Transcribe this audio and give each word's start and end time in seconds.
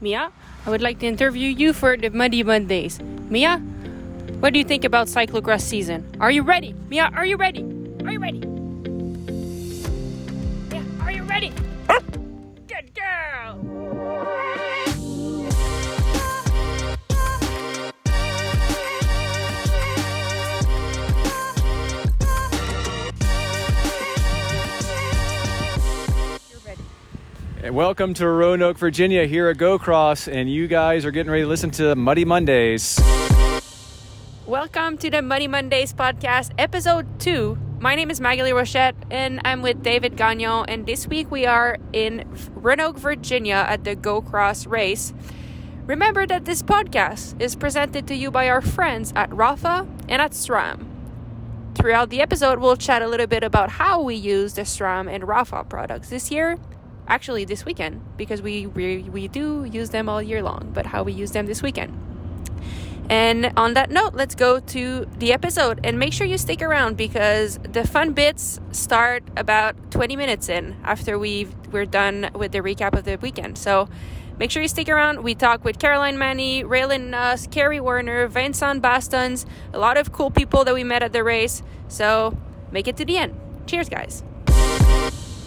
Mia, 0.00 0.30
I 0.66 0.70
would 0.70 0.82
like 0.82 0.98
to 1.00 1.06
interview 1.06 1.48
you 1.48 1.72
for 1.72 1.96
the 1.96 2.10
Muddy 2.10 2.42
Mondays. 2.42 3.00
Mia, 3.30 3.58
what 4.40 4.52
do 4.52 4.58
you 4.58 4.64
think 4.64 4.84
about 4.84 5.06
cyclocross 5.06 5.62
season? 5.62 6.04
Are 6.20 6.30
you 6.30 6.42
ready? 6.42 6.74
Mia, 6.88 7.10
are 7.14 7.24
you 7.24 7.36
ready? 7.36 7.62
Are 8.04 8.12
you 8.12 8.20
ready? 8.20 8.55
And 27.66 27.74
Welcome 27.74 28.14
to 28.14 28.28
Roanoke, 28.28 28.78
Virginia, 28.78 29.26
here 29.26 29.48
at 29.48 29.56
Go 29.56 29.76
Cross, 29.76 30.28
and 30.28 30.48
you 30.48 30.68
guys 30.68 31.04
are 31.04 31.10
getting 31.10 31.32
ready 31.32 31.42
to 31.42 31.48
listen 31.48 31.72
to 31.72 31.96
Muddy 31.96 32.24
Mondays. 32.24 32.96
Welcome 34.46 34.96
to 34.98 35.10
the 35.10 35.20
Muddy 35.20 35.48
Mondays 35.48 35.92
podcast, 35.92 36.52
episode 36.58 37.18
two. 37.18 37.58
My 37.80 37.96
name 37.96 38.08
is 38.08 38.20
Magali 38.20 38.52
Rochette, 38.52 38.94
and 39.10 39.40
I'm 39.44 39.62
with 39.62 39.82
David 39.82 40.16
Gagnon. 40.16 40.66
And 40.68 40.86
this 40.86 41.08
week 41.08 41.28
we 41.28 41.44
are 41.44 41.76
in 41.92 42.24
Roanoke, 42.54 42.98
Virginia, 42.98 43.66
at 43.68 43.82
the 43.82 43.96
Go 43.96 44.22
Cross 44.22 44.68
race. 44.68 45.12
Remember 45.86 46.24
that 46.24 46.44
this 46.44 46.62
podcast 46.62 47.42
is 47.42 47.56
presented 47.56 48.06
to 48.06 48.14
you 48.14 48.30
by 48.30 48.48
our 48.48 48.60
friends 48.60 49.12
at 49.16 49.28
Rapha 49.30 49.88
and 50.08 50.22
at 50.22 50.30
SRAM. 50.30 50.86
Throughout 51.74 52.10
the 52.10 52.20
episode, 52.20 52.60
we'll 52.60 52.76
chat 52.76 53.02
a 53.02 53.08
little 53.08 53.26
bit 53.26 53.42
about 53.42 53.70
how 53.70 54.00
we 54.00 54.14
use 54.14 54.54
the 54.54 54.62
SRAM 54.62 55.12
and 55.12 55.24
Rapha 55.24 55.68
products 55.68 56.10
this 56.10 56.30
year. 56.30 56.58
Actually, 57.08 57.44
this 57.44 57.64
weekend, 57.64 58.02
because 58.16 58.42
we, 58.42 58.66
we, 58.66 59.02
we 59.02 59.28
do 59.28 59.64
use 59.64 59.90
them 59.90 60.08
all 60.08 60.20
year 60.20 60.42
long, 60.42 60.70
but 60.74 60.86
how 60.86 61.02
we 61.02 61.12
use 61.12 61.30
them 61.32 61.46
this 61.46 61.62
weekend. 61.62 61.96
And 63.08 63.52
on 63.56 63.74
that 63.74 63.90
note, 63.90 64.14
let's 64.14 64.34
go 64.34 64.58
to 64.58 65.06
the 65.18 65.32
episode 65.32 65.80
and 65.84 65.98
make 65.98 66.12
sure 66.12 66.26
you 66.26 66.38
stick 66.38 66.60
around 66.60 66.96
because 66.96 67.58
the 67.58 67.86
fun 67.86 68.12
bits 68.12 68.60
start 68.72 69.22
about 69.36 69.76
20 69.92 70.16
minutes 70.16 70.48
in 70.48 70.76
after 70.82 71.18
we 71.18 71.46
we're 71.70 71.86
done 71.86 72.30
with 72.34 72.50
the 72.50 72.58
recap 72.58 72.98
of 72.98 73.04
the 73.04 73.16
weekend. 73.18 73.58
So 73.58 73.88
make 74.38 74.50
sure 74.50 74.60
you 74.60 74.68
stick 74.68 74.88
around. 74.88 75.22
We 75.22 75.36
talk 75.36 75.64
with 75.64 75.78
Caroline 75.78 76.18
Mani, 76.18 76.64
Raylyn 76.64 77.10
Nuss, 77.10 77.46
Kerry 77.46 77.78
Werner, 77.78 78.26
Vincent 78.26 78.82
Baestaens, 78.82 79.46
a 79.72 79.78
lot 79.78 79.96
of 79.96 80.10
cool 80.10 80.32
people 80.32 80.64
that 80.64 80.74
we 80.74 80.82
met 80.82 81.04
at 81.04 81.12
the 81.12 81.22
race. 81.22 81.62
So 81.86 82.36
make 82.72 82.88
it 82.88 82.96
to 82.96 83.04
the 83.04 83.18
end. 83.18 83.38
Cheers, 83.66 83.88
guys. 83.88 84.24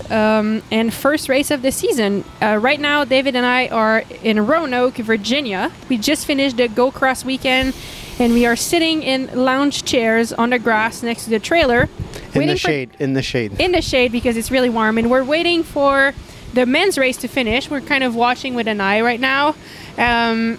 Um, 0.10 0.64
and 0.72 0.92
first 0.92 1.30
race 1.30 1.52
of 1.52 1.62
the 1.62 1.72
season. 1.72 2.24
Uh, 2.42 2.58
right 2.60 2.80
now, 2.80 3.06
David 3.06 3.36
and 3.36 3.46
I 3.46 3.68
are 3.68 4.04
in 4.24 4.46
Roanoke, 4.48 4.96
Virginia. 4.96 5.72
We 5.88 6.00
just 6.00 6.26
finished 6.26 6.58
the 6.58 6.68
Go 6.68 6.90
Cross 6.90 7.26
weekend, 7.26 7.76
and 8.18 8.34
we 8.34 8.48
are 8.48 8.56
sitting 8.56 9.04
in 9.04 9.30
lounge 9.36 9.84
chairs 9.86 10.34
on 10.34 10.50
the 10.50 10.58
grass 10.58 11.04
next 11.04 11.26
to 11.26 11.30
the 11.30 11.40
trailer, 11.40 11.90
In 12.34 12.48
the 12.48 12.58
shade. 12.58 12.90
In 12.98 13.14
the 13.14 13.22
shade. 13.22 13.60
in 13.60 13.72
the 13.72 13.84
shade 13.84 14.12
because 14.12 14.36
it's 14.36 14.50
really 14.50 14.70
warm, 14.70 14.98
and 14.98 15.12
we're 15.12 15.24
waiting 15.24 15.62
for 15.62 16.14
the 16.56 16.66
men's 16.66 16.98
race 16.98 17.18
to 17.18 17.28
finish. 17.28 17.70
We're 17.70 17.82
kind 17.82 18.04
of 18.04 18.16
watching 18.16 18.56
with 18.56 18.68
an 18.68 18.82
eye 18.82 19.02
right 19.02 19.20
now, 19.20 19.54
um, 20.00 20.58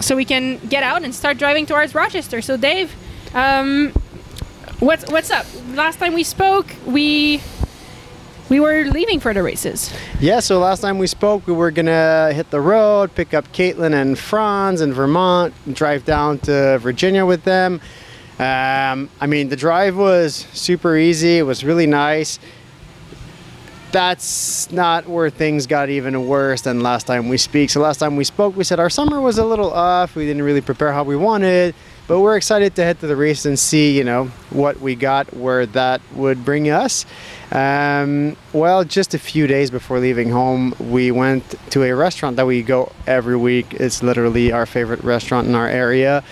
so 0.00 0.14
we 0.14 0.24
can 0.24 0.58
get 0.68 0.84
out 0.84 1.02
and 1.02 1.12
start 1.12 1.36
driving 1.36 1.66
towards 1.66 1.96
Rochester. 1.96 2.40
So, 2.40 2.56
Dave, 2.56 2.94
um, 3.34 3.92
what's 4.78 5.10
what's 5.10 5.32
up? 5.32 5.46
Last 5.74 5.98
time 5.98 6.14
we 6.14 6.22
spoke, 6.22 6.66
we 6.86 7.38
we 8.54 8.60
were 8.60 8.84
leaving 8.84 9.18
for 9.18 9.34
the 9.34 9.42
races. 9.42 9.92
Yeah, 10.20 10.38
so 10.38 10.60
last 10.60 10.80
time 10.80 10.98
we 10.98 11.08
spoke, 11.08 11.44
we 11.48 11.52
were 11.52 11.72
to 11.72 12.32
hit 12.32 12.52
the 12.52 12.60
road, 12.60 13.12
pick 13.12 13.34
up 13.34 13.48
Caitlin 13.48 13.92
and 14.00 14.16
Franz 14.16 14.80
in 14.80 14.92
Vermont, 14.92 15.52
drive 15.74 16.04
down 16.04 16.38
to 16.40 16.78
Virginia 16.78 17.26
with 17.26 17.42
them. 17.42 17.80
Um, 18.38 19.10
I 19.20 19.26
mean, 19.26 19.48
the 19.48 19.56
drive 19.56 19.96
was 19.96 20.46
super 20.52 20.96
easy. 20.96 21.38
It 21.38 21.42
was 21.42 21.64
really 21.64 21.88
nice. 21.88 22.38
That's 23.90 24.70
not 24.70 25.08
where 25.08 25.30
things 25.30 25.66
got 25.66 25.88
even 25.88 26.28
worse 26.28 26.60
than 26.62 26.78
last 26.78 27.08
time 27.08 27.28
we 27.28 27.38
speak. 27.38 27.70
So 27.70 27.80
last 27.80 27.98
time 27.98 28.14
we 28.14 28.22
spoke, 28.22 28.54
we 28.54 28.62
said 28.62 28.78
our 28.78 28.90
summer 28.90 29.20
was 29.20 29.36
a 29.38 29.44
little 29.44 29.72
off. 29.72 30.14
We 30.14 30.26
didn't 30.26 30.42
really 30.42 30.60
prepare 30.60 30.92
how 30.92 31.02
we 31.02 31.16
wanted, 31.16 31.74
but 32.06 32.20
we're 32.20 32.36
excited 32.36 32.74
to 32.76 32.82
head 32.82 33.00
to 33.00 33.06
the 33.06 33.16
race 33.16 33.46
and 33.46 33.58
see, 33.58 33.96
you 33.96 34.04
know, 34.04 34.26
what 34.50 34.80
we 34.80 34.94
got, 34.94 35.34
where 35.34 35.66
that 35.66 36.00
would 36.12 36.44
bring 36.44 36.68
us. 36.68 37.06
Um, 37.50 38.36
well, 38.52 38.84
just 38.84 39.14
a 39.14 39.18
few 39.18 39.46
days 39.46 39.70
before 39.70 39.98
leaving 39.98 40.30
home, 40.30 40.74
we 40.78 41.10
went 41.10 41.54
to 41.70 41.82
a 41.82 41.94
restaurant 41.94 42.36
that 42.36 42.46
we 42.46 42.62
go 42.62 42.92
every 43.06 43.36
week. 43.36 43.74
It's 43.74 44.02
literally 44.02 44.52
our 44.52 44.66
favorite 44.66 45.02
restaurant 45.02 45.48
in 45.48 45.54
our 45.54 45.68
area. 45.68 46.22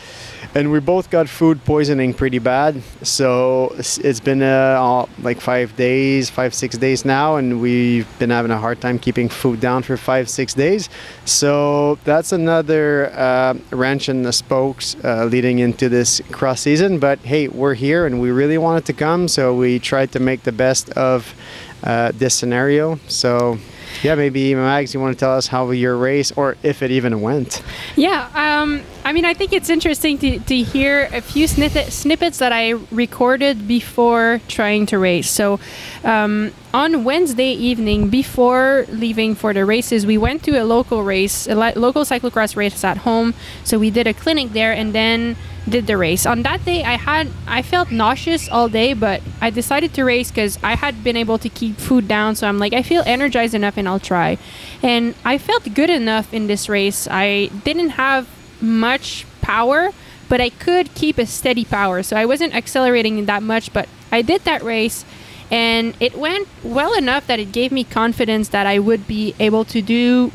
And 0.54 0.70
we 0.70 0.80
both 0.80 1.08
got 1.08 1.30
food 1.30 1.64
poisoning 1.64 2.12
pretty 2.12 2.38
bad. 2.38 2.82
So 3.02 3.72
it's- 3.78 4.20
been 4.20 4.42
uh, 4.42 5.06
like 5.22 5.40
five 5.40 5.74
days, 5.76 6.28
five, 6.28 6.52
six 6.52 6.76
days 6.76 7.04
now. 7.06 7.36
And 7.36 7.60
we've 7.60 8.06
been 8.18 8.28
having 8.28 8.50
a 8.50 8.58
hard 8.58 8.78
time 8.80 8.98
keeping 8.98 9.30
food 9.30 9.60
down 9.60 9.82
for 9.82 9.96
five, 9.96 10.28
six 10.28 10.52
days. 10.52 10.90
So 11.24 11.98
that's 12.04 12.32
another 12.32 13.10
uh, 13.14 13.54
wrench 13.70 14.10
in 14.10 14.22
the 14.22 14.32
spokes 14.32 14.94
uh, 15.02 15.24
leading 15.24 15.58
into 15.60 15.88
this 15.88 16.20
cross 16.30 16.60
season. 16.60 16.98
But 16.98 17.18
hey, 17.20 17.48
we're 17.48 17.74
here 17.74 18.04
and 18.04 18.20
we 18.20 18.30
really 18.30 18.58
wanted 18.58 18.84
to 18.86 18.92
come. 18.92 19.28
So 19.28 19.54
we 19.54 19.78
tried 19.78 20.12
to 20.12 20.20
make 20.20 20.42
the 20.42 20.52
best 20.52 20.90
of 20.90 21.34
uh, 21.82 22.12
this 22.14 22.34
scenario. 22.34 23.00
So 23.08 23.58
yeah, 24.02 24.14
maybe 24.14 24.54
Mags, 24.54 24.92
you 24.94 25.00
want 25.00 25.16
to 25.16 25.18
tell 25.18 25.36
us 25.36 25.46
how 25.46 25.70
your 25.70 25.96
race 25.96 26.32
or 26.32 26.56
if 26.62 26.82
it 26.82 26.90
even 26.90 27.20
went? 27.20 27.62
Yeah, 27.96 28.28
um, 28.34 28.82
I 29.04 29.12
mean, 29.12 29.24
I 29.24 29.34
think 29.34 29.52
it's 29.52 29.70
interesting 29.70 30.18
to, 30.18 30.38
to 30.40 30.56
hear 30.62 31.08
a 31.12 31.20
few 31.20 31.46
snippet, 31.46 31.92
snippets 31.92 32.38
that 32.38 32.52
I 32.52 32.70
recorded 32.90 33.68
before 33.68 34.40
trying 34.48 34.86
to 34.86 34.98
race. 34.98 35.30
So, 35.30 35.60
um, 36.04 36.52
on 36.74 37.04
Wednesday 37.04 37.52
evening, 37.52 38.08
before 38.08 38.86
leaving 38.88 39.34
for 39.34 39.52
the 39.52 39.64
races, 39.64 40.06
we 40.06 40.16
went 40.18 40.42
to 40.44 40.52
a 40.52 40.64
local 40.64 41.02
race, 41.02 41.46
a 41.46 41.54
local 41.54 42.04
cyclocross 42.04 42.56
race 42.56 42.82
at 42.82 42.98
home. 42.98 43.34
So 43.62 43.78
we 43.78 43.90
did 43.90 44.06
a 44.06 44.14
clinic 44.14 44.52
there, 44.52 44.72
and 44.72 44.94
then 44.94 45.36
did 45.68 45.86
the 45.86 45.96
race. 45.96 46.26
On 46.26 46.42
that 46.42 46.64
day, 46.64 46.82
I 46.82 46.96
had 46.96 47.30
I 47.46 47.62
felt 47.62 47.90
nauseous 47.90 48.48
all 48.48 48.68
day, 48.68 48.94
but 48.94 49.22
I 49.40 49.50
decided 49.50 49.94
to 49.94 50.04
race 50.04 50.30
because 50.30 50.58
I 50.62 50.74
had 50.74 51.04
been 51.04 51.16
able 51.16 51.38
to 51.38 51.48
keep 51.48 51.76
food 51.76 52.08
down. 52.08 52.34
So 52.34 52.48
I'm 52.48 52.58
like, 52.58 52.72
I 52.72 52.82
feel 52.82 53.02
energized 53.06 53.54
enough, 53.54 53.76
and 53.76 53.88
I'll 53.88 54.00
try. 54.00 54.38
And 54.82 55.14
I 55.24 55.38
felt 55.38 55.74
good 55.74 55.90
enough 55.90 56.32
in 56.34 56.46
this 56.46 56.68
race. 56.68 57.06
I 57.10 57.50
didn't 57.64 57.90
have 57.90 58.28
much 58.60 59.26
power, 59.40 59.90
but 60.28 60.40
I 60.40 60.50
could 60.50 60.94
keep 60.94 61.18
a 61.18 61.26
steady 61.26 61.64
power. 61.64 62.02
So 62.02 62.16
I 62.16 62.26
wasn't 62.26 62.54
accelerating 62.54 63.24
that 63.26 63.42
much, 63.42 63.72
but 63.72 63.88
I 64.10 64.22
did 64.22 64.42
that 64.42 64.62
race. 64.62 65.04
And 65.50 65.94
it 66.00 66.16
went 66.16 66.48
well 66.64 66.94
enough 66.94 67.26
that 67.26 67.38
it 67.38 67.52
gave 67.52 67.72
me 67.72 67.84
confidence 67.84 68.48
that 68.48 68.66
I 68.66 68.78
would 68.78 69.06
be 69.06 69.34
able 69.38 69.64
to 69.66 69.82
do 69.82 70.32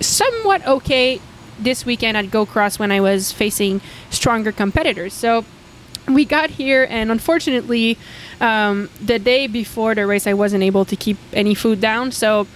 somewhat 0.00 0.64
okay 0.66 1.20
this 1.58 1.86
weekend 1.86 2.16
at 2.16 2.30
Go 2.30 2.46
Cross 2.46 2.78
when 2.78 2.90
I 2.90 3.00
was 3.00 3.32
facing 3.32 3.80
stronger 4.10 4.52
competitors. 4.52 5.12
So 5.12 5.44
we 6.08 6.24
got 6.24 6.50
here, 6.50 6.86
and 6.90 7.10
unfortunately, 7.10 7.98
um, 8.40 8.90
the 9.00 9.18
day 9.18 9.46
before 9.46 9.94
the 9.94 10.06
race, 10.06 10.26
I 10.26 10.34
wasn't 10.34 10.62
able 10.62 10.84
to 10.84 10.96
keep 10.96 11.16
any 11.32 11.54
food 11.54 11.80
down. 11.80 12.12
So, 12.12 12.46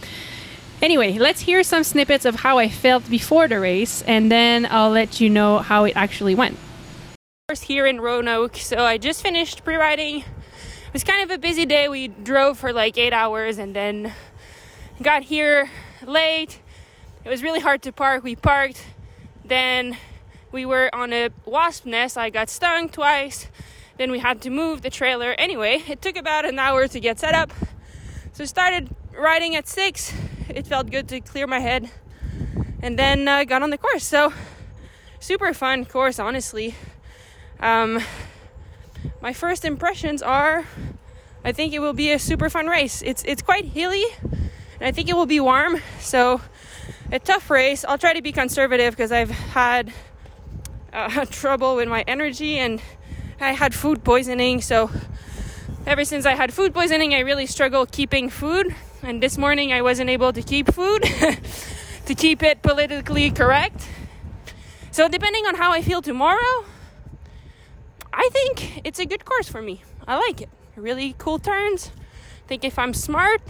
anyway, 0.83 1.19
let's 1.19 1.41
hear 1.41 1.63
some 1.63 1.85
snippets 1.85 2.25
of 2.25 2.37
how 2.37 2.59
I 2.59 2.69
felt 2.69 3.09
before 3.09 3.49
the 3.49 3.61
race, 3.61 4.03
and 4.03 4.31
then 4.31 4.67
I'll 4.71 4.91
let 4.91 5.21
you 5.21 5.31
know 5.31 5.59
how 5.59 5.85
it 5.85 5.95
actually 5.97 6.35
went. 6.35 6.59
First, 7.49 7.65
here 7.65 7.87
in 7.87 8.01
Roanoke, 8.01 8.57
so 8.57 8.85
I 8.85 8.99
just 8.99 9.23
finished 9.23 9.65
pre 9.65 9.77
riding. 9.77 10.19
It 10.19 10.93
was 10.93 11.05
kind 11.05 11.23
of 11.23 11.31
a 11.31 11.39
busy 11.39 11.65
day. 11.65 11.89
We 11.89 12.09
drove 12.09 12.59
for 12.59 12.73
like 12.73 12.99
eight 12.99 13.13
hours 13.13 13.59
and 13.59 13.75
then 13.75 14.13
got 15.03 15.23
here 15.23 15.71
late. 16.05 16.61
It 17.29 17.31
was 17.31 17.43
really 17.43 17.61
hard 17.61 17.83
to 17.83 17.93
park. 17.93 18.25
We 18.25 18.37
parked. 18.37 18.83
Then 19.45 19.99
we 20.51 20.65
were 20.65 20.89
on 20.95 21.13
a 21.13 21.29
wasp 21.45 21.85
nest. 21.85 22.17
I 22.17 22.31
got 22.31 22.49
stung 22.49 22.89
twice. 22.89 23.49
Then 23.99 24.11
we 24.11 24.19
had 24.19 24.41
to 24.41 24.51
move 24.51 24.81
the 24.81 24.89
trailer. 24.89 25.33
Anyway, 25.33 25.83
it 25.87 26.01
took 26.01 26.17
about 26.17 26.47
an 26.47 26.59
hour 26.59 26.89
to 26.89 26.99
get 26.99 27.19
set 27.19 27.35
up. 27.35 27.53
So 28.33 28.47
started 28.47 28.89
riding 29.15 29.55
at 29.57 29.69
six. 29.69 30.15
It 30.49 30.67
felt 30.67 30.91
good 30.91 31.07
to 31.09 31.21
clear 31.21 31.47
my 31.47 31.59
head. 31.59 31.91
And 32.81 32.99
then 32.99 33.29
uh, 33.29 33.45
got 33.45 33.61
on 33.61 33.69
the 33.69 33.77
course. 33.77 34.05
So 34.05 34.33
super 35.21 35.53
fun 35.53 35.85
course, 35.85 36.19
honestly. 36.19 36.77
Um, 37.61 38.01
my 39.21 39.35
first 39.35 39.67
impressions 39.67 40.23
are 40.23 40.65
I 41.45 41.53
think 41.53 41.75
it 41.75 41.81
will 41.81 41.93
be 41.93 42.11
a 42.11 42.19
super 42.19 42.49
fun 42.49 42.69
race. 42.69 43.03
It's 43.03 43.23
it's 43.25 43.43
quite 43.43 43.67
hilly 43.67 44.07
and 44.81 44.89
I 44.89 44.93
think 44.93 45.11
it 45.11 45.15
will 45.15 45.27
be 45.27 45.41
warm. 45.41 45.83
So 46.01 46.41
a 47.11 47.19
tough 47.19 47.51
race. 47.51 47.85
I'll 47.85 47.99
try 47.99 48.13
to 48.13 48.23
be 48.23 48.33
conservative 48.33 48.95
because 48.95 49.13
I've 49.13 49.31
had 49.31 49.93
uh, 50.93 51.25
trouble 51.31 51.77
with 51.77 51.89
my 51.89 52.05
energy 52.07 52.59
and 52.59 52.81
I 53.41 53.53
had 53.53 53.75
food 53.75 54.05
poisoning. 54.05 54.61
So 54.61 54.91
ever 55.87 56.05
since 56.05 56.27
I 56.27 56.35
had 56.35 56.53
food 56.53 56.75
poisoning, 56.75 57.15
I 57.15 57.21
really 57.21 57.47
struggle 57.47 57.87
keeping 57.87 58.29
food. 58.29 58.75
And 59.03 59.23
this 59.23 59.39
morning 59.39 59.73
I 59.73 59.83
wasn't 59.83 60.11
able 60.11 60.33
to 60.33 60.43
keep 60.43 60.73
food. 60.73 61.03
to 62.09 62.15
keep 62.15 62.43
it 62.43 62.63
politically 62.63 63.31
correct. 63.31 63.87
So, 64.91 65.09
depending 65.09 65.45
on 65.45 65.55
how 65.55 65.73
I 65.73 65.83
feel 65.83 66.01
tomorrow, 66.01 66.65
I 68.13 68.31
think 68.33 68.81
it's 68.83 68.99
a 68.99 69.05
good 69.05 69.27
course 69.27 69.47
for 69.47 69.61
me. 69.61 69.83
I 70.07 70.17
like 70.17 70.41
it. 70.41 70.49
Really 70.75 71.15
cool 71.19 71.39
turns. 71.39 71.93
I 72.45 72.49
think 72.49 72.65
if 72.65 72.79
I'm 72.79 72.95
smart 72.95 73.43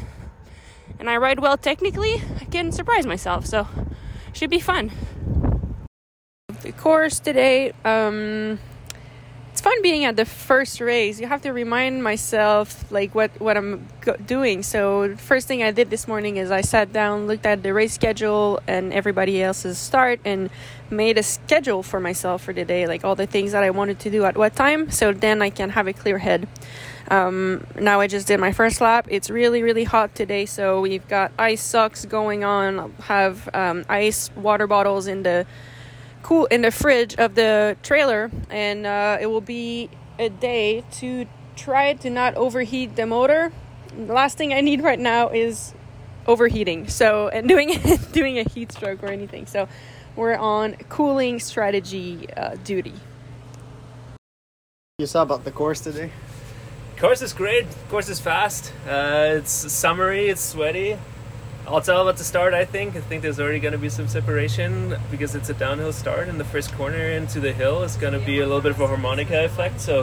and 0.98 1.08
I 1.08 1.16
ride 1.16 1.40
well 1.40 1.56
technically, 1.56 2.22
I 2.40 2.44
can 2.44 2.72
surprise 2.72 3.06
myself. 3.06 3.46
So, 3.46 3.66
should 4.32 4.50
be 4.50 4.60
fun. 4.60 4.92
The 6.62 6.72
course 6.72 7.20
today, 7.20 7.72
um, 7.84 8.58
it's 9.58 9.64
fun 9.64 9.82
being 9.82 10.04
at 10.04 10.14
the 10.14 10.24
first 10.24 10.80
race. 10.80 11.18
You 11.18 11.26
have 11.26 11.42
to 11.42 11.52
remind 11.52 12.04
myself 12.04 12.90
like 12.92 13.12
what 13.12 13.32
what 13.40 13.56
I'm 13.56 13.88
doing. 14.24 14.62
So 14.62 15.16
first 15.16 15.48
thing 15.48 15.64
I 15.64 15.72
did 15.72 15.90
this 15.90 16.06
morning 16.06 16.36
is 16.36 16.52
I 16.52 16.60
sat 16.60 16.92
down, 16.92 17.26
looked 17.26 17.44
at 17.44 17.64
the 17.64 17.74
race 17.74 17.92
schedule 17.92 18.60
and 18.68 18.92
everybody 18.92 19.42
else's 19.42 19.76
start, 19.76 20.20
and 20.24 20.48
made 20.90 21.18
a 21.18 21.24
schedule 21.24 21.82
for 21.82 21.98
myself 21.98 22.44
for 22.44 22.52
the 22.52 22.64
day, 22.64 22.86
like 22.86 23.04
all 23.04 23.16
the 23.16 23.26
things 23.26 23.50
that 23.50 23.64
I 23.64 23.70
wanted 23.70 23.98
to 24.00 24.10
do 24.10 24.24
at 24.24 24.36
what 24.36 24.54
time. 24.54 24.92
So 24.92 25.12
then 25.12 25.42
I 25.42 25.50
can 25.50 25.70
have 25.70 25.88
a 25.88 25.92
clear 25.92 26.18
head. 26.18 26.46
Um, 27.10 27.66
now 27.78 28.00
I 28.00 28.06
just 28.06 28.26
did 28.26 28.38
my 28.38 28.52
first 28.52 28.80
lap. 28.80 29.06
It's 29.10 29.30
really 29.30 29.62
really 29.62 29.84
hot 29.84 30.14
today, 30.14 30.46
so 30.46 30.80
we've 30.80 31.06
got 31.08 31.32
ice 31.38 31.62
socks 31.62 32.04
going 32.04 32.44
on. 32.44 32.78
I'll 32.78 32.90
have 33.02 33.48
um, 33.54 33.84
ice 33.88 34.30
water 34.36 34.66
bottles 34.66 35.06
in 35.06 35.22
the 35.22 35.46
cool 36.22 36.46
in 36.46 36.62
the 36.62 36.70
fridge 36.70 37.14
of 37.16 37.34
the 37.34 37.76
trailer 37.82 38.30
and 38.50 38.86
uh, 38.86 39.16
it 39.20 39.26
will 39.26 39.40
be 39.40 39.88
a 40.18 40.28
day 40.28 40.84
to 40.90 41.26
try 41.56 41.94
to 41.94 42.10
not 42.10 42.34
overheat 42.34 42.96
the 42.96 43.06
motor 43.06 43.52
the 43.96 44.12
last 44.12 44.36
thing 44.36 44.52
i 44.52 44.60
need 44.60 44.82
right 44.82 44.98
now 44.98 45.28
is 45.28 45.72
overheating 46.26 46.86
so 46.88 47.28
and 47.28 47.48
doing 47.48 47.72
doing 48.12 48.38
a 48.38 48.42
heat 48.42 48.70
stroke 48.72 49.02
or 49.02 49.08
anything 49.08 49.46
so 49.46 49.68
we're 50.16 50.36
on 50.36 50.74
cooling 50.88 51.38
strategy 51.38 52.28
uh, 52.36 52.56
duty 52.64 52.94
You 54.98 55.06
saw 55.06 55.22
about 55.22 55.44
the 55.44 55.52
course 55.52 55.80
today? 55.80 56.10
Course 57.00 57.22
is 57.22 57.32
great. 57.32 57.64
Course 57.90 58.08
is 58.08 58.18
fast. 58.18 58.72
Uh, 58.84 59.36
it's 59.38 59.52
summery. 59.52 60.28
It's 60.28 60.40
sweaty. 60.40 60.98
I'll 61.64 61.80
tell 61.80 62.02
about 62.02 62.16
the 62.16 62.24
start. 62.24 62.54
I 62.54 62.64
think. 62.64 62.96
I 62.96 63.00
think 63.00 63.22
there's 63.22 63.38
already 63.38 63.60
going 63.60 63.72
to 63.72 63.78
be 63.78 63.88
some 63.88 64.08
separation 64.08 64.96
because 65.08 65.36
it's 65.36 65.48
a 65.48 65.54
downhill 65.54 65.92
start, 65.92 66.26
and 66.28 66.40
the 66.40 66.44
first 66.44 66.72
corner 66.72 67.10
into 67.10 67.38
the 67.38 67.52
hill 67.52 67.84
is 67.84 67.94
going 67.94 68.14
to 68.14 68.18
be 68.18 68.40
a 68.40 68.46
little 68.46 68.60
bit 68.60 68.72
of 68.72 68.80
a 68.80 68.88
harmonica 68.88 69.44
effect. 69.44 69.80
So 69.80 70.02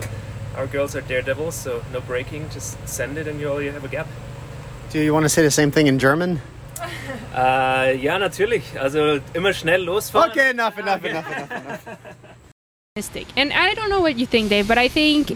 our 0.55 0.67
girls 0.67 0.95
are 0.95 1.01
daredevils, 1.01 1.55
so 1.55 1.83
no 1.91 1.99
braking. 1.99 2.49
Just 2.49 2.77
send 2.87 3.17
it, 3.17 3.27
and 3.27 3.41
you 3.41 3.49
all 3.49 3.61
you 3.61 3.71
have 3.71 3.83
a 3.83 3.89
gap. 3.89 4.07
Do 4.89 5.01
you 5.01 5.13
want 5.13 5.25
to 5.25 5.29
say 5.29 5.41
the 5.41 5.51
same 5.51 5.71
thing 5.71 5.87
in 5.87 5.99
German? 5.99 6.39
Äh, 7.35 8.01
ja, 8.01 8.17
natürlich. 8.17 8.79
Also 8.79 9.19
immer 9.33 9.51
schnell 9.51 9.81
losfahren. 9.81 10.31
Okay, 10.31 10.51
enough, 10.51 10.79
enough, 10.79 11.03
enough, 11.03 11.29
enough, 11.29 11.51
enough. 11.51 11.97
optimistic. 12.95 13.27
And 13.35 13.51
I 13.51 13.73
don't 13.73 13.89
know 13.89 13.99
what 13.99 14.15
you 14.17 14.25
think, 14.25 14.49
Dave, 14.49 14.69
but 14.69 14.77
I 14.77 14.87
think 14.87 15.29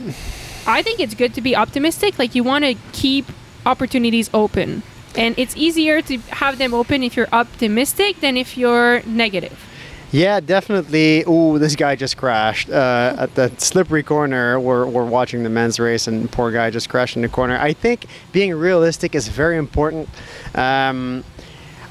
I 0.70 0.84
think 0.84 1.00
it's 1.00 1.16
good 1.16 1.34
to 1.34 1.42
be 1.42 1.56
optimistic. 1.56 2.20
Like 2.20 2.36
you 2.36 2.44
want 2.44 2.64
to 2.64 2.76
keep 2.92 3.26
opportunities 3.66 4.30
open. 4.34 4.84
And 5.16 5.38
it's 5.38 5.58
easier 5.58 6.02
to 6.04 6.18
have 6.30 6.60
them 6.60 6.74
open 6.74 7.02
if 7.02 7.18
you're 7.18 7.28
optimistic 7.34 8.22
than 8.22 8.38
if 8.38 8.56
you're 8.56 9.02
negative. 9.04 9.66
Yeah, 10.12 10.40
definitely. 10.40 11.24
Ooh, 11.28 11.58
this 11.60 11.76
guy 11.76 11.96
just 11.96 12.18
crashed 12.18 12.70
uh, 12.70 13.16
at 13.18 13.34
the 13.36 13.52
slippery 13.58 14.04
corner. 14.04 14.60
We're, 14.60 14.86
we're 14.86 15.06
watching 15.06 15.44
the 15.44 15.50
men's 15.50 15.80
race, 15.80 16.08
and 16.08 16.32
poor 16.32 16.52
guy 16.52 16.70
just 16.70 16.90
crashed 16.90 17.16
in 17.16 17.22
the 17.22 17.30
corner. 17.30 17.58
I 17.60 17.74
think 17.74 18.06
being 18.32 18.54
realistic 18.56 19.14
is 19.14 19.28
very 19.28 19.58
important. 19.58 20.10
Um, 20.56 21.24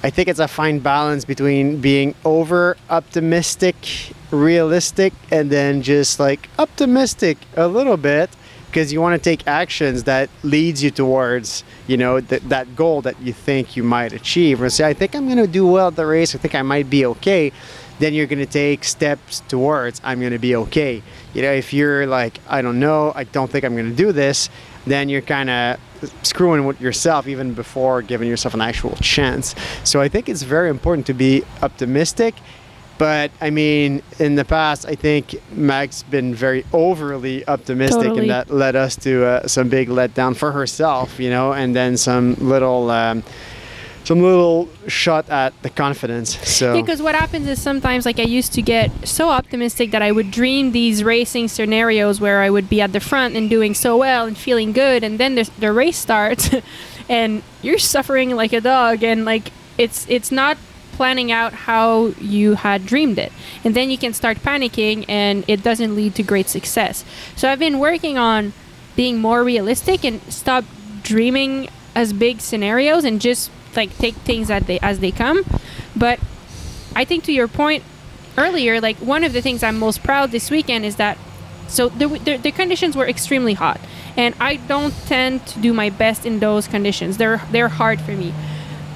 I 0.02 0.10
think 0.10 0.28
it's 0.28 0.40
a 0.40 0.48
fine 0.48 0.78
balance 0.78 1.24
between 1.24 1.80
being 1.80 2.14
over 2.24 2.76
optimistic, 2.90 3.76
realistic, 4.30 5.12
and 5.30 5.50
then 5.50 5.82
just 5.82 6.18
like 6.18 6.48
optimistic 6.58 7.38
a 7.56 7.68
little 7.68 7.96
bit 7.96 8.30
because 8.68 8.92
you 8.92 9.00
want 9.00 9.20
to 9.20 9.30
take 9.30 9.46
actions 9.46 10.04
that 10.04 10.28
leads 10.42 10.82
you 10.82 10.90
towards 10.90 11.64
you 11.86 11.96
know 11.96 12.20
th- 12.20 12.42
that 12.42 12.76
goal 12.76 13.02
that 13.02 13.20
you 13.20 13.32
think 13.32 13.76
you 13.76 13.82
might 13.82 14.12
achieve. 14.12 14.60
And 14.60 14.72
say 14.72 14.88
i 14.88 14.94
think 14.94 15.14
i'm 15.14 15.26
going 15.26 15.38
to 15.38 15.46
do 15.46 15.66
well 15.66 15.88
at 15.88 15.96
the 15.96 16.06
race. 16.06 16.34
I 16.34 16.38
think 16.38 16.54
i 16.54 16.62
might 16.62 16.88
be 16.88 17.04
okay. 17.06 17.52
Then 17.98 18.14
you're 18.14 18.26
going 18.26 18.38
to 18.38 18.46
take 18.46 18.84
steps 18.84 19.40
towards 19.48 20.00
i'm 20.04 20.20
going 20.20 20.32
to 20.32 20.38
be 20.38 20.54
okay. 20.56 21.02
You 21.34 21.42
know 21.42 21.52
if 21.52 21.72
you're 21.72 22.06
like 22.06 22.40
i 22.48 22.62
don't 22.62 22.78
know. 22.78 23.12
I 23.14 23.24
don't 23.24 23.50
think 23.50 23.64
i'm 23.64 23.74
going 23.74 23.90
to 23.90 23.96
do 23.96 24.12
this 24.12 24.48
then 24.86 25.10
you're 25.10 25.20
kind 25.20 25.50
of 25.50 25.78
screwing 26.22 26.64
with 26.64 26.80
yourself 26.80 27.26
even 27.26 27.52
before 27.52 28.00
giving 28.00 28.26
yourself 28.26 28.54
an 28.54 28.60
actual 28.60 28.96
chance. 28.96 29.54
So 29.84 30.00
i 30.00 30.08
think 30.08 30.28
it's 30.28 30.42
very 30.42 30.70
important 30.70 31.06
to 31.06 31.14
be 31.14 31.42
optimistic 31.62 32.34
but 32.98 33.30
I 33.40 33.50
mean, 33.50 34.02
in 34.18 34.34
the 34.34 34.44
past, 34.44 34.84
I 34.86 34.96
think 34.96 35.36
Mag's 35.52 36.02
been 36.02 36.34
very 36.34 36.64
overly 36.72 37.46
optimistic, 37.46 38.02
Totally. 38.02 38.20
and 38.22 38.30
that 38.30 38.50
led 38.50 38.74
us 38.74 38.96
to 38.96 39.24
uh, 39.24 39.46
some 39.46 39.68
big 39.68 39.88
letdown 39.88 40.36
for 40.36 40.52
herself, 40.52 41.20
you 41.20 41.30
know, 41.30 41.52
and 41.52 41.74
then 41.74 41.96
some 41.96 42.34
little, 42.34 42.90
um, 42.90 43.22
some 44.02 44.20
little 44.20 44.68
shot 44.88 45.28
at 45.30 45.52
the 45.62 45.70
confidence. 45.70 46.36
So 46.48 46.72
Because 46.80 47.00
what 47.00 47.14
happens 47.14 47.46
is 47.46 47.62
sometimes, 47.62 48.04
like, 48.04 48.18
I 48.18 48.22
used 48.22 48.52
to 48.54 48.62
get 48.62 48.90
so 49.06 49.28
optimistic 49.28 49.92
that 49.92 50.02
I 50.02 50.10
would 50.10 50.30
dream 50.30 50.72
these 50.72 51.04
racing 51.04 51.48
scenarios 51.48 52.20
where 52.20 52.42
I 52.42 52.50
would 52.50 52.68
be 52.68 52.80
at 52.80 52.92
the 52.92 53.00
front 53.00 53.36
and 53.36 53.48
doing 53.48 53.74
so 53.74 53.96
well 53.96 54.26
and 54.26 54.36
feeling 54.36 54.72
good, 54.72 55.04
and 55.04 55.18
then 55.18 55.36
the, 55.36 55.48
the 55.58 55.72
race 55.72 55.98
starts, 55.98 56.50
and 57.08 57.42
you're 57.62 57.78
suffering 57.78 58.34
like 58.34 58.52
a 58.52 58.60
dog, 58.60 59.04
and 59.04 59.24
like 59.24 59.52
it's 59.78 60.04
it's 60.08 60.32
not 60.32 60.58
planning 60.98 61.30
out 61.30 61.52
how 61.70 62.08
you 62.20 62.54
had 62.54 62.84
dreamed 62.84 63.18
it, 63.18 63.32
and 63.64 63.72
then 63.76 63.88
you 63.88 63.96
can 63.96 64.12
start 64.12 64.36
panicking, 64.38 65.04
and 65.08 65.44
it 65.46 65.62
doesn't 65.62 65.94
lead 65.94 66.12
to 66.16 66.22
great 66.24 66.48
success. 66.48 67.04
So 67.36 67.48
I've 67.48 67.60
been 67.60 67.78
working 67.78 68.18
on 68.18 68.52
being 68.96 69.16
more 69.18 69.44
realistic 69.44 70.04
and 70.04 70.20
stop 70.30 70.64
dreaming 71.04 71.68
as 71.94 72.12
big 72.12 72.40
scenarios 72.40 73.04
and 73.04 73.20
just 73.20 73.50
like 73.76 73.96
take 73.96 74.16
things 74.26 74.50
as 74.50 74.64
they 74.64 74.78
as 74.80 74.98
they 74.98 75.12
come. 75.12 75.44
But 75.94 76.18
I 76.96 77.04
think 77.04 77.22
to 77.24 77.32
your 77.32 77.46
point 77.46 77.84
earlier, 78.36 78.80
like 78.80 78.96
one 78.96 79.22
of 79.22 79.32
the 79.32 79.40
things 79.40 79.62
I'm 79.62 79.78
most 79.78 80.02
proud 80.02 80.32
this 80.32 80.50
weekend 80.50 80.84
is 80.84 80.96
that 80.96 81.16
so 81.68 81.90
the, 81.90 82.08
the, 82.08 82.36
the 82.38 82.50
conditions 82.50 82.96
were 82.96 83.06
extremely 83.06 83.54
hot, 83.54 83.78
and 84.16 84.34
I 84.40 84.56
don't 84.56 84.94
tend 85.06 85.46
to 85.52 85.60
do 85.60 85.72
my 85.72 85.90
best 85.90 86.26
in 86.26 86.40
those 86.40 86.66
conditions. 86.66 87.18
They're 87.18 87.40
they're 87.52 87.68
hard 87.82 88.00
for 88.00 88.16
me. 88.22 88.34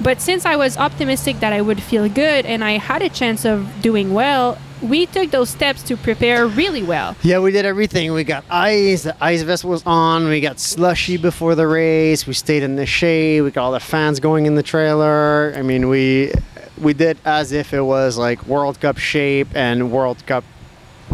But 0.03 0.21
since 0.21 0.45
I 0.45 0.57
was 0.57 0.77
optimistic 0.77 1.41
that 1.41 1.53
I 1.53 1.61
would 1.61 1.81
feel 1.81 2.09
good 2.09 2.45
and 2.45 2.65
I 2.65 2.73
had 2.73 3.03
a 3.03 3.09
chance 3.09 3.45
of 3.45 3.69
doing 3.81 4.13
well, 4.13 4.59
we 4.83 5.07
took 5.07 5.31
those 5.31 5.49
steps 5.49 5.83
to 5.85 5.97
prepare 5.97 6.47
really 6.47 6.83
well. 6.83 7.15
Yeah, 7.23 7.39
we 7.39 7.53
did 7.53 7.65
everything. 7.65 8.13
We 8.13 8.25
got 8.25 8.45
ice. 8.51 9.05
The 9.05 9.17
ice 9.23 9.43
vest 9.43 9.65
was 9.65 9.85
on. 9.87 10.29
We 10.29 10.41
got 10.41 10.59
slushy 10.59 11.17
before 11.17 11.55
the 11.55 11.69
race. 11.69 12.27
We 12.27 12.35
stayed 12.35 12.65
in 12.65 12.75
the 12.75 12.87
shade. 12.87 13.43
We 13.43 13.53
got 13.53 13.65
all 13.65 13.73
the 13.73 13.81
fans 13.81 14.19
going 14.19 14.47
in 14.47 14.57
the 14.57 14.63
trailer. 14.63 15.53
I 15.57 15.63
mean, 15.63 15.89
we 15.89 16.33
we 16.81 16.95
did 16.95 17.19
as 17.25 17.53
if 17.53 17.73
it 17.73 17.83
was 17.83 18.19
like 18.19 18.45
World 18.47 18.81
Cup 18.81 18.99
shape 18.99 19.49
and 19.55 19.93
World 19.93 20.27
Cup 20.27 20.43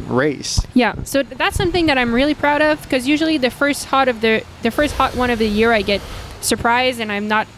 race. 0.06 0.64
Yeah, 0.72 0.94
so 1.04 1.22
that's 1.22 1.56
something 1.56 1.86
that 1.86 1.98
I'm 1.98 2.14
really 2.14 2.34
proud 2.34 2.62
of 2.62 2.80
because 2.82 3.06
usually 3.06 3.36
the 3.36 3.50
first 3.50 3.86
hot 3.86 4.08
of 4.08 4.22
the 4.22 4.44
the 4.62 4.70
first 4.70 4.94
hot 4.94 5.14
one 5.14 5.28
of 5.28 5.38
the 5.38 5.48
year 5.48 5.72
I 5.72 5.82
get 5.82 6.00
surprised 6.40 7.00
and 7.00 7.12
I'm 7.12 7.28
not 7.28 7.48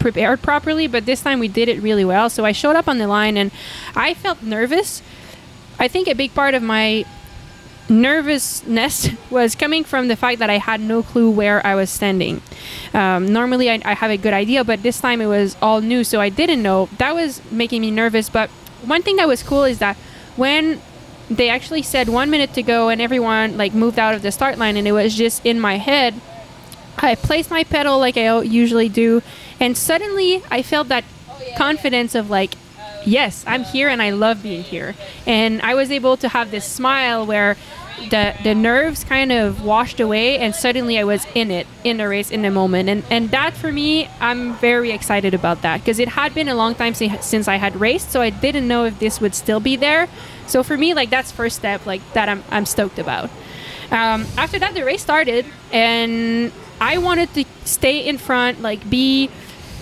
prepared 0.00 0.42
properly, 0.42 0.88
but 0.88 1.06
this 1.06 1.22
time 1.22 1.38
we 1.38 1.46
did 1.46 1.68
it 1.68 1.80
really 1.80 2.04
well. 2.04 2.28
So 2.28 2.44
I 2.44 2.52
showed 2.52 2.74
up 2.74 2.88
on 2.88 2.98
the 2.98 3.06
line 3.06 3.36
and 3.36 3.52
I 3.94 4.14
felt 4.14 4.42
nervous. 4.42 5.02
I 5.78 5.86
think 5.86 6.08
a 6.08 6.14
big 6.14 6.34
part 6.34 6.54
of 6.54 6.62
my 6.62 7.04
nervousness 7.88 9.10
was 9.30 9.54
coming 9.54 9.84
from 9.84 10.08
the 10.08 10.16
fact 10.16 10.38
that 10.38 10.50
I 10.50 10.58
had 10.58 10.80
no 10.80 11.02
clue 11.02 11.30
where 11.30 11.64
I 11.64 11.74
was 11.74 11.90
standing. 11.90 12.42
Um, 12.94 13.32
normally, 13.32 13.70
I, 13.70 13.80
I 13.84 13.94
have 13.94 14.10
a 14.10 14.16
good 14.16 14.32
idea, 14.32 14.64
but 14.64 14.82
this 14.82 15.00
time 15.00 15.20
it 15.20 15.26
was 15.26 15.56
all 15.62 15.80
new, 15.80 16.02
so 16.02 16.20
I 16.20 16.28
didn't 16.28 16.62
know. 16.62 16.88
That 16.98 17.14
was 17.14 17.40
making 17.52 17.82
me 17.82 17.90
nervous. 17.90 18.28
But 18.28 18.50
one 18.82 19.02
thing 19.02 19.16
that 19.16 19.28
was 19.28 19.42
cool 19.42 19.64
is 19.64 19.78
that 19.78 19.96
when 20.36 20.80
they 21.28 21.48
actually 21.48 21.82
said 21.82 22.08
one 22.08 22.28
minute 22.28 22.52
to 22.54 22.62
go 22.62 22.88
and 22.88 23.00
everyone 23.00 23.56
like 23.56 23.72
moved 23.72 23.98
out 23.98 24.14
of 24.14 24.22
the 24.22 24.32
start 24.32 24.58
line 24.58 24.76
and 24.76 24.88
it 24.88 24.92
was 24.92 25.14
just 25.14 25.46
in 25.46 25.60
my 25.60 25.76
head 25.76 26.12
i 27.00 27.14
placed 27.14 27.50
my 27.50 27.64
pedal 27.64 27.98
like 27.98 28.16
I 28.16 28.40
usually 28.42 28.88
do 28.88 29.22
and 29.58 29.76
suddenly 29.76 30.42
i 30.50 30.62
felt 30.62 30.88
that 30.88 31.04
confidence 31.56 32.14
of 32.14 32.30
like 32.30 32.54
yes 33.04 33.44
i'm 33.46 33.64
here 33.64 33.88
and 33.88 34.02
i 34.02 34.10
love 34.10 34.42
being 34.42 34.62
here. 34.62 34.94
And 35.26 35.60
i 35.62 35.74
was 35.74 35.90
able 35.90 36.16
to 36.18 36.28
have 36.28 36.50
this 36.50 36.64
smile 36.64 37.26
where 37.26 37.56
the 38.10 38.34
the 38.42 38.54
nerves 38.54 39.04
kind 39.04 39.30
of 39.30 39.62
washed 39.62 40.00
away 40.00 40.38
and 40.38 40.54
suddenly 40.54 40.98
i 40.98 41.04
was 41.04 41.26
in 41.34 41.50
it 41.50 41.66
in 41.84 41.98
the 41.98 42.08
race 42.08 42.30
in 42.30 42.42
the 42.42 42.50
moment. 42.50 42.88
And 42.88 43.02
and 43.10 43.30
that 43.30 43.54
for 43.54 43.72
me 43.72 44.08
i'm 44.20 44.54
very 44.54 44.90
excited 44.90 45.34
about 45.34 45.62
that 45.62 45.80
because 45.80 45.98
it 45.98 46.08
had 46.08 46.34
been 46.34 46.48
a 46.48 46.54
long 46.54 46.74
time 46.74 46.94
si- 46.94 47.16
since 47.20 47.48
i 47.48 47.56
had 47.56 47.76
raced 47.80 48.10
so 48.10 48.20
i 48.20 48.30
didn't 48.30 48.66
know 48.68 48.84
if 48.84 48.98
this 48.98 49.20
would 49.20 49.34
still 49.34 49.60
be 49.60 49.76
there. 49.76 50.08
So 50.46 50.62
for 50.62 50.76
me 50.76 50.94
like 50.94 51.10
that's 51.10 51.30
first 51.30 51.56
step 51.56 51.86
like 51.86 52.00
that 52.12 52.28
i'm, 52.28 52.42
I'm 52.50 52.66
stoked 52.66 52.98
about. 52.98 53.30
Um, 53.90 54.24
after 54.36 54.58
that 54.58 54.74
the 54.74 54.84
race 54.84 55.02
started 55.02 55.44
and 55.72 56.52
i 56.80 56.98
wanted 56.98 57.32
to 57.34 57.44
stay 57.64 58.06
in 58.06 58.18
front 58.18 58.60
like 58.60 58.88
be 58.88 59.30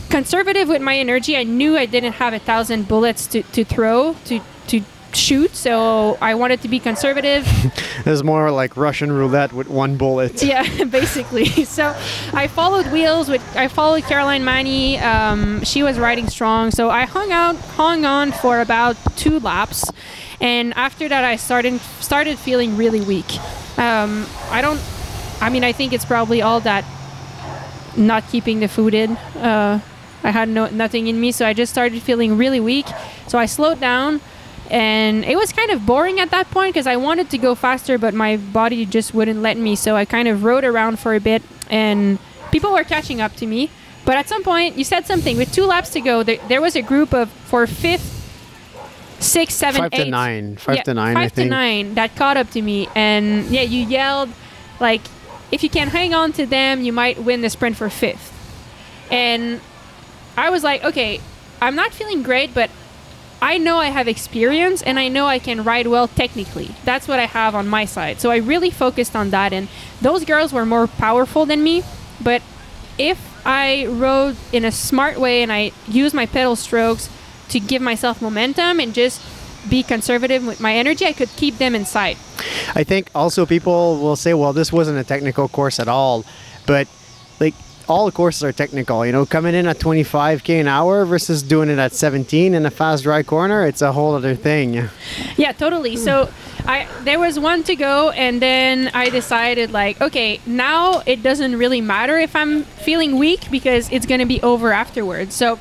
conservative 0.09 0.69
with 0.69 0.83
my 0.83 0.97
energy. 0.97 1.37
I 1.37 1.45
knew 1.45 1.77
I 1.77 1.87
didn't 1.87 2.15
have 2.15 2.33
a 2.33 2.39
thousand 2.39 2.89
bullets 2.89 3.27
to, 3.29 3.43
to 3.43 3.65
throw 3.65 4.15
to 4.27 4.41
to 4.69 4.83
shoot, 5.13 5.55
so 5.55 6.19
I 6.21 6.35
wanted 6.35 6.63
to 6.63 6.69
be 6.69 6.79
conservative. 6.79 7.47
it 8.05 8.07
was 8.07 8.23
more 8.23 8.51
like 8.51 8.77
Russian 8.77 9.11
roulette 9.11 9.53
with 9.53 9.69
one 9.69 9.97
bullet. 9.97 10.43
yeah, 10.43 10.85
basically. 10.91 11.47
So 11.65 11.95
I 12.33 12.49
followed 12.49 12.87
wheels 12.89 13.29
with 13.29 13.43
I 13.57 13.69
followed 13.69 14.05
Caroline 14.05 14.45
Mani. 14.45 14.99
Um, 14.99 15.63
she 15.65 15.83
was 15.83 15.99
riding 15.99 16.29
strong, 16.29 16.71
so 16.71 16.91
I 16.91 17.05
hung 17.05 17.33
out, 17.33 17.57
hung 17.57 18.05
on 18.05 18.33
for 18.33 18.61
about 18.61 18.97
two 19.17 19.41
laps, 19.41 19.91
and 20.41 20.75
after 20.75 21.09
that 21.09 21.25
I 21.25 21.37
started 21.37 21.81
started 22.01 22.39
feeling 22.39 22.77
really 22.77 23.01
weak. 23.01 23.39
Um, 23.79 24.27
I 24.51 24.61
don't. 24.63 24.81
I 25.41 25.51
mean, 25.51 25.65
I 25.65 25.73
think 25.73 25.93
it's 25.93 26.05
probably 26.05 26.43
all 26.43 26.61
that 26.61 26.85
not 27.97 28.29
keeping 28.29 28.61
the 28.61 28.69
food 28.69 28.95
in. 28.95 29.17
Uh, 29.37 29.81
I 30.23 30.31
had 30.31 30.49
no 30.49 30.69
nothing 30.69 31.07
in 31.07 31.21
me, 31.21 31.33
so 31.33 31.47
I 31.47 31.53
just 31.53 31.73
started 31.73 32.03
feeling 32.03 32.37
really 32.37 32.61
weak. 32.61 32.87
So 33.29 33.39
I 33.39 33.47
slowed 33.47 33.81
down, 33.81 34.21
and 34.71 35.25
it 35.25 35.37
was 35.37 35.53
kind 35.53 35.71
of 35.71 35.87
boring 35.87 36.19
at 36.21 36.31
that 36.31 36.51
point 36.51 36.75
because 36.75 36.87
I 36.87 36.97
wanted 36.97 37.31
to 37.31 37.39
go 37.39 37.55
faster, 37.55 37.99
but 37.99 38.15
my 38.15 38.37
body 38.37 38.85
just 38.85 39.15
wouldn't 39.15 39.43
let 39.43 39.57
me. 39.57 39.77
So 39.77 39.97
I 39.97 40.05
kind 40.05 40.29
of 40.29 40.45
rode 40.45 40.65
around 40.65 40.99
for 40.99 41.15
a 41.15 41.21
bit, 41.21 41.43
and 41.71 42.19
people 42.51 42.73
were 42.73 42.85
catching 42.85 43.21
up 43.21 43.35
to 43.37 43.47
me. 43.47 43.71
But 44.05 44.17
at 44.17 44.29
some 44.29 44.43
point, 44.43 44.77
you 44.77 44.85
said 44.85 45.07
something. 45.07 45.37
With 45.37 45.53
two 45.53 45.67
laps 45.67 45.91
to 45.91 46.01
go, 46.01 46.23
there, 46.23 46.39
there 46.49 46.61
was 46.61 46.75
a 46.77 46.83
group 46.83 47.13
of 47.13 47.31
for 47.31 47.67
fifth, 47.67 48.09
six, 49.21 49.55
seven, 49.55 49.83
Five 49.83 49.93
to 49.93 50.05
nine. 50.07 50.57
Five 50.57 50.77
yeah, 50.77 50.83
to 50.83 50.95
nine, 50.95 51.15
Five 51.15 51.25
I 51.25 51.29
think. 51.29 51.47
to 51.47 51.51
nine 51.51 51.95
that 51.95 52.17
caught 52.17 52.37
up 52.37 52.51
to 52.51 52.63
me, 52.63 52.89
and 52.95 53.47
yeah, 53.51 53.63
you 53.63 53.87
yelled 53.87 54.31
like, 54.81 55.03
"If 55.51 55.63
you 55.63 55.71
can 55.71 55.89
hang 55.89 56.15
on 56.15 56.33
to 56.35 56.47
them, 56.47 56.83
you 56.83 56.93
might 56.93 57.23
win 57.23 57.41
the 57.41 57.51
sprint 57.51 57.77
for 57.77 57.89
fifth. 57.89 58.33
And 59.11 59.61
I 60.37 60.51
was 60.51 60.63
like, 60.63 60.85
okay, 60.85 61.21
I'm 61.61 61.75
not 61.75 61.93
feeling 61.93 62.23
great, 62.23 62.55
but 62.55 62.71
I 63.41 63.59
know 63.59 63.79
I 63.79 63.87
have 63.87 64.09
experience 64.09 64.83
and 64.83 64.99
I 64.99 65.09
know 65.09 65.27
I 65.27 65.39
can 65.39 65.63
ride 65.63 65.87
well 65.87 66.09
technically. 66.09 66.75
That's 66.85 67.07
what 67.07 67.21
I 67.21 67.27
have 67.27 67.55
on 67.55 67.69
my 67.69 67.85
side. 67.85 68.21
So 68.21 68.31
I 68.31 68.37
really 68.37 68.71
focused 68.71 69.15
on 69.15 69.31
that. 69.31 69.53
And 69.53 69.69
those 70.01 70.25
girls 70.25 70.53
were 70.53 70.67
more 70.67 70.87
powerful 70.87 71.47
than 71.47 71.63
me. 71.63 71.83
But 72.21 72.43
if 72.99 73.19
I 73.47 73.87
rode 73.87 74.37
in 74.53 74.65
a 74.65 74.73
smart 74.73 75.19
way 75.19 75.43
and 75.43 75.53
I 75.53 75.73
used 75.87 76.15
my 76.15 76.27
pedal 76.27 76.57
strokes 76.57 77.09
to 77.51 77.61
give 77.61 77.81
myself 77.81 78.21
momentum 78.21 78.81
and 78.81 78.93
just 78.93 79.23
be 79.69 79.83
conservative 79.83 80.47
with 80.47 80.61
my 80.61 80.75
energy, 80.75 81.07
I 81.07 81.13
could 81.13 81.31
keep 81.31 81.59
them 81.59 81.75
in 81.75 81.85
sight. 81.85 82.17
I 82.75 82.85
think 82.85 83.11
also 83.15 83.47
people 83.47 83.99
will 84.01 84.17
say, 84.17 84.35
well, 84.35 84.53
this 84.53 84.73
wasn't 84.73 84.99
a 84.99 85.05
technical 85.05 85.49
course 85.49 85.79
at 85.81 85.89
all, 85.89 86.25
but 86.67 86.89
like 87.41 87.55
all 87.89 88.07
the 88.07 88.13
courses 88.13 88.45
are 88.45 88.53
technical. 88.53 89.05
You 89.05 89.13
know, 89.13 89.27
coming 89.27 89.55
in 89.55 89.67
at 89.67 89.79
25k 89.79 90.61
an 90.61 90.69
hour 90.69 91.05
versus 91.05 91.43
doing 91.43 91.71
it 91.71 91.79
at 91.79 91.93
17 91.93 92.55
in 92.55 92.67
a 92.67 92.71
fast 92.71 93.03
dry 93.03 93.23
corner, 93.23 93.65
it's 93.65 93.83
a 93.83 93.93
whole 93.93 94.15
other 94.15 94.35
thing. 94.35 94.89
Yeah, 95.37 95.53
totally. 95.53 95.97
So 95.97 96.31
I 96.67 96.87
there 97.03 97.19
was 97.19 97.39
one 97.39 97.63
to 97.65 97.77
go 97.77 98.11
and 98.11 98.43
then 98.43 98.91
I 98.95 99.09
decided 99.09 99.73
like, 99.73 100.01
okay, 100.01 100.41
now 100.47 101.03
it 101.07 101.23
doesn't 101.23 101.57
really 101.57 101.81
matter 101.81 102.19
if 102.19 102.37
I'm 102.37 102.65
feeling 102.65 103.19
weak 103.19 103.51
because 103.51 103.91
it's 103.91 104.07
going 104.07 104.21
to 104.21 104.27
be 104.27 104.41
over 104.43 104.73
afterwards. 104.73 105.35
So 105.35 105.59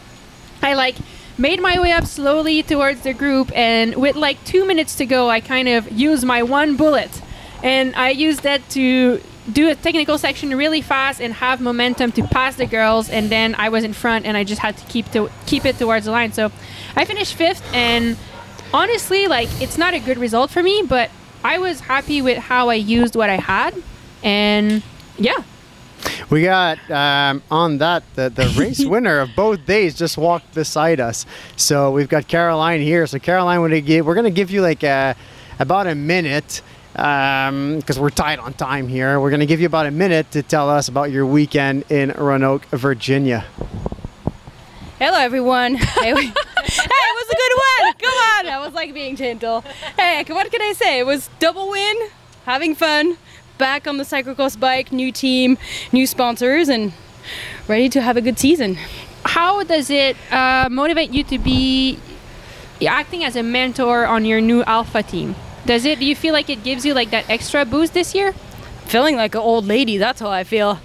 I 0.61 0.73
like 0.73 0.95
made 1.37 1.61
my 1.61 1.79
way 1.79 1.91
up 1.91 2.05
slowly 2.05 2.63
towards 2.63 3.01
the 3.01 3.13
group 3.13 3.51
and 3.55 3.95
with 3.95 4.15
like 4.15 4.43
2 4.45 4.65
minutes 4.65 4.95
to 4.95 5.05
go, 5.05 5.29
I 5.29 5.39
kind 5.39 5.67
of 5.67 5.91
used 5.91 6.25
my 6.25 6.43
one 6.43 6.75
bullet. 6.75 7.21
And 7.63 7.95
I 7.95 8.09
used 8.09 8.43
that 8.43 8.67
to 8.71 9.21
do 9.51 9.69
a 9.69 9.75
technical 9.75 10.17
section 10.17 10.55
really 10.55 10.81
fast 10.81 11.21
and 11.21 11.33
have 11.33 11.61
momentum 11.61 12.11
to 12.13 12.23
pass 12.23 12.55
the 12.55 12.65
girls 12.65 13.09
and 13.09 13.29
then 13.29 13.55
I 13.55 13.69
was 13.69 13.83
in 13.83 13.93
front 13.93 14.25
and 14.25 14.35
I 14.35 14.43
just 14.43 14.61
had 14.61 14.77
to 14.77 14.85
keep 14.87 15.11
to 15.11 15.29
keep 15.45 15.65
it 15.65 15.77
towards 15.77 16.05
the 16.05 16.11
line. 16.11 16.33
So 16.33 16.51
I 16.95 17.05
finished 17.05 17.37
5th 17.37 17.61
and 17.73 18.17
honestly, 18.73 19.27
like 19.27 19.49
it's 19.61 19.77
not 19.77 19.93
a 19.93 19.99
good 19.99 20.17
result 20.17 20.51
for 20.51 20.61
me, 20.61 20.83
but 20.87 21.09
I 21.43 21.59
was 21.59 21.79
happy 21.79 22.21
with 22.21 22.37
how 22.37 22.69
I 22.69 22.73
used 22.75 23.15
what 23.15 23.29
I 23.29 23.37
had, 23.37 23.73
and 24.23 24.83
yeah, 25.17 25.37
We 26.29 26.43
got 26.43 26.77
um, 26.91 27.41
on 27.49 27.77
that 27.79 28.03
the, 28.15 28.29
the 28.29 28.53
race 28.59 28.83
winner 28.85 29.19
of 29.19 29.29
both 29.35 29.65
days 29.65 29.95
just 29.95 30.17
walked 30.17 30.53
beside 30.53 30.99
us. 30.99 31.25
So 31.55 31.91
we've 31.91 32.09
got 32.09 32.27
Caroline 32.27 32.81
here. 32.81 33.07
So 33.07 33.19
Caroline, 33.19 33.61
we're 33.61 33.69
gonna 33.69 33.81
give, 33.81 34.05
we're 34.05 34.15
gonna 34.15 34.29
give 34.29 34.51
you 34.51 34.61
like 34.61 34.83
a, 34.83 35.15
about 35.59 35.87
a 35.87 35.95
minute 35.95 36.61
because 36.93 37.99
we're 37.99 38.09
tight 38.09 38.39
on 38.39 38.53
time 38.53 38.87
here. 38.87 39.19
We're 39.19 39.31
gonna 39.31 39.45
give 39.45 39.59
you 39.59 39.67
about 39.67 39.85
a 39.85 39.91
minute 39.91 40.31
to 40.31 40.43
tell 40.43 40.69
us 40.69 40.87
about 40.89 41.11
your 41.11 41.25
weekend 41.25 41.89
in 41.91 42.11
Roanoke, 42.11 42.65
Virginia. 42.71 43.45
Hello, 44.99 45.17
everyone. 45.19 45.75
hey, 45.75 46.13
we- 46.13 46.25
hey, 46.25 46.33
it 46.33 47.15
was 47.15 47.29
a 47.29 47.35
good 47.35 47.85
one. 47.85 47.93
Come 47.99 48.13
on. 48.13 48.47
I 48.47 48.59
was 48.65 48.73
like 48.73 48.93
being 48.93 49.15
gentle. 49.15 49.61
Hey, 49.97 50.23
what 50.27 50.51
can 50.51 50.61
I 50.61 50.73
say? 50.73 50.99
It 50.99 51.05
was 51.05 51.29
double 51.39 51.69
win, 51.69 51.95
having 52.45 52.73
fun, 52.75 53.17
back 53.57 53.87
on 53.87 53.97
the 53.97 54.03
cyclocross 54.03 54.59
bike, 54.59 54.91
new 54.91 55.11
team, 55.11 55.57
new 55.91 56.05
sponsors, 56.07 56.69
and 56.69 56.93
ready 57.67 57.89
to 57.89 58.01
have 58.01 58.17
a 58.17 58.21
good 58.21 58.39
season. 58.39 58.77
how 59.25 59.63
does 59.63 59.89
it 59.89 60.15
uh, 60.31 60.69
motivate 60.71 61.11
you 61.11 61.23
to 61.23 61.37
be 61.37 61.99
acting 62.87 63.23
as 63.23 63.35
a 63.35 63.43
mentor 63.43 64.05
on 64.05 64.23
your 64.23 64.39
new 64.39 64.63
alpha 64.63 65.03
team? 65.03 65.35
Does 65.65 65.83
it? 65.83 65.99
Do 65.99 66.05
you 66.05 66.15
feel 66.15 66.33
like 66.33 66.49
it 66.49 66.63
gives 66.63 66.85
you 66.85 66.93
like 66.93 67.09
that 67.11 67.29
extra 67.29 67.65
boost 67.65 67.93
this 67.93 68.15
year? 68.15 68.33
Feeling 68.87 69.17
like 69.17 69.35
an 69.35 69.41
old 69.41 69.65
lady, 69.65 69.97
that's 69.97 70.21
how 70.21 70.29
I 70.29 70.45
feel. 70.45 70.75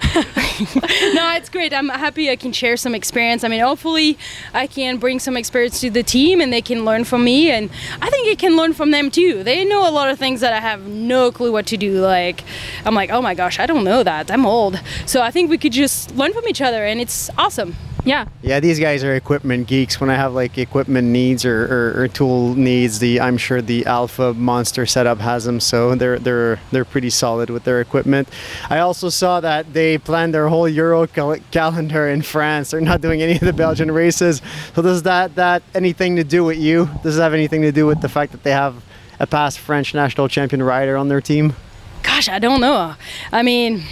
no, 1.15 1.35
it's 1.37 1.49
great. 1.49 1.73
I'm 1.73 1.89
happy 1.89 2.31
I 2.31 2.37
can 2.37 2.53
share 2.53 2.77
some 2.77 2.97
experience. 2.97 3.45
I 3.45 3.49
mean, 3.49 3.61
hopefully, 3.61 4.19
I 4.53 4.67
can 4.67 4.97
bring 4.99 5.21
some 5.21 5.37
experience 5.37 5.81
to 5.83 5.91
the 5.91 6.03
team 6.03 6.41
and 6.41 6.53
they 6.53 6.63
can 6.63 6.85
learn 6.85 7.05
from 7.05 7.23
me. 7.23 7.53
And 7.53 7.71
I 8.01 8.11
think 8.11 8.27
it 8.27 8.41
can 8.41 8.57
learn 8.57 8.73
from 8.73 8.91
them 8.91 9.09
too. 9.09 9.45
They 9.45 9.65
know 9.65 9.89
a 9.89 9.93
lot 9.93 10.09
of 10.09 10.19
things 10.19 10.41
that 10.41 10.53
I 10.53 10.59
have 10.59 10.85
no 10.89 11.31
clue 11.31 11.53
what 11.53 11.67
to 11.67 11.77
do. 11.77 12.01
Like, 12.01 12.43
I'm 12.85 12.97
like, 12.97 13.11
oh 13.11 13.23
my 13.23 13.35
gosh, 13.35 13.61
I 13.61 13.67
don't 13.67 13.85
know 13.85 14.03
that. 14.03 14.33
I'm 14.33 14.47
old. 14.47 14.81
So 15.07 15.23
I 15.23 15.31
think 15.31 15.49
we 15.49 15.57
could 15.57 15.73
just 15.73 16.17
learn 16.17 16.33
from 16.33 16.49
each 16.49 16.61
other 16.61 16.85
and 16.85 17.01
it's 17.01 17.31
awesome. 17.39 17.77
Yeah, 18.05 18.27
Yeah, 18.43 18.59
these 18.59 18.81
guys 18.81 19.05
are 19.05 19.15
equipment 19.15 19.69
geeks. 19.69 20.01
When 20.01 20.11
I 20.11 20.17
have 20.17 20.33
like 20.33 20.59
equipment 20.59 21.09
needs 21.09 21.45
or, 21.45 21.65
or, 21.97 22.03
or 22.03 22.09
tool 22.09 22.55
needs, 22.57 22.99
the 22.99 23.21
I'm 23.21 23.37
sure 23.37 23.63
the 23.63 23.87
Alpha 23.87 24.35
Monster 24.35 24.87
setup 24.87 25.21
has 25.21 25.45
them, 25.45 25.61
so 25.61 25.95
they're 25.95 26.19
they're 26.19 26.59
they're 26.73 26.85
pretty 26.85 27.11
solid 27.11 27.49
with 27.49 27.63
their 27.63 27.81
equipment. 27.81 28.29
I 28.69 28.81
also 28.81 29.09
saw 29.09 29.39
that 29.41 29.73
they 29.73 29.99
planned 29.99 30.35
their 30.35 30.49
whole 30.49 30.69
Euro 30.69 31.07
cal- 31.07 31.37
calendar 31.53 32.09
in 32.09 32.23
France. 32.23 32.73
They're 32.73 32.81
not 32.81 33.01
doing 33.03 33.23
any 33.23 33.35
of 33.35 33.41
the 33.41 33.53
Belgian 33.53 33.91
races. 33.93 34.43
So 34.75 34.83
does 34.83 35.05
that 35.05 35.37
that 35.37 35.63
anything 35.75 36.17
to 36.17 36.25
do 36.25 36.43
with 36.43 36.59
you? 36.59 36.91
Does 37.05 37.19
it 37.19 37.23
have 37.23 37.35
anything 37.35 37.63
to 37.63 37.71
do 37.73 37.87
with 37.87 38.01
the 38.01 38.09
fact 38.09 38.33
that 38.33 38.43
they 38.43 38.51
have 38.53 38.83
a 39.21 39.27
past 39.29 39.61
French 39.61 39.95
national 39.95 40.27
champion 40.27 40.61
rider 40.63 40.97
on 40.97 41.07
their 41.09 41.21
team? 41.21 41.55
Gosh, 42.03 42.29
I 42.29 42.41
don't 42.41 42.61
know. 42.61 42.97
I 43.31 43.43
mean, 43.45 43.85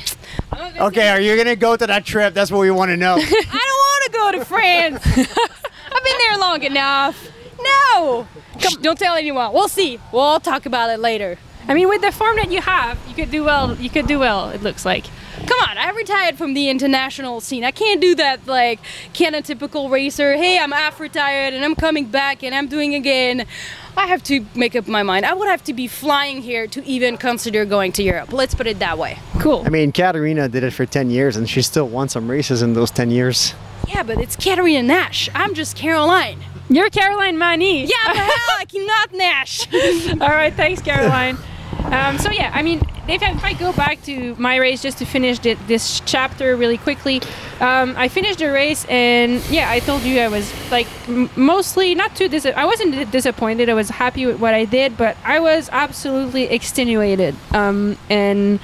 I'm 0.51 0.59
not 0.59 0.75
gonna 0.75 0.87
Okay, 0.87 1.09
are 1.11 1.21
you 1.21 1.37
gonna 1.37 1.55
go 1.55 1.77
to 1.77 1.87
that 1.87 2.05
trip? 2.05 2.35
That's 2.35 2.51
what 2.51 2.59
we 2.61 2.71
want 2.73 2.89
to 2.91 2.97
know. 2.97 3.15
I 3.19 3.21
don't 3.21 3.31
want 3.31 4.13
to 4.13 4.19
go 4.31 4.39
to 4.39 4.45
France. 4.45 5.07
I've 5.07 6.05
been 6.05 6.19
there 6.19 6.39
long 6.39 6.63
enough. 6.63 7.31
No. 7.63 8.27
Shh, 8.59 8.77
don't 8.77 8.99
tell 8.99 9.15
anyone. 9.15 9.53
We'll 9.53 9.69
see. 9.69 9.99
We'll 10.13 10.41
talk 10.41 10.67
about 10.67 10.91
it 10.91 11.01
later. 11.01 11.39
I 11.69 11.75
mean, 11.75 11.89
with 11.89 12.01
the 12.01 12.11
form 12.11 12.37
that 12.37 12.51
you 12.51 12.61
have, 12.61 12.99
you 13.09 13.15
could 13.15 13.31
do 13.31 13.45
well. 13.45 13.77
You 13.77 13.91
could 13.91 14.07
do 14.07 14.19
well. 14.19 14.51
It 14.51 14.63
looks 14.63 14.85
like. 14.85 15.05
Come 15.47 15.59
on, 15.69 15.79
I 15.79 15.91
retired 15.91 16.37
from 16.37 16.55
the 16.55 16.69
international 16.69 17.41
scene. 17.41 17.65
I 17.65 17.71
can't 17.71 18.01
do 18.01 18.15
that 18.17 18.47
like 18.47 18.79
can 19.15 19.35
a 19.35 19.43
typical 19.43 19.89
racer. 19.89 20.37
Hey, 20.37 20.59
I'm 20.59 20.73
half 20.73 21.01
retired 21.01 21.55
and 21.55 21.65
I'm 21.65 21.75
coming 21.75 22.07
back 22.07 22.43
and 22.43 22.55
I'm 22.55 22.69
doing 22.69 22.95
again. 22.95 23.47
I 23.97 24.07
have 24.07 24.23
to 24.25 24.45
make 24.55 24.77
up 24.77 24.87
my 24.87 25.03
mind. 25.03 25.25
I 25.25 25.33
would 25.33 25.49
have 25.49 25.65
to 25.65 25.73
be 25.73 25.87
flying 25.87 26.43
here 26.43 26.67
to 26.69 26.85
even 26.85 27.17
consider 27.17 27.65
going 27.65 27.93
to 27.93 28.03
Europe. 28.03 28.33
Let's 28.33 28.55
put 28.55 28.67
it 28.67 28.79
that 28.81 28.99
way. 28.99 29.19
Cool. 29.39 29.63
I 29.65 29.71
mean, 29.71 29.93
Katerina 29.93 30.49
did 30.49 30.63
it 30.63 30.73
for 30.73 30.87
10 30.87 31.11
years 31.11 31.37
and 31.37 31.49
she 31.49 31.63
still 31.63 31.89
won 31.89 32.09
some 32.09 32.31
races 32.31 32.63
in 32.63 32.75
those 32.75 32.91
10 32.91 33.11
years. 33.11 33.55
Yeah, 33.91 34.03
but 34.05 34.19
it's 34.19 34.37
Katerina 34.37 34.83
Nash. 34.83 35.29
I'm 35.35 35.55
just 35.55 35.77
Caroline. 35.77 36.39
You're 36.69 36.91
Caroline 36.91 37.37
Mani. 37.39 37.83
Yeah, 37.85 37.91
but 38.07 38.17
hell, 38.17 38.57
I 38.59 38.65
cannot 38.67 39.13
Nash. 39.15 39.67
All 40.21 40.29
right, 40.29 40.55
thanks, 40.55 40.81
Caroline. 40.81 41.37
Um, 41.87 42.19
so 42.19 42.31
yeah, 42.31 42.51
I 42.55 42.63
mean, 42.63 42.81
if 43.09 43.21
I, 43.23 43.33
if 43.33 43.43
I 43.43 43.53
go 43.55 43.73
back 43.73 44.01
to 44.05 44.37
my 44.37 44.57
race 44.57 44.81
just 44.81 44.99
to 44.99 45.05
finish 45.05 45.41
thi- 45.41 45.55
this 45.67 46.01
chapter 46.07 46.55
really 46.55 46.79
quickly, 46.79 47.21
um, 47.61 47.95
I 47.97 48.07
finished 48.09 48.39
the 48.39 48.53
race 48.53 48.85
and 48.89 49.43
yeah, 49.51 49.69
I 49.71 49.81
told 49.81 50.03
you 50.03 50.21
I 50.21 50.29
was 50.29 50.53
like 50.71 50.87
m- 51.09 51.29
mostly 51.35 51.95
not 51.97 52.15
too 52.15 52.29
dis- 52.29 52.47
I 52.47 52.65
wasn't 52.65 53.11
disappointed. 53.11 53.69
I 53.69 53.75
was 53.75 53.89
happy 53.91 54.25
with 54.27 54.39
what 54.39 54.55
I 54.55 54.67
did, 54.67 54.97
but 54.97 55.17
I 55.25 55.41
was 55.41 55.69
absolutely 55.73 56.45
extenuated 56.45 57.35
um, 57.53 57.97
and 58.09 58.61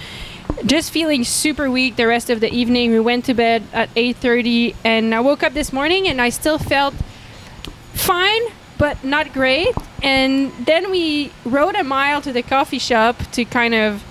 just 0.65 0.91
feeling 0.91 1.25
super 1.25 1.71
weak 1.71 1.97
the 1.97 2.07
rest 2.07 2.31
of 2.31 2.41
the 2.41 2.53
evening. 2.53 2.93
We 2.93 3.01
went 3.01 3.25
to 3.27 3.35
bed 3.35 3.65
at 3.73 3.91
8:30 3.95 4.75
and 4.85 5.15
I 5.15 5.21
woke 5.21 5.43
up 5.43 5.53
this 5.53 5.73
morning 5.73 6.09
and 6.09 6.21
I 6.21 6.31
still 6.31 6.59
felt 6.59 6.95
fine, 7.93 8.43
but 8.79 9.05
not 9.05 9.33
great. 9.33 9.75
And 10.03 10.53
then 10.65 10.91
we 10.91 11.33
rode 11.45 11.75
a 11.75 11.85
mile 11.85 12.21
to 12.23 12.33
the 12.33 12.43
coffee 12.43 12.79
shop 12.79 13.17
to 13.33 13.45
kind 13.45 13.75
of 13.75 14.05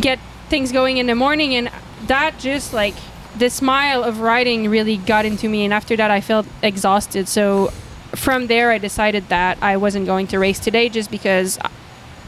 get 0.00 0.18
things 0.48 0.72
going 0.72 0.98
in 0.98 1.06
the 1.06 1.14
morning, 1.14 1.54
and 1.54 1.70
that 2.06 2.38
just 2.38 2.72
like 2.72 2.94
the 3.36 3.50
smile 3.50 4.04
of 4.04 4.20
riding 4.20 4.70
really 4.70 4.96
got 4.96 5.24
into 5.26 5.48
me, 5.48 5.64
and 5.64 5.74
after 5.74 5.96
that, 5.96 6.10
I 6.10 6.20
felt 6.20 6.46
exhausted. 6.62 7.28
So 7.28 7.72
from 8.14 8.46
there, 8.46 8.70
I 8.70 8.78
decided 8.78 9.28
that 9.28 9.58
I 9.60 9.76
wasn't 9.76 10.06
going 10.06 10.28
to 10.28 10.38
race 10.38 10.60
today 10.60 10.88
just 10.88 11.10
because 11.10 11.58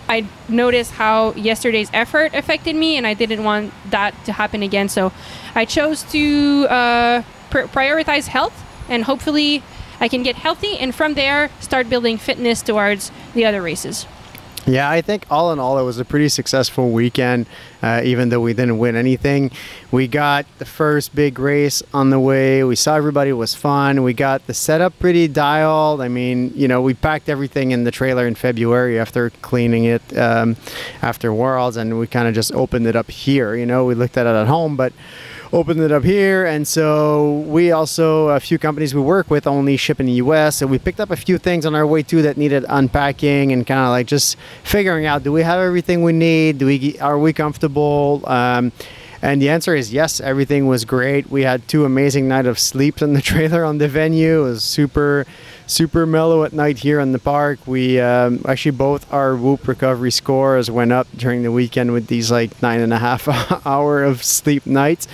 I 0.08 0.26
noticed 0.48 0.92
how 0.92 1.32
yesterday's 1.34 1.90
effort 1.92 2.34
affected 2.34 2.74
me, 2.74 2.96
and 2.96 3.06
I 3.06 3.14
didn't 3.14 3.44
want 3.44 3.72
that 3.90 4.14
to 4.24 4.32
happen 4.32 4.62
again. 4.62 4.88
So 4.88 5.12
I 5.54 5.64
chose 5.64 6.02
to 6.12 6.66
uh, 6.68 7.22
pr- 7.50 7.68
prioritize 7.68 8.26
health, 8.26 8.64
and 8.88 9.04
hopefully, 9.04 9.62
I 10.00 10.08
can 10.08 10.22
get 10.22 10.36
healthy, 10.36 10.78
and 10.78 10.94
from 10.94 11.14
there, 11.14 11.50
start 11.60 11.90
building 11.90 12.18
fitness 12.18 12.62
towards 12.62 13.10
the 13.34 13.44
other 13.44 13.60
races. 13.60 14.06
Yeah, 14.68 14.90
I 14.90 15.00
think 15.00 15.24
all 15.30 15.50
in 15.50 15.58
all, 15.58 15.78
it 15.78 15.82
was 15.82 15.98
a 15.98 16.04
pretty 16.04 16.28
successful 16.28 16.90
weekend, 16.90 17.46
uh, 17.82 18.02
even 18.04 18.28
though 18.28 18.40
we 18.40 18.52
didn't 18.52 18.76
win 18.76 18.96
anything. 18.96 19.50
We 19.90 20.06
got 20.08 20.44
the 20.58 20.66
first 20.66 21.14
big 21.14 21.38
race 21.38 21.82
on 21.94 22.10
the 22.10 22.20
way. 22.20 22.62
We 22.62 22.76
saw 22.76 22.94
everybody 22.94 23.30
it 23.30 23.34
was 23.34 23.54
fun. 23.54 24.02
We 24.02 24.12
got 24.12 24.46
the 24.46 24.52
setup 24.52 24.98
pretty 24.98 25.26
dialed. 25.26 26.02
I 26.02 26.08
mean, 26.08 26.52
you 26.54 26.68
know, 26.68 26.82
we 26.82 26.92
packed 26.92 27.30
everything 27.30 27.70
in 27.70 27.84
the 27.84 27.90
trailer 27.90 28.26
in 28.26 28.34
February 28.34 29.00
after 29.00 29.30
cleaning 29.40 29.84
it 29.84 30.02
um, 30.18 30.56
after 31.00 31.32
Worlds, 31.32 31.78
and 31.78 31.98
we 31.98 32.06
kind 32.06 32.28
of 32.28 32.34
just 32.34 32.52
opened 32.52 32.86
it 32.86 32.94
up 32.94 33.10
here. 33.10 33.54
You 33.54 33.64
know, 33.64 33.86
we 33.86 33.94
looked 33.94 34.18
at 34.18 34.26
it 34.26 34.36
at 34.36 34.48
home, 34.48 34.76
but 34.76 34.92
opened 35.52 35.80
it 35.80 35.92
up 35.92 36.04
here. 36.04 36.46
And 36.46 36.66
so 36.66 37.40
we 37.46 37.72
also 37.72 38.28
a 38.28 38.40
few 38.40 38.58
companies 38.58 38.94
we 38.94 39.00
work 39.00 39.30
with 39.30 39.46
only 39.46 39.76
ship 39.76 40.00
in 40.00 40.06
the 40.06 40.14
us 40.14 40.56
so 40.56 40.66
we 40.66 40.78
picked 40.78 41.00
up 41.00 41.10
a 41.10 41.16
few 41.16 41.38
things 41.38 41.64
on 41.66 41.74
our 41.74 41.86
way 41.86 42.02
too 42.02 42.22
that 42.22 42.36
needed 42.36 42.64
unpacking 42.68 43.52
and 43.52 43.66
kind 43.66 43.80
of 43.80 43.88
like 43.90 44.06
just 44.06 44.36
figuring 44.62 45.06
out 45.06 45.22
do 45.22 45.32
we 45.32 45.42
have 45.42 45.60
everything 45.60 46.02
we 46.02 46.12
need? 46.12 46.58
Do 46.58 46.66
we 46.66 46.98
are 47.00 47.18
we 47.18 47.32
comfortable? 47.32 48.22
Um, 48.26 48.72
and 49.22 49.42
the 49.42 49.48
answer 49.48 49.74
is 49.74 49.92
yes 49.92 50.20
everything 50.20 50.66
was 50.66 50.84
great 50.84 51.28
we 51.30 51.42
had 51.42 51.66
two 51.68 51.84
amazing 51.84 52.28
nights 52.28 52.48
of 52.48 52.58
sleep 52.58 53.02
in 53.02 53.12
the 53.12 53.22
trailer 53.30 53.64
on 53.64 53.78
the 53.78 53.88
venue 53.88 54.40
it 54.40 54.50
was 54.50 54.64
super 54.64 55.26
super 55.68 56.06
mellow 56.06 56.44
at 56.44 56.52
night 56.52 56.78
here 56.78 56.98
in 56.98 57.12
the 57.12 57.18
park. 57.18 57.58
We 57.66 58.00
um, 58.00 58.42
actually 58.48 58.72
both 58.72 59.10
our 59.12 59.36
Whoop 59.36 59.68
recovery 59.68 60.10
scores 60.10 60.70
went 60.70 60.92
up 60.92 61.06
during 61.14 61.42
the 61.42 61.52
weekend 61.52 61.92
with 61.92 62.06
these 62.06 62.30
like 62.30 62.60
nine 62.62 62.80
and 62.80 62.92
a 62.92 62.98
half 62.98 63.28
hour 63.66 64.02
of 64.02 64.24
sleep 64.24 64.66
nights. 64.66 65.06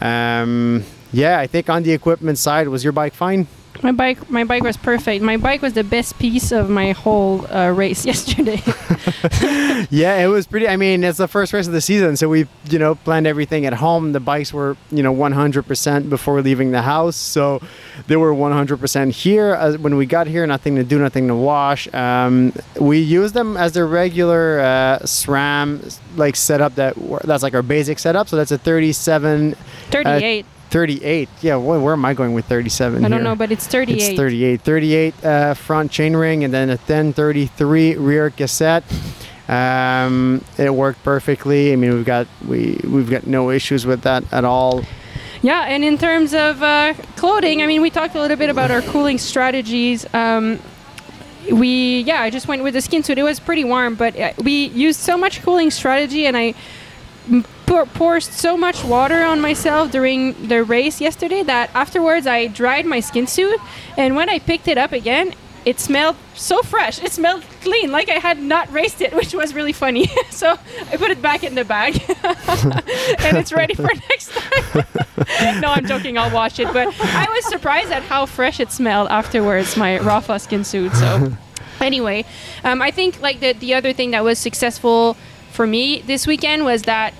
Um, 0.00 0.84
yeah, 1.12 1.38
I 1.38 1.46
think 1.46 1.68
on 1.68 1.82
the 1.82 1.92
equipment 1.92 2.38
side, 2.38 2.68
was 2.68 2.84
your 2.84 2.92
bike 2.92 3.14
fine? 3.14 3.46
My 3.82 3.90
bike, 3.90 4.30
my 4.30 4.44
bike 4.44 4.62
was 4.62 4.76
perfect. 4.76 5.24
My 5.24 5.36
bike 5.36 5.60
was 5.60 5.72
the 5.72 5.82
best 5.82 6.16
piece 6.20 6.52
of 6.52 6.70
my 6.70 6.92
whole 6.92 7.44
uh, 7.52 7.70
race 7.70 8.06
yesterday. 8.12 8.62
yeah, 9.90 10.22
it 10.22 10.28
was 10.28 10.46
pretty. 10.46 10.68
I 10.68 10.76
mean, 10.76 11.02
it's 11.02 11.18
the 11.18 11.26
first 11.26 11.52
race 11.52 11.66
of 11.66 11.72
the 11.72 11.80
season, 11.80 12.16
so 12.16 12.28
we, 12.28 12.46
you 12.70 12.78
know, 12.78 12.94
planned 12.94 13.26
everything 13.26 13.66
at 13.66 13.74
home. 13.74 14.12
The 14.12 14.20
bikes 14.20 14.52
were, 14.52 14.76
you 14.92 15.02
know, 15.02 15.12
100% 15.12 16.08
before 16.08 16.40
leaving 16.42 16.70
the 16.70 16.82
house, 16.82 17.16
so 17.16 17.60
they 18.06 18.16
were 18.16 18.32
100% 18.32 19.10
here. 19.10 19.54
As 19.54 19.76
when 19.78 19.96
we 19.96 20.06
got 20.06 20.28
here, 20.28 20.46
nothing 20.46 20.76
to 20.76 20.84
do, 20.84 21.00
nothing 21.00 21.26
to 21.26 21.34
wash. 21.34 21.92
Um, 21.92 22.52
we 22.80 23.00
used 23.00 23.34
them 23.34 23.56
as 23.56 23.72
the 23.72 23.84
regular 23.84 24.60
uh, 24.60 24.98
SRAM 25.00 25.98
like 26.16 26.36
setup 26.36 26.76
that 26.76 26.94
that's 27.24 27.42
like 27.42 27.54
our 27.54 27.62
basic 27.62 27.98
setup. 27.98 28.28
So 28.28 28.36
that's 28.36 28.52
a 28.52 28.58
37. 28.58 29.56
38. 29.90 30.46
Uh, 30.72 30.78
38. 30.78 31.28
Yeah, 31.42 31.56
where, 31.56 31.78
where, 31.78 31.92
am 31.92 32.04
I 32.04 32.14
going 32.14 32.32
with 32.32 32.46
37? 32.46 33.04
I 33.04 33.08
don't 33.08 33.22
know, 33.22 33.36
but 33.36 33.52
it's 33.52 33.66
38. 33.66 34.02
It's 34.02 34.16
38. 34.16 34.60
38 34.62 35.24
uh, 35.24 35.54
front 35.54 35.92
chainring 35.92 36.44
and 36.44 36.52
then 36.52 36.70
a 36.70 36.76
1033 36.76 37.96
rear 37.96 38.30
cassette. 38.30 38.84
Um, 39.48 40.42
it 40.56 40.74
worked 40.74 41.02
perfectly. 41.02 41.72
I 41.72 41.76
mean, 41.76 41.92
we've 41.92 42.06
got 42.06 42.26
we 42.48 42.80
we've 42.84 43.10
got 43.10 43.26
no 43.26 43.50
issues 43.50 43.84
with 43.84 44.02
that 44.02 44.24
at 44.32 44.44
all. 44.44 44.82
Yeah, 45.42 45.62
and 45.62 45.84
in 45.84 45.98
terms 45.98 46.32
of 46.32 46.62
uh, 46.62 46.94
clothing, 47.16 47.60
I 47.60 47.66
mean, 47.66 47.82
we 47.82 47.90
talked 47.90 48.14
a 48.14 48.20
little 48.20 48.36
bit 48.36 48.48
about 48.48 48.70
our 48.70 48.80
cooling 48.80 49.18
strategies. 49.18 50.06
Um, 50.14 50.58
we 51.50 52.00
yeah, 52.02 52.22
I 52.22 52.30
just 52.30 52.48
went 52.48 52.62
with 52.62 52.74
the 52.74 52.80
skin 52.80 53.02
suit. 53.02 53.18
It 53.18 53.24
was 53.24 53.40
pretty 53.40 53.64
warm, 53.64 53.94
but 53.96 54.18
uh, 54.18 54.32
we 54.42 54.66
used 54.68 55.00
so 55.00 55.18
much 55.18 55.42
cooling 55.42 55.70
strategy, 55.70 56.26
and 56.26 56.36
I 56.36 56.54
pour, 57.72 57.86
poured 57.86 58.22
so 58.22 58.54
much 58.54 58.84
water 58.84 59.22
on 59.24 59.40
myself 59.40 59.90
during 59.90 60.48
the 60.48 60.62
race 60.62 61.00
yesterday 61.00 61.42
that 61.42 61.70
afterwards 61.74 62.26
I 62.26 62.48
dried 62.48 62.84
my 62.84 63.00
skin 63.00 63.26
suit, 63.26 63.58
and 63.96 64.14
when 64.14 64.28
I 64.28 64.40
picked 64.40 64.68
it 64.68 64.76
up 64.76 64.92
again, 64.92 65.34
it 65.64 65.80
smelled 65.80 66.16
so 66.34 66.60
fresh. 66.62 67.02
It 67.02 67.12
smelled 67.12 67.44
clean, 67.62 67.90
like 67.90 68.10
I 68.10 68.18
had 68.18 68.38
not 68.42 68.70
raced 68.70 69.00
it, 69.00 69.14
which 69.20 69.32
was 69.32 69.54
really 69.54 69.72
funny. 69.72 70.10
so 70.30 70.58
I 70.90 70.96
put 70.98 71.10
it 71.12 71.22
back 71.22 71.44
in 71.44 71.54
the 71.54 71.64
bag, 71.64 71.94
and 73.24 73.38
it's 73.38 73.52
ready 73.52 73.74
for 73.74 73.90
next 74.10 74.32
time. 74.32 75.60
no, 75.62 75.68
I'm 75.68 75.86
joking. 75.86 76.18
I'll 76.18 76.34
wash 76.34 76.58
it. 76.58 76.70
But 76.74 76.88
I 77.00 77.26
was 77.30 77.46
surprised 77.46 77.90
at 77.90 78.02
how 78.02 78.26
fresh 78.26 78.60
it 78.60 78.70
smelled 78.70 79.08
afterwards. 79.08 79.78
My 79.78 79.96
Rapha 79.98 80.38
skin 80.42 80.64
suit. 80.64 80.92
So 80.92 81.32
anyway, 81.80 82.26
um, 82.64 82.82
I 82.82 82.90
think 82.90 83.22
like 83.22 83.40
the 83.40 83.54
the 83.54 83.72
other 83.72 83.94
thing 83.94 84.10
that 84.10 84.24
was 84.24 84.38
successful 84.38 85.16
for 85.52 85.66
me 85.66 86.02
this 86.02 86.26
weekend 86.26 86.64
was 86.64 86.82
that 86.82 87.14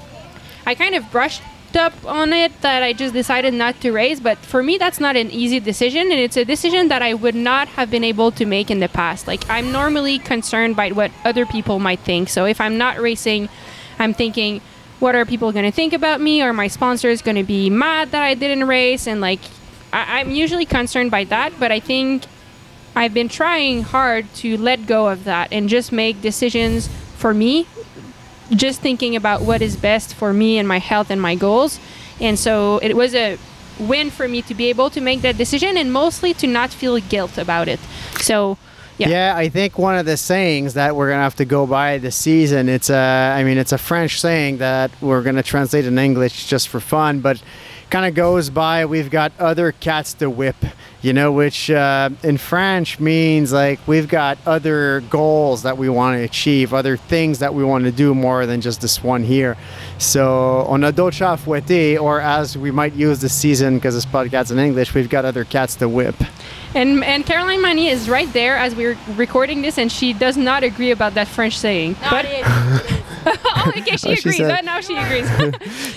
I 0.66 0.74
kind 0.74 0.94
of 0.94 1.10
brushed 1.10 1.42
up 1.76 1.92
on 2.04 2.32
it 2.32 2.60
that 2.60 2.82
I 2.82 2.92
just 2.92 3.14
decided 3.14 3.54
not 3.54 3.80
to 3.80 3.92
race. 3.92 4.20
But 4.20 4.38
for 4.38 4.62
me, 4.62 4.78
that's 4.78 5.00
not 5.00 5.16
an 5.16 5.30
easy 5.30 5.60
decision, 5.60 6.02
and 6.02 6.20
it's 6.20 6.36
a 6.36 6.44
decision 6.44 6.88
that 6.88 7.02
I 7.02 7.14
would 7.14 7.34
not 7.34 7.68
have 7.68 7.90
been 7.90 8.04
able 8.04 8.30
to 8.32 8.44
make 8.44 8.70
in 8.70 8.80
the 8.80 8.88
past. 8.88 9.26
Like, 9.26 9.48
I'm 9.48 9.72
normally 9.72 10.18
concerned 10.18 10.76
by 10.76 10.90
what 10.90 11.10
other 11.24 11.46
people 11.46 11.78
might 11.78 12.00
think. 12.00 12.28
So 12.28 12.44
if 12.44 12.60
I'm 12.60 12.78
not 12.78 12.98
racing, 12.98 13.48
I'm 13.98 14.14
thinking, 14.14 14.60
what 15.00 15.14
are 15.14 15.24
people 15.24 15.50
going 15.52 15.64
to 15.64 15.72
think 15.72 15.92
about 15.92 16.20
me? 16.20 16.42
Are 16.42 16.52
my 16.52 16.68
sponsors 16.68 17.22
going 17.22 17.36
to 17.36 17.42
be 17.42 17.70
mad 17.70 18.10
that 18.12 18.22
I 18.22 18.34
didn't 18.34 18.68
race? 18.68 19.06
And 19.06 19.20
like, 19.20 19.40
I- 19.92 20.20
I'm 20.20 20.30
usually 20.30 20.66
concerned 20.66 21.10
by 21.10 21.24
that, 21.24 21.58
but 21.58 21.72
I 21.72 21.80
think 21.80 22.24
I've 22.94 23.14
been 23.14 23.28
trying 23.28 23.82
hard 23.82 24.32
to 24.36 24.56
let 24.58 24.86
go 24.86 25.08
of 25.08 25.24
that 25.24 25.48
and 25.52 25.68
just 25.68 25.90
make 25.90 26.20
decisions 26.20 26.88
for 27.16 27.32
me 27.32 27.66
just 28.54 28.80
thinking 28.80 29.16
about 29.16 29.42
what 29.42 29.62
is 29.62 29.76
best 29.76 30.14
for 30.14 30.32
me 30.32 30.58
and 30.58 30.66
my 30.66 30.78
health 30.78 31.10
and 31.10 31.20
my 31.20 31.34
goals. 31.34 31.80
And 32.20 32.38
so 32.38 32.78
it 32.78 32.96
was 32.96 33.14
a 33.14 33.38
win 33.78 34.10
for 34.10 34.28
me 34.28 34.42
to 34.42 34.54
be 34.54 34.66
able 34.66 34.90
to 34.90 35.00
make 35.00 35.22
that 35.22 35.36
decision 35.36 35.76
and 35.76 35.92
mostly 35.92 36.34
to 36.34 36.46
not 36.46 36.70
feel 36.70 36.98
guilt 37.00 37.38
about 37.38 37.68
it. 37.68 37.80
So 38.20 38.58
yeah. 38.98 39.08
yeah, 39.08 39.34
I 39.36 39.48
think 39.48 39.78
one 39.78 39.96
of 39.96 40.06
the 40.06 40.16
sayings 40.16 40.74
that 40.74 40.94
we're 40.94 41.10
gonna 41.10 41.22
have 41.22 41.36
to 41.36 41.44
go 41.44 41.66
by 41.66 41.98
this 41.98 42.14
season. 42.14 42.68
It's 42.68 42.90
a, 42.90 43.34
I 43.36 43.42
mean, 43.42 43.58
it's 43.58 43.72
a 43.72 43.78
French 43.78 44.20
saying 44.20 44.58
that 44.58 44.90
we're 45.00 45.22
gonna 45.22 45.42
translate 45.42 45.86
in 45.86 45.98
English 45.98 46.46
just 46.46 46.68
for 46.68 46.78
fun, 46.78 47.20
but 47.20 47.42
kind 47.92 48.06
of 48.06 48.14
goes 48.14 48.50
by. 48.50 48.86
We've 48.86 49.10
got 49.10 49.32
other 49.38 49.70
cats 49.70 50.14
to 50.14 50.30
whip 50.30 50.56
you 51.02 51.12
know, 51.12 51.32
which 51.32 51.68
uh, 51.68 52.10
in 52.22 52.38
French 52.38 53.00
means 53.00 53.52
like 53.52 53.80
we've 53.88 54.08
got 54.08 54.38
other 54.46 55.00
goals 55.10 55.64
that 55.64 55.76
we 55.76 55.88
want 55.88 56.16
to 56.16 56.22
achieve, 56.22 56.72
other 56.72 56.96
things 56.96 57.40
that 57.40 57.52
we 57.52 57.64
want 57.64 57.84
to 57.84 57.90
do 57.90 58.14
more 58.14 58.46
than 58.46 58.60
just 58.60 58.80
this 58.80 59.02
one 59.02 59.24
here. 59.24 59.56
So, 59.98 60.60
on 60.68 60.84
a 60.84 60.92
d'autres 60.92 61.18
chats 61.18 61.42
fouetter, 61.42 62.00
or 62.00 62.20
as 62.20 62.56
we 62.56 62.70
might 62.70 62.94
use 62.94 63.20
this 63.20 63.34
season 63.34 63.74
because 63.74 63.94
this 63.94 64.06
podcast's 64.06 64.52
in 64.52 64.60
English, 64.60 64.94
we've 64.94 65.10
got 65.10 65.24
other 65.24 65.44
cats 65.44 65.74
to 65.76 65.88
whip. 65.88 66.14
And, 66.74 67.04
and 67.04 67.26
Caroline 67.26 67.60
Mani 67.60 67.88
is 67.88 68.08
right 68.08 68.32
there 68.32 68.56
as 68.56 68.74
we're 68.74 68.96
recording 69.16 69.60
this, 69.60 69.78
and 69.78 69.90
she 69.90 70.12
does 70.12 70.36
not 70.36 70.62
agree 70.62 70.92
about 70.92 71.14
that 71.14 71.28
French 71.28 71.58
saying. 71.58 71.96
No, 72.00 72.10
but 72.10 72.26
oh, 73.26 73.72
okay, 73.76 73.96
she 73.96 74.10
Oh, 74.10 74.14
she 74.14 74.20
agrees. 74.20 74.36
said- 74.38 74.50
Uh, 74.50 74.60
now 74.62 74.80
she 74.80 74.96
agrees. 74.96 75.28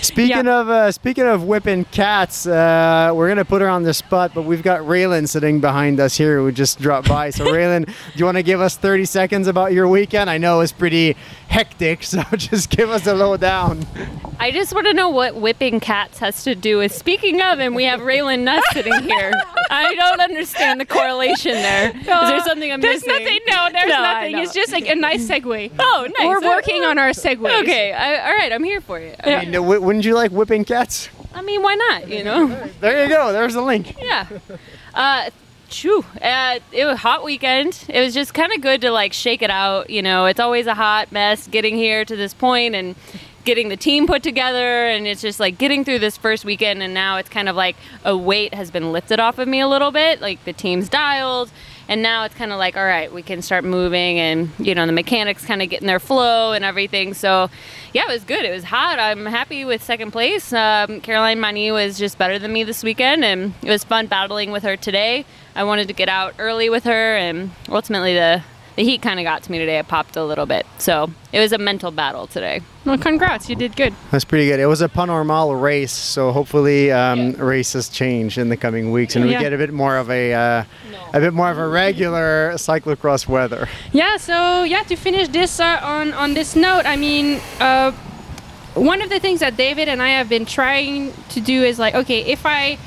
Speaking 0.06 0.44
Yeah. 0.46 0.60
of 0.60 0.68
uh, 0.70 0.92
speaking 0.92 1.24
of 1.26 1.44
whipping 1.44 1.84
cats, 1.86 2.46
uh, 2.46 3.10
we're 3.14 3.28
gonna 3.28 3.44
put 3.44 3.62
her 3.62 3.68
on 3.68 3.82
the 3.82 3.94
spot, 3.94 4.32
but 4.34 4.42
we've 4.42 4.62
got 4.62 4.80
Raylyn 4.82 5.28
sitting 5.28 5.60
behind 5.60 6.00
us 6.00 6.16
here 6.16 6.38
who 6.38 6.52
just 6.52 6.78
dropped 6.80 7.08
by. 7.08 7.30
So 7.30 7.44
Raylyn, 7.46 7.86
do 7.86 7.92
you 8.14 8.24
want 8.24 8.36
to 8.36 8.42
give 8.42 8.60
us 8.60 8.76
30 8.76 9.04
seconds 9.04 9.46
about 9.48 9.72
your 9.72 9.88
weekend? 9.88 10.30
I 10.30 10.38
know 10.38 10.60
it's 10.60 10.72
pretty 10.72 11.16
hectic, 11.48 12.02
so 12.04 12.22
just 12.36 12.70
give 12.70 12.90
us 12.90 13.06
a 13.06 13.14
lowdown. 13.14 13.86
I 14.38 14.50
just 14.50 14.74
want 14.74 14.86
to 14.86 14.92
know 14.94 15.08
what 15.08 15.36
whipping 15.36 15.80
cats 15.80 16.18
has 16.18 16.44
to 16.44 16.54
do 16.54 16.78
with 16.78 16.94
speaking 16.94 17.40
of, 17.40 17.58
and 17.58 17.74
we 17.74 17.84
have 17.84 18.00
Raylyn 18.00 18.40
Nuss 18.40 18.62
sitting 18.72 19.02
here. 19.02 19.32
I 19.70 19.94
don't 19.94 20.20
understand 20.20 20.80
the 20.80 20.84
correlation 20.84 21.52
there. 21.52 21.90
Is 21.96 22.04
there 22.06 22.40
something 22.40 22.70
I'm 22.72 22.80
There's 22.80 23.06
missing? 23.06 23.24
nothing. 23.24 23.38
No, 23.48 23.68
there's 23.72 23.88
No, 23.88 24.02
nothing. 24.02 24.38
It's 24.38 24.52
just 24.54 24.72
like 24.72 24.88
a 24.88 24.94
nice 24.94 25.26
segue. 25.26 25.70
Oh, 25.78 26.08
nice. 26.18 26.28
We're 26.28 26.46
working 26.46 26.82
on 26.84 26.98
our 26.98 27.12
segues. 27.16 27.62
Okay, 27.62 27.92
I, 27.92 28.28
all 28.30 28.36
right, 28.36 28.52
I'm 28.52 28.64
here 28.64 28.80
for 28.80 28.98
it. 28.98 29.20
I 29.22 29.44
mean, 29.44 29.52
w- 29.52 29.80
wouldn't 29.80 30.04
you 30.04 30.14
like 30.14 30.30
whipping 30.30 30.64
cats? 30.64 31.08
I 31.34 31.42
mean, 31.42 31.62
why 31.62 31.74
not? 31.74 32.08
You 32.08 32.24
know? 32.24 32.46
There 32.80 33.02
you 33.02 33.08
go. 33.08 33.32
There's 33.32 33.54
the 33.54 33.62
link. 33.62 33.94
Yeah. 34.00 34.26
Uh, 34.94 35.30
Chew. 35.68 36.04
Uh, 36.22 36.60
it 36.72 36.84
was 36.84 36.94
a 36.94 36.96
hot 36.96 37.24
weekend. 37.24 37.84
It 37.88 38.00
was 38.00 38.14
just 38.14 38.32
kind 38.32 38.52
of 38.52 38.60
good 38.60 38.80
to 38.82 38.90
like 38.90 39.12
shake 39.12 39.42
it 39.42 39.50
out. 39.50 39.90
You 39.90 40.00
know, 40.00 40.26
it's 40.26 40.40
always 40.40 40.66
a 40.66 40.74
hot 40.74 41.12
mess 41.12 41.46
getting 41.48 41.76
here 41.76 42.04
to 42.04 42.16
this 42.16 42.32
point 42.32 42.74
and 42.74 42.94
getting 43.44 43.68
the 43.68 43.76
team 43.76 44.06
put 44.06 44.22
together. 44.22 44.86
And 44.86 45.06
it's 45.06 45.20
just 45.20 45.40
like 45.40 45.58
getting 45.58 45.84
through 45.84 45.98
this 45.98 46.16
first 46.16 46.44
weekend. 46.44 46.82
And 46.82 46.94
now 46.94 47.16
it's 47.16 47.28
kind 47.28 47.48
of 47.48 47.56
like 47.56 47.76
a 48.04 48.16
weight 48.16 48.54
has 48.54 48.70
been 48.70 48.92
lifted 48.92 49.20
off 49.20 49.38
of 49.38 49.48
me 49.48 49.60
a 49.60 49.68
little 49.68 49.90
bit. 49.90 50.20
Like 50.20 50.44
the 50.44 50.52
team's 50.52 50.88
dialed 50.88 51.50
And 51.88 52.02
now 52.02 52.24
it's 52.24 52.34
kind 52.34 52.52
of 52.52 52.58
like, 52.58 52.76
all 52.76 52.84
right, 52.84 53.12
we 53.12 53.22
can 53.22 53.42
start 53.42 53.64
moving, 53.64 54.18
and 54.18 54.50
you 54.58 54.74
know, 54.74 54.84
the 54.86 54.92
mechanics 54.92 55.44
kind 55.44 55.62
of 55.62 55.70
getting 55.70 55.86
their 55.86 56.00
flow 56.00 56.52
and 56.52 56.64
everything. 56.64 57.14
So, 57.14 57.48
yeah, 57.92 58.02
it 58.08 58.12
was 58.12 58.24
good. 58.24 58.44
It 58.44 58.50
was 58.50 58.64
hot. 58.64 58.98
I'm 58.98 59.24
happy 59.24 59.64
with 59.64 59.82
second 59.82 60.10
place. 60.10 60.52
Um, 60.52 61.00
Caroline 61.00 61.38
Mani 61.38 61.70
was 61.70 61.96
just 61.96 62.18
better 62.18 62.38
than 62.38 62.52
me 62.52 62.64
this 62.64 62.82
weekend, 62.82 63.24
and 63.24 63.54
it 63.62 63.70
was 63.70 63.84
fun 63.84 64.06
battling 64.06 64.50
with 64.50 64.64
her 64.64 64.76
today. 64.76 65.24
I 65.54 65.64
wanted 65.64 65.86
to 65.88 65.94
get 65.94 66.08
out 66.08 66.34
early 66.38 66.68
with 66.68 66.84
her, 66.84 67.16
and 67.16 67.52
ultimately 67.68 68.14
the 68.14 68.42
the 68.76 68.84
heat 68.84 69.02
kind 69.02 69.18
of 69.18 69.24
got 69.24 69.42
to 69.42 69.50
me 69.50 69.58
today. 69.58 69.78
It 69.78 69.88
popped 69.88 70.16
a 70.16 70.24
little 70.24 70.46
bit, 70.46 70.66
so 70.78 71.10
it 71.32 71.40
was 71.40 71.52
a 71.52 71.58
mental 71.58 71.90
battle 71.90 72.26
today. 72.26 72.60
Well, 72.84 72.98
congrats, 72.98 73.48
you 73.48 73.56
did 73.56 73.74
good. 73.74 73.94
That's 74.10 74.24
pretty 74.24 74.46
good. 74.46 74.60
It 74.60 74.66
was 74.66 74.80
a 74.82 74.88
Panormal 74.88 75.56
race, 75.56 75.92
so 75.92 76.30
hopefully 76.30 76.92
um, 76.92 77.32
races 77.32 77.88
change 77.88 78.38
in 78.38 78.48
the 78.48 78.56
coming 78.56 78.92
weeks, 78.92 79.16
and 79.16 79.24
we 79.24 79.32
get 79.32 79.52
a 79.52 79.58
bit 79.58 79.72
more 79.72 79.96
of 79.96 80.10
a 80.10 80.34
uh, 80.34 80.64
a 81.12 81.20
bit 81.20 81.32
more 81.32 81.50
of 81.50 81.58
a 81.58 81.66
regular 81.66 82.52
cyclocross 82.54 83.26
weather. 83.26 83.68
Yeah, 83.92 84.18
so 84.18 84.62
yeah, 84.62 84.82
to 84.84 84.96
finish 84.96 85.28
this 85.28 85.58
uh, 85.58 85.80
on 85.82 86.12
on 86.12 86.34
this 86.34 86.54
note, 86.54 86.86
I 86.86 86.96
mean, 86.96 87.40
uh, 87.60 87.92
one 88.74 89.00
of 89.00 89.08
the 89.08 89.18
things 89.18 89.40
that 89.40 89.56
David 89.56 89.88
and 89.88 90.02
I 90.02 90.10
have 90.10 90.28
been 90.28 90.44
trying 90.44 91.12
to 91.30 91.40
do 91.40 91.62
is 91.64 91.78
like, 91.78 91.94
okay, 91.94 92.20
if 92.20 92.44
I 92.44 92.78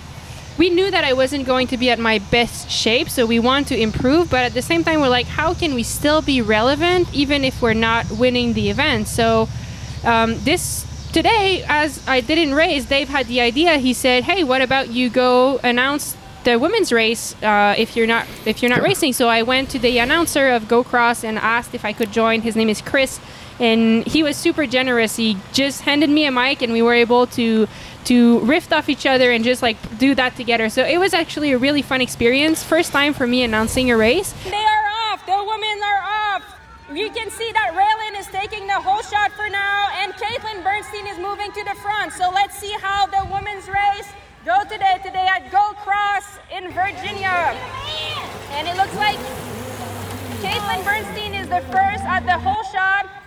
we 0.60 0.70
knew 0.70 0.92
that 0.92 1.06
I 1.06 1.14
wasn't 1.14 1.46
going 1.46 1.68
to 1.68 1.78
be 1.78 1.90
at 1.90 2.00
my 2.00 2.20
best 2.20 2.70
shape, 2.70 3.10
so 3.10 3.26
we 3.26 3.40
want 3.40 3.70
to 3.70 3.80
improve, 3.80 4.30
but 4.30 4.44
at 4.44 4.54
the 4.54 4.62
same 4.62 4.84
time, 4.84 5.00
we're 5.00 5.08
like, 5.08 5.26
how 5.26 5.54
can 5.54 5.74
we 5.74 5.84
still 5.84 6.22
be 6.22 6.42
relevant 6.42 7.08
even 7.14 7.46
if 7.46 7.62
we're 7.62 7.74
not 7.74 8.12
winning 8.12 8.52
the 8.54 8.70
event? 8.70 9.08
So 9.08 9.48
um, 10.04 10.38
this 10.44 10.86
today, 11.14 11.64
as 11.68 12.06
I 12.08 12.20
didn't 12.20 12.54
race, 12.54 12.84
Dave 12.86 13.08
had 13.08 13.28
the 13.28 13.40
idea. 13.40 13.78
He 13.78 13.94
said, 13.94 14.24
"Hey, 14.26 14.44
what 14.44 14.62
about 14.62 14.90
you 14.90 15.10
go 15.10 15.60
announce 15.64 16.16
the 16.44 16.58
women's 16.58 16.92
race 16.92 17.36
uh, 17.42 17.76
if 17.78 17.96
you're 17.96 18.08
not 18.08 18.28
if 18.46 18.62
you're 18.62 18.70
not 18.70 18.82
racing?" 18.82 19.14
So 19.14 19.28
I 19.28 19.44
went 19.44 19.70
to 19.72 19.80
the 19.80 19.98
announcer 19.98 20.50
of 20.50 20.68
Go 20.68 20.84
Cross 20.84 21.24
and 21.24 21.38
asked 21.38 21.74
if 21.74 21.84
I 21.86 21.94
could 21.94 22.12
join. 22.12 22.42
His 22.42 22.56
name 22.56 22.70
is 22.70 22.82
Chris, 22.82 23.20
and 23.60 24.06
he 24.08 24.24
was 24.24 24.38
super 24.38 24.66
generous. 24.66 25.16
He 25.16 25.38
just 25.54 25.82
handed 25.82 26.10
me 26.10 26.26
a 26.26 26.32
mic, 26.32 26.62
and 26.62 26.74
we 26.74 26.82
were 26.82 26.94
able 26.94 27.28
to 27.28 27.68
to 28.06 28.40
riff 28.40 28.72
off 28.72 28.90
each 28.90 29.06
other 29.06 29.30
and 29.32 29.44
just 29.44 29.62
like 29.62 29.78
do 30.00 30.16
that 30.16 30.36
together. 30.36 30.70
So 30.70 30.84
it 30.84 30.98
was 30.98 31.14
actually 31.14 31.52
a 31.52 31.58
really 31.58 31.82
fun 31.82 32.02
experience. 32.02 32.64
First 32.64 32.92
time 32.92 33.14
for 33.14 33.28
me 33.28 33.44
announcing 33.44 33.92
a 33.92 33.98
race. 33.98 34.34
They 34.46 34.56
are 34.56 34.86
off. 35.12 35.26
The 35.26 35.38
women 35.38 35.84
are 35.84 36.02
off. 36.02 36.44
You 36.92 37.12
can 37.12 37.30
see 37.30 37.52
that 37.52 37.76
Raylyn 37.76 38.20
is 38.20 38.28
taking 38.28 38.66
the 38.66 38.80
whole 38.82 39.04
shot 39.04 39.32
for 39.34 39.48
now, 39.50 39.90
and 40.02 40.14
Caitlin 40.14 40.64
Bernstein 40.64 41.06
is 41.06 41.20
moving 41.20 41.52
to 41.52 41.64
the 41.64 41.76
front. 41.82 42.14
So 42.14 42.32
let's 42.32 42.58
see 42.58 42.74
how 42.82 43.06
the 43.06 43.28
women's 43.32 43.68
race 43.68 44.10
go 44.44 44.64
today. 44.64 44.98
Today 45.04 45.28
at 45.28 45.52
Go 45.52 45.74
Cross 45.84 46.40
in 46.52 46.72
Virginia, 46.72 47.54
and 48.58 48.68
it 48.68 48.76
looks 48.76 48.96
like 48.96 49.20
Caitlin 50.42 50.84
Bernstein 50.84 51.36
is 51.36 51.48
the 51.48 51.62
first 51.70 52.04
at 52.06 52.26
the 52.26 52.40
whole 52.40 52.64
shot. 52.72 53.19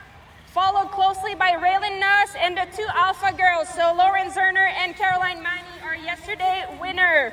Followed 0.52 0.90
closely 0.90 1.34
by 1.34 1.52
Raylyn 1.52 1.98
Nuss 1.98 2.34
and 2.38 2.54
the 2.54 2.66
two 2.76 2.86
Alpha 2.94 3.32
girls. 3.34 3.70
So 3.70 3.94
Lauren 3.96 4.28
Zoerner 4.28 4.68
and 4.68 4.94
Caroline 4.94 5.42
Mani 5.42 5.80
are 5.82 5.96
yesterday 5.96 6.66
winner. 6.78 7.32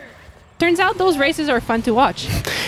Turns 0.60 0.80
out 0.82 0.98
those 0.98 1.18
races 1.18 1.48
are 1.48 1.62
fun 1.62 1.82
to 1.84 1.94
watch. 1.94 2.28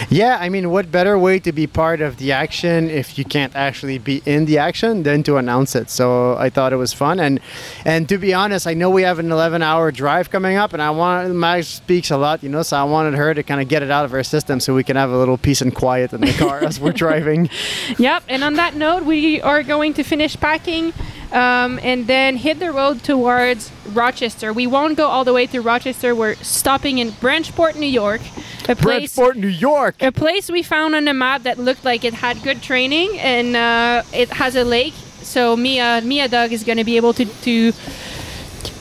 Yeah, 0.09 0.37
I 0.39 0.47
mean, 0.47 0.69
what 0.69 0.91
better 0.91 1.19
way 1.19 1.39
to 1.39 1.51
be 1.51 1.67
part 1.67 1.99
of 1.99 2.15
the 2.15 2.31
action 2.31 2.89
if 2.89 3.17
you 3.17 3.25
can't 3.25 3.53
actually 3.53 3.97
be 3.97 4.21
in 4.25 4.45
the 4.45 4.59
action 4.59 5.03
than 5.03 5.23
to 5.23 5.35
announce 5.35 5.75
it? 5.75 5.89
So 5.89 6.37
I 6.37 6.49
thought 6.49 6.71
it 6.71 6.77
was 6.77 6.93
fun, 6.93 7.19
and 7.19 7.41
and 7.83 8.07
to 8.07 8.17
be 8.17 8.33
honest, 8.33 8.65
I 8.65 8.75
know 8.75 8.89
we 8.89 9.03
have 9.03 9.19
an 9.19 9.27
11-hour 9.27 9.91
drive 9.91 10.29
coming 10.29 10.55
up, 10.55 10.71
and 10.71 10.81
I 10.81 10.89
want 10.91 11.35
Mags 11.35 11.67
speaks 11.67 12.11
a 12.11 12.17
lot, 12.17 12.41
you 12.43 12.49
know, 12.49 12.63
so 12.63 12.77
I 12.77 12.83
wanted 12.83 13.13
her 13.15 13.33
to 13.33 13.43
kind 13.43 13.59
of 13.61 13.67
get 13.67 13.83
it 13.83 13.91
out 13.91 14.05
of 14.05 14.11
her 14.11 14.23
system 14.23 14.61
so 14.61 14.73
we 14.73 14.85
can 14.85 14.95
have 14.95 15.09
a 15.09 15.17
little 15.17 15.37
peace 15.37 15.61
and 15.61 15.75
quiet 15.75 16.13
in 16.13 16.21
the 16.21 16.33
car 16.33 16.63
as 16.63 16.79
we're 16.79 16.93
driving. 17.05 17.49
Yep. 17.97 18.23
And 18.29 18.41
on 18.41 18.53
that 18.53 18.75
note, 18.75 19.03
we 19.03 19.41
are 19.41 19.63
going 19.63 19.93
to 19.95 20.03
finish 20.03 20.37
packing 20.37 20.93
um, 21.31 21.79
and 21.81 22.07
then 22.07 22.37
hit 22.37 22.59
the 22.59 22.71
road 22.71 23.03
towards 23.03 23.71
Rochester. 23.87 24.53
We 24.53 24.67
won't 24.67 24.97
go 24.97 25.07
all 25.07 25.23
the 25.23 25.33
way 25.33 25.47
to 25.47 25.61
Rochester. 25.61 26.13
We're 26.13 26.35
stopping 26.35 26.97
in 26.97 27.11
Branchport, 27.11 27.75
New 27.77 27.87
York, 27.87 28.21
a 28.67 28.75
place. 28.75 29.15
Bridgeport, 29.15 29.37
New 29.37 29.47
York. 29.47 30.01
A 30.01 30.11
place 30.11 30.51
we 30.51 30.63
found 30.63 30.95
on 30.95 31.05
the 31.05 31.13
map 31.13 31.43
that 31.43 31.57
looked 31.57 31.85
like 31.85 32.03
it 32.03 32.13
had 32.13 32.41
good 32.43 32.61
training 32.61 33.19
and 33.19 33.55
uh, 33.55 34.03
it 34.13 34.29
has 34.33 34.55
a 34.55 34.63
lake. 34.63 34.93
So 35.21 35.55
Mia, 35.55 36.01
Mia 36.03 36.27
Dog 36.27 36.51
is 36.51 36.63
going 36.63 36.77
to 36.77 36.83
be 36.83 36.97
able 36.97 37.13
to, 37.13 37.25
to 37.25 37.73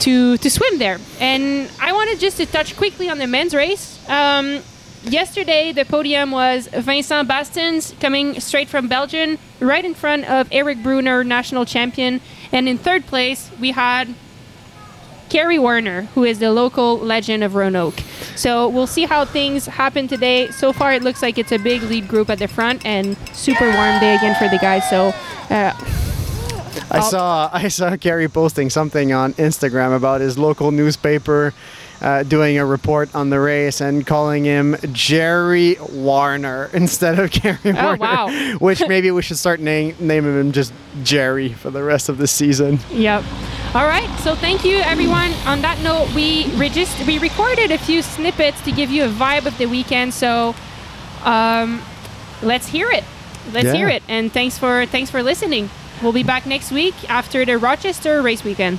to 0.00 0.36
to 0.38 0.50
swim 0.50 0.78
there. 0.78 0.98
And 1.20 1.70
I 1.80 1.92
wanted 1.92 2.18
just 2.18 2.36
to 2.38 2.46
touch 2.46 2.76
quickly 2.76 3.08
on 3.08 3.18
the 3.18 3.26
men's 3.26 3.54
race. 3.54 3.98
Um, 4.08 4.62
yesterday, 5.04 5.72
the 5.72 5.84
podium 5.84 6.30
was 6.30 6.68
Vincent 6.68 7.28
Baestaens 7.28 7.98
coming 8.00 8.40
straight 8.40 8.68
from 8.68 8.88
Belgium, 8.88 9.38
right 9.60 9.84
in 9.84 9.94
front 9.94 10.28
of 10.28 10.48
Eric 10.50 10.82
Brunner, 10.82 11.24
national 11.24 11.64
champion. 11.64 12.20
And 12.52 12.68
in 12.68 12.78
third 12.78 13.06
place, 13.06 13.50
we 13.60 13.72
had 13.72 14.14
Kerry 15.28 15.58
Werner, 15.58 16.02
who 16.14 16.24
is 16.24 16.40
the 16.40 16.50
local 16.50 16.98
legend 16.98 17.44
of 17.44 17.54
Roanoke. 17.54 18.00
So 18.34 18.68
we'll 18.68 18.88
see 18.88 19.04
how 19.04 19.24
things 19.24 19.66
happen 19.66 20.08
today. 20.08 20.50
So 20.50 20.72
far, 20.72 20.92
it 20.92 21.02
looks 21.02 21.22
like 21.22 21.38
it's 21.38 21.52
a 21.52 21.58
big 21.58 21.82
lead 21.82 22.08
group 22.08 22.28
at 22.28 22.38
the 22.38 22.48
front 22.48 22.84
and 22.84 23.16
super 23.32 23.64
warm 23.64 24.00
day 24.00 24.16
again 24.16 24.34
for 24.36 24.48
the 24.48 24.58
guys. 24.58 24.88
So 24.90 25.14
uh, 25.50 25.72
I 26.90 27.00
saw 27.00 27.50
I 27.52 27.68
saw 27.68 27.94
Gary 27.96 28.28
posting 28.28 28.70
something 28.70 29.12
on 29.12 29.34
Instagram 29.34 29.96
about 29.96 30.20
his 30.20 30.36
local 30.36 30.72
newspaper 30.72 31.54
uh, 32.00 32.22
doing 32.22 32.58
a 32.58 32.64
report 32.64 33.14
on 33.14 33.28
the 33.30 33.38
race 33.38 33.80
and 33.80 34.06
calling 34.06 34.44
him 34.44 34.76
Jerry 34.92 35.76
Warner 35.92 36.70
instead 36.74 37.18
of 37.18 37.30
Gary 37.30 37.58
Warner. 37.64 37.96
wow. 37.96 38.56
Which 38.58 38.82
maybe 38.88 39.10
we 39.10 39.22
should 39.22 39.36
start 39.38 39.60
name, 39.60 39.94
naming 40.00 40.38
him 40.38 40.52
just 40.52 40.72
Jerry 41.02 41.52
for 41.52 41.70
the 41.70 41.82
rest 41.82 42.08
of 42.08 42.18
the 42.18 42.26
season. 42.26 42.78
Yep. 42.90 43.22
All 43.74 43.84
right. 43.86 44.08
So 44.20 44.34
thank 44.34 44.64
you, 44.64 44.78
everyone. 44.78 45.32
On 45.46 45.60
that 45.62 45.78
note, 45.82 46.12
we 46.14 46.44
regist- 46.56 47.06
we 47.06 47.18
recorded 47.18 47.70
a 47.70 47.78
few 47.78 48.02
snippets 48.02 48.60
to 48.64 48.72
give 48.72 48.90
you 48.90 49.04
a 49.04 49.08
vibe 49.08 49.46
of 49.46 49.56
the 49.58 49.66
weekend. 49.66 50.12
So 50.14 50.54
um, 51.24 51.80
let's 52.42 52.66
hear 52.66 52.90
it. 52.90 53.04
Let's 53.52 53.66
Yeah. 53.66 53.74
hear 53.74 53.88
it. 53.88 54.02
And 54.08 54.32
thanks 54.32 54.58
for 54.58 54.86
thanks 54.86 55.10
for 55.10 55.22
listening. 55.22 55.70
We'll 56.02 56.12
be 56.12 56.22
back 56.22 56.46
next 56.46 56.72
week 56.72 56.94
after 57.10 57.44
the 57.44 57.58
Rochester 57.58 58.22
race 58.22 58.42
weekend. 58.42 58.78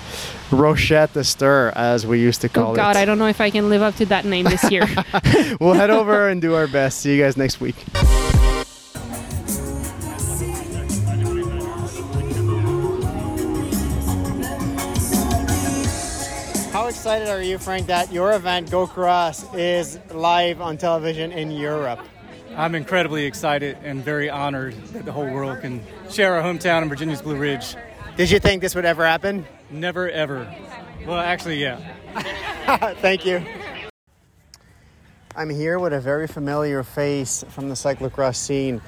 Rochette 0.49 1.13
the 1.13 1.23
Stir, 1.23 1.71
as 1.75 2.05
we 2.05 2.19
used 2.19 2.41
to 2.41 2.47
oh, 2.47 2.49
call 2.49 2.71
oh 2.71 2.75
God, 2.75 2.95
it. 2.95 2.99
I 2.99 3.05
don't 3.05 3.19
know 3.19 3.27
if 3.27 3.39
I 3.39 3.51
can 3.51 3.69
live 3.69 3.83
up 3.83 3.95
to 3.97 4.05
that 4.07 4.25
name 4.25 4.45
this 4.45 4.71
year. 4.71 4.87
we'll 5.59 5.73
head 5.73 5.91
over 5.91 6.29
and 6.29 6.41
do 6.41 6.55
our 6.55 6.67
best. 6.67 6.99
See 6.99 7.15
you 7.15 7.21
guys 7.21 7.37
next 7.37 7.61
week. 7.61 7.75
How 16.71 16.87
excited 16.87 17.27
are 17.27 17.43
you, 17.43 17.59
Frank, 17.59 17.85
that 17.87 18.11
your 18.11 18.33
event, 18.33 18.71
Go 18.71 18.87
Cross, 18.87 19.53
is 19.53 19.99
live 20.11 20.59
on 20.59 20.77
television 20.77 21.31
in 21.31 21.51
Europe? 21.51 21.99
I'm 22.55 22.75
incredibly 22.75 23.25
excited 23.25 23.77
and 23.83 24.03
very 24.03 24.29
honored 24.29 24.75
that 24.87 25.05
the 25.05 25.11
whole 25.11 25.29
world 25.29 25.61
can 25.61 25.81
share 26.09 26.35
our 26.35 26.41
hometown 26.41 26.81
in 26.81 26.89
Virginia's 26.89 27.21
Blue 27.21 27.37
Ridge. 27.37 27.75
Did 28.17 28.29
you 28.29 28.39
think 28.39 28.61
this 28.61 28.75
would 28.75 28.85
ever 28.85 29.05
happen? 29.05 29.45
Never 29.69 30.09
ever. 30.09 30.53
Well, 31.05 31.17
actually, 31.19 31.61
yeah. 31.61 31.77
Thank 32.95 33.25
you. 33.25 33.43
I'm 35.35 35.49
here 35.49 35.79
with 35.79 35.93
a 35.93 36.01
very 36.01 36.27
familiar 36.27 36.83
face 36.83 37.45
from 37.49 37.69
the 37.69 37.75
cyclocross 37.75 38.35
scene. 38.35 38.81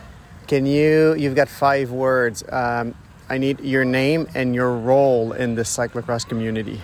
Can 0.48 0.66
you, 0.66 1.16
you've 1.16 1.36
got 1.36 1.48
five 1.48 1.90
words. 1.90 2.44
Um, 2.52 2.94
I 3.30 3.38
need 3.38 3.62
your 3.62 3.86
name 3.86 4.28
and 4.36 4.54
your 4.54 4.76
role 4.76 5.32
in 5.32 5.56
the 5.56 5.62
cyclocross 5.62 6.28
community. 6.28 6.82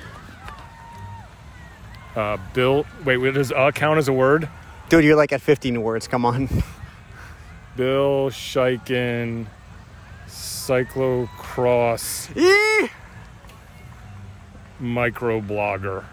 Uh, 2.15 2.37
Bill, 2.53 2.85
wait, 3.03 3.17
what 3.17 3.33
does 3.33 3.51
uh 3.51 3.71
count 3.71 3.99
as 3.99 4.07
a 4.07 4.13
word? 4.13 4.49
Dude, 4.89 5.03
you're 5.03 5.15
like 5.15 5.31
at 5.31 5.41
15 5.41 5.83
words. 5.83 6.07
Come 6.07 6.25
on. 6.25 6.49
Bill 7.75 8.31
Schieken, 8.31 9.45
cyclocross 10.27 12.35
Eee! 12.35 12.89
microblogger. 14.81 16.03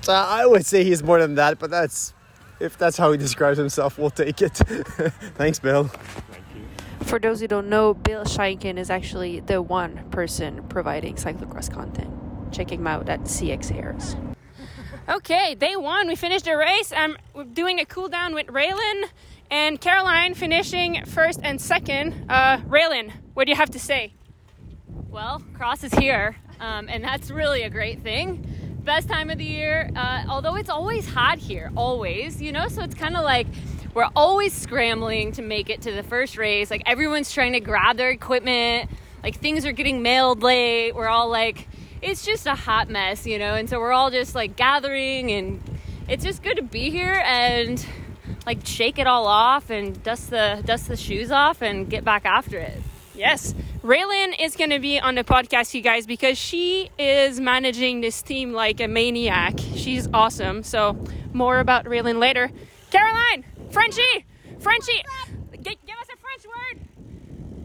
So 0.00 0.14
I 0.14 0.46
would 0.46 0.64
say 0.64 0.82
he's 0.82 1.02
more 1.02 1.20
than 1.20 1.34
that, 1.34 1.58
but 1.58 1.70
that's 1.70 2.14
if 2.58 2.78
that's 2.78 2.96
how 2.96 3.12
he 3.12 3.18
describes 3.18 3.58
himself, 3.58 3.98
we'll 3.98 4.10
take 4.10 4.40
it. 4.42 4.54
Thanks, 5.36 5.58
Bill. 5.58 5.90
For 7.02 7.18
those 7.18 7.40
who 7.40 7.48
don't 7.48 7.68
know, 7.68 7.94
Bill 7.94 8.24
Schieken 8.24 8.78
is 8.78 8.90
actually 8.90 9.40
the 9.40 9.60
one 9.60 10.08
person 10.10 10.62
providing 10.68 11.16
cyclocross 11.16 11.72
content. 11.72 12.10
Check 12.52 12.72
him 12.72 12.86
out 12.86 13.08
at 13.08 13.20
CXHairs. 13.22 14.29
Okay, 15.10 15.56
day 15.56 15.74
one, 15.74 16.06
we 16.06 16.14
finished 16.14 16.44
the 16.44 16.56
race. 16.56 16.92
I'm 16.96 17.16
doing 17.52 17.80
a 17.80 17.84
cool 17.84 18.08
down 18.08 18.32
with 18.32 18.46
Raylyn 18.46 19.06
and 19.50 19.80
Caroline 19.80 20.34
finishing 20.34 21.04
first 21.04 21.40
and 21.42 21.60
second. 21.60 22.26
Uh, 22.28 22.58
Raylyn, 22.58 23.10
what 23.34 23.46
do 23.46 23.50
you 23.50 23.56
have 23.56 23.70
to 23.70 23.80
say? 23.80 24.14
Well, 25.08 25.42
cross 25.52 25.82
is 25.82 25.92
here, 25.94 26.36
um, 26.60 26.88
and 26.88 27.02
that's 27.02 27.28
really 27.28 27.62
a 27.62 27.70
great 27.70 28.02
thing. 28.02 28.46
Best 28.84 29.08
time 29.08 29.30
of 29.30 29.38
the 29.38 29.44
year, 29.44 29.90
uh, 29.96 30.26
although 30.28 30.54
it's 30.54 30.70
always 30.70 31.08
hot 31.08 31.38
here, 31.38 31.72
always, 31.76 32.40
you 32.40 32.52
know, 32.52 32.68
so 32.68 32.80
it's 32.82 32.94
kind 32.94 33.16
of 33.16 33.24
like 33.24 33.48
we're 33.94 34.10
always 34.14 34.54
scrambling 34.54 35.32
to 35.32 35.42
make 35.42 35.70
it 35.70 35.82
to 35.82 35.90
the 35.90 36.04
first 36.04 36.36
race. 36.38 36.70
Like 36.70 36.84
everyone's 36.86 37.32
trying 37.32 37.54
to 37.54 37.60
grab 37.60 37.96
their 37.96 38.10
equipment. 38.10 38.88
Like 39.24 39.40
things 39.40 39.66
are 39.66 39.72
getting 39.72 40.02
mailed 40.02 40.44
late. 40.44 40.94
We're 40.94 41.08
all 41.08 41.28
like, 41.28 41.66
it's 42.02 42.24
just 42.24 42.46
a 42.46 42.54
hot 42.54 42.88
mess, 42.88 43.26
you 43.26 43.38
know. 43.38 43.54
And 43.54 43.68
so 43.68 43.78
we're 43.80 43.92
all 43.92 44.10
just 44.10 44.34
like 44.34 44.56
gathering, 44.56 45.30
and 45.30 45.62
it's 46.08 46.24
just 46.24 46.42
good 46.42 46.56
to 46.56 46.62
be 46.62 46.90
here 46.90 47.22
and 47.24 47.84
like 48.46 48.64
shake 48.66 48.98
it 48.98 49.06
all 49.06 49.26
off 49.26 49.70
and 49.70 50.02
dust 50.02 50.30
the 50.30 50.62
dust 50.64 50.88
the 50.88 50.96
shoes 50.96 51.30
off 51.30 51.62
and 51.62 51.88
get 51.88 52.04
back 52.04 52.24
after 52.24 52.58
it. 52.58 52.80
Yes. 53.14 53.54
Raylyn 53.82 54.34
is 54.38 54.56
going 54.56 54.70
to 54.70 54.78
be 54.78 54.98
on 55.00 55.14
the 55.14 55.24
podcast, 55.24 55.72
you 55.74 55.80
guys, 55.80 56.06
because 56.06 56.36
she 56.36 56.90
is 56.98 57.40
managing 57.40 58.00
this 58.02 58.20
team 58.22 58.52
like 58.52 58.80
a 58.80 58.88
maniac. 58.88 59.58
She's 59.74 60.08
awesome. 60.12 60.62
So, 60.62 61.02
more 61.32 61.60
about 61.60 61.86
Raylyn 61.86 62.18
later. 62.18 62.50
Caroline, 62.90 63.44
Frenchie, 63.70 64.26
Frenchie, 64.58 65.02
give 65.62 65.76
us 65.98 66.08
a 66.12 66.16
French 66.16 66.46
word. 66.46 66.80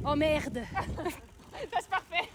Oh 0.05 0.15
merde. 0.15 0.67
That's 1.71 1.87
parfait. 1.87 2.29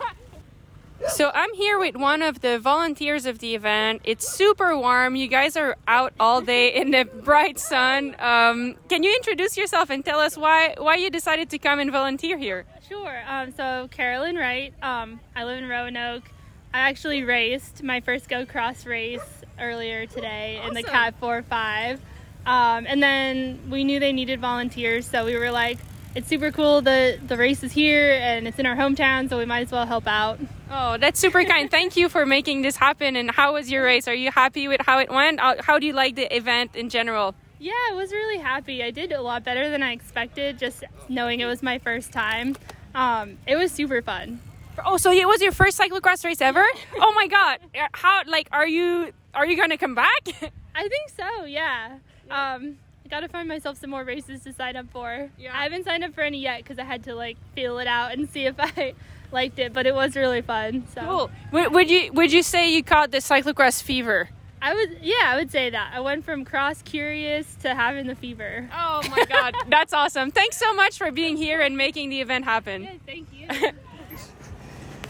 So 1.09 1.31
I'm 1.35 1.53
here 1.55 1.79
with 1.79 1.97
one 1.97 2.23
of 2.23 2.41
the 2.41 2.59
volunteers 2.59 3.25
of 3.25 3.39
the 3.39 3.55
event. 3.55 4.03
It's 4.05 4.29
super 4.29 4.77
warm. 4.77 5.17
You 5.17 5.29
guys 5.29 5.57
are 5.57 5.77
out 5.89 6.13
all 6.21 6.41
day 6.43 6.75
in 6.75 6.91
the 6.91 7.05
bright 7.05 7.59
sun. 7.59 8.15
Um, 8.19 8.77
can 8.89 9.03
you 9.03 9.15
introduce 9.15 9.57
yourself 9.57 9.91
and 9.91 10.05
tell 10.05 10.21
us 10.21 10.37
why 10.37 10.75
why 10.77 10.97
you 10.97 11.11
decided 11.11 11.51
to 11.51 11.59
come 11.59 11.79
and 11.79 11.91
volunteer 11.91 12.37
here? 12.37 12.67
Sure. 12.89 13.23
Um, 13.27 13.53
so 13.53 13.89
Carolyn 13.91 14.37
Wright. 14.37 14.75
Um, 14.83 15.21
I 15.35 15.45
live 15.45 15.59
in 15.59 15.69
Roanoke. 15.69 16.25
I 16.73 16.81
actually 16.81 17.25
raced 17.25 17.83
my 17.83 18.01
first 18.01 18.29
Go 18.29 18.45
Cross 18.45 18.87
race 18.87 19.43
earlier 19.59 20.07
today 20.07 20.63
in 20.67 20.75
the 20.75 20.83
Cat 20.83 21.15
4 21.19 21.43
5. 21.43 22.01
Um, 22.47 22.87
and 22.87 23.03
then 23.03 23.59
we 23.71 23.85
knew 23.85 24.01
they 24.01 24.13
needed 24.13 24.41
volunteers, 24.41 25.07
so 25.07 25.25
we 25.25 25.37
were 25.37 25.51
like, 25.51 25.79
it's 26.15 26.29
super 26.29 26.51
cool. 26.51 26.81
The 26.83 27.19
the 27.27 27.37
race 27.37 27.63
is 27.63 27.73
here 27.73 28.13
and 28.13 28.49
it's 28.49 28.59
in 28.59 28.67
our 28.67 28.77
hometown, 28.77 29.29
so 29.29 29.39
we 29.39 29.45
might 29.45 29.63
as 29.63 29.73
well 29.73 29.87
help 29.87 30.07
out. 30.07 30.39
Oh, 30.71 30.97
that's 30.99 31.19
super 31.21 31.45
kind. 31.45 31.71
Thank 31.71 31.97
you 31.97 32.09
for 32.09 32.27
making 32.27 32.63
this 32.63 32.77
happen. 32.77 33.17
And 33.17 33.31
how 33.31 33.55
was 33.55 33.71
your 33.71 33.85
race? 33.85 34.09
Are 34.09 34.15
you 34.15 34.31
happy 34.31 34.69
with 34.69 34.81
how 34.83 34.99
it 34.99 35.11
went? 35.11 35.41
How 35.41 35.79
do 35.79 35.87
you 35.87 35.93
like 35.93 36.17
the 36.17 36.35
event 36.35 36.77
in 36.77 36.89
general? 36.89 37.35
Yeah, 37.59 37.73
I 37.91 37.93
was 37.95 38.11
really 38.13 38.39
happy. 38.39 38.83
I 38.83 38.91
did 38.91 39.13
a 39.13 39.21
lot 39.21 39.45
better 39.45 39.69
than 39.69 39.83
I 39.83 39.93
expected, 39.93 40.59
just 40.59 40.83
knowing 41.09 41.41
it 41.41 41.47
was 41.47 41.63
my 41.63 41.79
first 41.79 42.11
time. 42.11 42.57
Um, 42.95 43.37
it 43.47 43.57
was 43.57 43.71
super 43.71 44.01
fun. 44.01 44.41
Oh, 44.85 44.97
so 44.97 45.13
it 45.13 45.29
was 45.29 45.43
your 45.43 45.53
first 45.53 45.79
cyclocross 45.79 46.25
race 46.25 46.41
ever? 46.41 46.65
Oh 47.03 47.13
my 47.13 47.27
god! 47.27 47.59
How 47.93 48.23
like 48.27 48.49
are 48.53 48.67
you? 48.67 49.13
Are 49.35 49.47
you 49.47 49.57
gonna 49.57 49.77
come 49.79 49.95
back? 49.95 50.53
I 50.75 50.89
think 50.89 51.11
so, 51.15 51.45
yeah. 51.45 51.99
Um, 52.31 52.79
I 52.79 52.90
gotta 53.11 53.29
find 53.29 53.49
myself 53.49 53.79
some 53.79 53.91
more 53.91 54.05
races 54.05 54.45
to 54.45 54.53
sign 54.53 54.77
up 54.77 54.87
for. 54.91 55.31
Yeah. 55.39 55.57
I 55.59 55.65
haven't 55.65 55.85
signed 55.85 56.05
up 56.05 56.15
for 56.15 56.23
any 56.23 56.39
yet 56.39 56.63
because 56.63 56.79
I 56.79 56.85
had 56.85 57.05
to 57.05 57.15
like 57.15 57.37
feel 57.55 57.79
it 57.79 57.87
out 57.87 58.13
and 58.13 58.31
see 58.33 58.47
if 58.47 58.55
I 58.59 58.95
liked 59.33 59.59
it, 59.59 59.73
but 59.73 59.87
it 59.87 59.95
was 59.95 60.17
really 60.17 60.43
fun. 60.43 60.87
So 60.95 61.01
Cool. 61.03 61.31
Would, 61.53 61.75
would 61.75 61.91
you 61.91 62.13
would 62.13 62.33
you 62.33 62.43
say 62.43 62.73
you 62.73 62.83
caught 62.83 63.11
the 63.11 63.19
cyclocross 63.19 63.83
fever? 63.83 64.31
I 64.63 64.75
would, 64.75 64.99
yeah, 65.01 65.23
I 65.25 65.37
would 65.37 65.51
say 65.51 65.71
that. 65.71 65.93
I 65.95 66.01
went 66.01 66.23
from 66.23 66.45
cross 66.45 66.83
curious 66.83 67.55
to 67.63 67.75
having 67.75 68.07
the 68.07 68.15
fever. 68.15 68.69
Oh 68.75 69.01
my 69.09 69.25
god, 69.25 69.55
that's 69.69 69.95
awesome! 69.95 70.31
Thanks 70.31 70.59
so 70.59 70.75
much 70.75 70.99
for 70.99 71.11
being 71.11 71.39
here 71.39 71.63
and 71.63 71.79
making 71.79 72.11
the 72.11 72.21
event 72.21 72.45
happen. 72.45 73.01
Thank 73.07 73.29
you. 73.33 73.49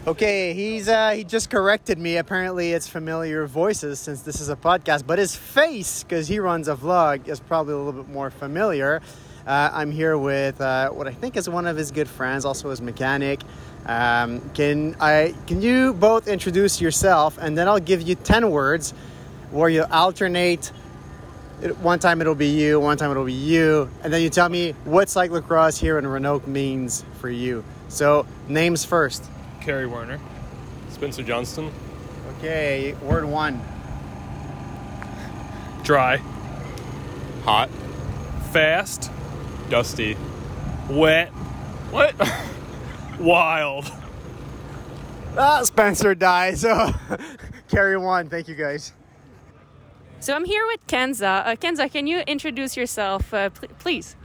Okay, 0.07 0.55
he's 0.55 0.89
uh, 0.89 1.11
he 1.11 1.23
just 1.23 1.51
corrected 1.51 1.99
me. 1.99 2.17
Apparently, 2.17 2.73
it's 2.73 2.87
familiar 2.87 3.45
voices 3.45 3.99
since 3.99 4.23
this 4.23 4.41
is 4.41 4.49
a 4.49 4.55
podcast, 4.55 5.05
but 5.05 5.19
his 5.19 5.35
face, 5.35 6.01
because 6.01 6.27
he 6.27 6.39
runs 6.39 6.67
a 6.67 6.75
vlog, 6.75 7.27
is 7.27 7.39
probably 7.39 7.75
a 7.75 7.77
little 7.77 8.01
bit 8.01 8.11
more 8.11 8.31
familiar. 8.31 8.99
Uh, 9.45 9.69
I'm 9.71 9.91
here 9.91 10.17
with 10.17 10.59
uh, 10.59 10.89
what 10.89 11.07
I 11.07 11.11
think 11.11 11.37
is 11.37 11.47
one 11.47 11.67
of 11.67 11.77
his 11.77 11.91
good 11.91 12.07
friends, 12.07 12.45
also 12.45 12.71
his 12.71 12.81
mechanic. 12.81 13.41
Um, 13.85 14.41
can 14.55 14.95
I? 14.99 15.35
Can 15.45 15.61
you 15.61 15.93
both 15.93 16.27
introduce 16.27 16.81
yourself, 16.81 17.37
and 17.37 17.55
then 17.55 17.67
I'll 17.67 17.79
give 17.79 18.01
you 18.01 18.15
ten 18.15 18.49
words, 18.49 18.95
where 19.51 19.69
you 19.69 19.83
alternate. 19.83 20.71
One 21.79 21.99
time 21.99 22.21
it'll 22.21 22.33
be 22.33 22.47
you, 22.47 22.79
one 22.79 22.97
time 22.97 23.11
it'll 23.11 23.25
be 23.25 23.33
you, 23.33 23.87
and 24.03 24.11
then 24.11 24.23
you 24.23 24.31
tell 24.31 24.49
me 24.49 24.71
what 24.83 25.09
cyclocross 25.09 25.79
here 25.79 25.99
in 25.99 26.07
Roanoke 26.07 26.47
means 26.47 27.05
for 27.19 27.29
you. 27.29 27.63
So 27.87 28.25
names 28.47 28.83
first. 28.83 29.23
Kerry 29.61 29.85
Werner. 29.85 30.19
Spencer 30.89 31.23
Johnston. 31.23 31.71
Okay, 32.37 32.93
word 33.01 33.25
one. 33.25 33.61
Dry. 35.83 36.17
Hot. 37.43 37.69
Fast. 38.51 39.11
Dusty. 39.69 40.17
Wet. 40.89 41.29
What? 41.91 42.15
Wild. 43.19 43.91
Ah, 45.37 45.61
Spencer 45.63 46.13
dies. 46.15 46.61
So 46.61 46.93
carry 47.69 47.97
one. 47.97 48.29
Thank 48.29 48.47
you 48.47 48.55
guys. 48.55 48.93
So 50.19 50.35
I'm 50.35 50.45
here 50.45 50.65
with 50.67 50.85
Kenza. 50.87 51.45
Uh, 51.47 51.55
Kenza, 51.55 51.91
can 51.91 52.05
you 52.05 52.19
introduce 52.19 52.77
yourself, 52.77 53.33
uh, 53.33 53.49
pl- 53.49 53.69
please? 53.79 54.15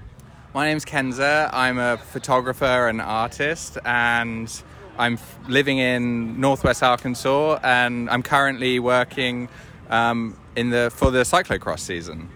My 0.53 0.67
name's 0.67 0.85
Kenza. 0.85 1.49
I'm 1.53 1.79
a 1.79 1.97
photographer 1.97 2.89
and 2.89 3.01
artist, 3.01 3.79
and 3.85 4.51
I'm 4.99 5.19
living 5.49 5.79
in 5.79 6.41
Northwest 6.41 6.83
Arkansas, 6.83 7.59
and 7.63 8.09
I'm 8.11 8.23
currently 8.23 8.79
working 8.79 9.49
um, 9.91 10.39
in 10.57 10.71
the 10.71 10.91
for 10.95 11.11
the 11.11 11.21
cyclocross 11.21 11.81
season. 11.81 12.29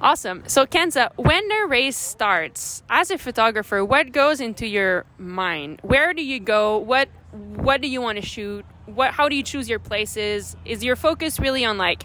Awesome. 0.00 0.44
So 0.46 0.64
Kenza, 0.64 1.10
when 1.16 1.46
the 1.48 1.66
race 1.68 1.96
starts, 1.96 2.84
as 2.88 3.10
a 3.10 3.18
photographer, 3.18 3.84
what 3.84 4.12
goes 4.12 4.40
into 4.40 4.66
your 4.66 5.04
mind? 5.18 5.80
Where 5.82 6.14
do 6.14 6.24
you 6.24 6.38
go? 6.38 6.78
What 6.78 7.08
what 7.32 7.80
do 7.80 7.88
you 7.88 8.00
want 8.00 8.16
to 8.16 8.24
shoot? 8.24 8.64
What 8.86 9.12
how 9.12 9.28
do 9.28 9.34
you 9.34 9.42
choose 9.42 9.68
your 9.68 9.80
places? 9.80 10.56
Is 10.64 10.84
your 10.84 10.94
focus 10.94 11.40
really 11.40 11.64
on 11.64 11.78
like 11.78 12.04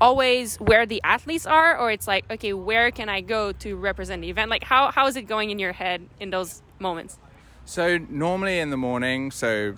always 0.00 0.56
where 0.56 0.84
the 0.84 1.00
athletes 1.04 1.46
are 1.46 1.78
or 1.78 1.92
it's 1.92 2.08
like 2.08 2.28
okay, 2.28 2.52
where 2.52 2.90
can 2.90 3.08
I 3.08 3.20
go 3.20 3.52
to 3.52 3.76
represent 3.76 4.22
the 4.22 4.30
event? 4.30 4.50
Like 4.50 4.64
how 4.64 4.90
how 4.90 5.06
is 5.06 5.16
it 5.16 5.22
going 5.22 5.50
in 5.50 5.60
your 5.60 5.72
head 5.72 6.04
in 6.18 6.30
those 6.30 6.60
moments? 6.80 7.18
So 7.64 7.98
normally 8.10 8.58
in 8.58 8.70
the 8.70 8.76
morning, 8.76 9.30
so 9.30 9.74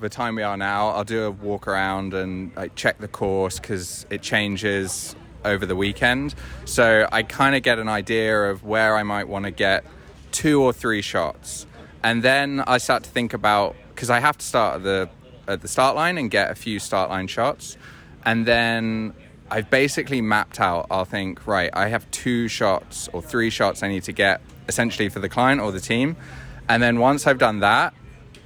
the 0.00 0.08
time 0.08 0.36
we 0.36 0.42
are 0.42 0.56
now, 0.56 0.90
I'll 0.90 1.04
do 1.04 1.24
a 1.24 1.30
walk 1.30 1.66
around 1.66 2.14
and 2.14 2.54
like 2.56 2.74
check 2.74 2.98
the 2.98 3.08
course 3.08 3.58
because 3.58 4.06
it 4.10 4.22
changes 4.22 5.16
over 5.44 5.66
the 5.66 5.76
weekend. 5.76 6.34
So 6.64 7.08
I 7.10 7.22
kind 7.22 7.56
of 7.56 7.62
get 7.62 7.78
an 7.78 7.88
idea 7.88 8.50
of 8.50 8.64
where 8.64 8.96
I 8.96 9.02
might 9.02 9.28
want 9.28 9.44
to 9.44 9.50
get 9.50 9.84
two 10.30 10.62
or 10.62 10.72
three 10.72 11.02
shots, 11.02 11.66
and 12.02 12.22
then 12.22 12.60
I 12.60 12.78
start 12.78 13.02
to 13.04 13.10
think 13.10 13.34
about 13.34 13.74
because 13.88 14.10
I 14.10 14.20
have 14.20 14.38
to 14.38 14.46
start 14.46 14.76
at 14.76 14.82
the 14.84 15.10
at 15.48 15.62
the 15.62 15.68
start 15.68 15.96
line 15.96 16.18
and 16.18 16.30
get 16.30 16.50
a 16.50 16.54
few 16.54 16.78
start 16.78 17.10
line 17.10 17.26
shots, 17.26 17.76
and 18.24 18.46
then 18.46 19.14
I've 19.50 19.70
basically 19.70 20.20
mapped 20.20 20.60
out. 20.60 20.86
I'll 20.90 21.04
think 21.04 21.46
right. 21.46 21.70
I 21.72 21.88
have 21.88 22.08
two 22.10 22.48
shots 22.48 23.08
or 23.12 23.22
three 23.22 23.50
shots 23.50 23.82
I 23.82 23.88
need 23.88 24.04
to 24.04 24.12
get 24.12 24.40
essentially 24.68 25.08
for 25.08 25.20
the 25.20 25.30
client 25.30 25.60
or 25.62 25.72
the 25.72 25.80
team, 25.80 26.16
and 26.68 26.82
then 26.82 26.98
once 26.98 27.26
I've 27.26 27.38
done 27.38 27.60
that, 27.60 27.94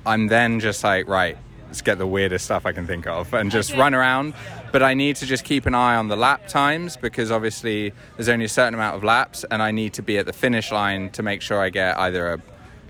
I'm 0.07 0.29
then 0.29 0.61
just 0.61 0.83
like 0.85 1.09
right. 1.09 1.37
Let's 1.67 1.81
get 1.81 1.97
the 1.97 2.07
weirdest 2.07 2.45
stuff 2.45 2.67
I 2.67 2.73
can 2.73 2.87
think 2.87 3.07
of 3.07 3.33
and 3.33 3.51
just 3.51 3.75
run 3.75 3.95
around. 3.95 4.35
But 4.73 4.83
I 4.83 4.93
need 4.93 5.17
to 5.17 5.27
just 5.27 5.45
keep 5.45 5.65
an 5.65 5.75
eye 5.75 5.97
on 5.97 6.09
the 6.09 6.17
lap 6.17 6.47
times 6.47 6.99
because 6.99 7.31
obviously 7.31 7.95
there's 8.17 8.29
only 8.29 8.45
a 8.45 8.49
certain 8.49 8.75
amount 8.75 8.97
of 8.97 9.05
laps, 9.05 9.45
and 9.51 9.63
I 9.63 9.71
need 9.71 9.95
to 9.95 10.03
be 10.03 10.19
at 10.19 10.27
the 10.27 10.35
finish 10.35 10.71
line 10.71 11.09
to 11.11 11.23
make 11.23 11.41
sure 11.41 11.61
I 11.61 11.71
get 11.71 11.99
either 11.99 12.35
a 12.35 12.43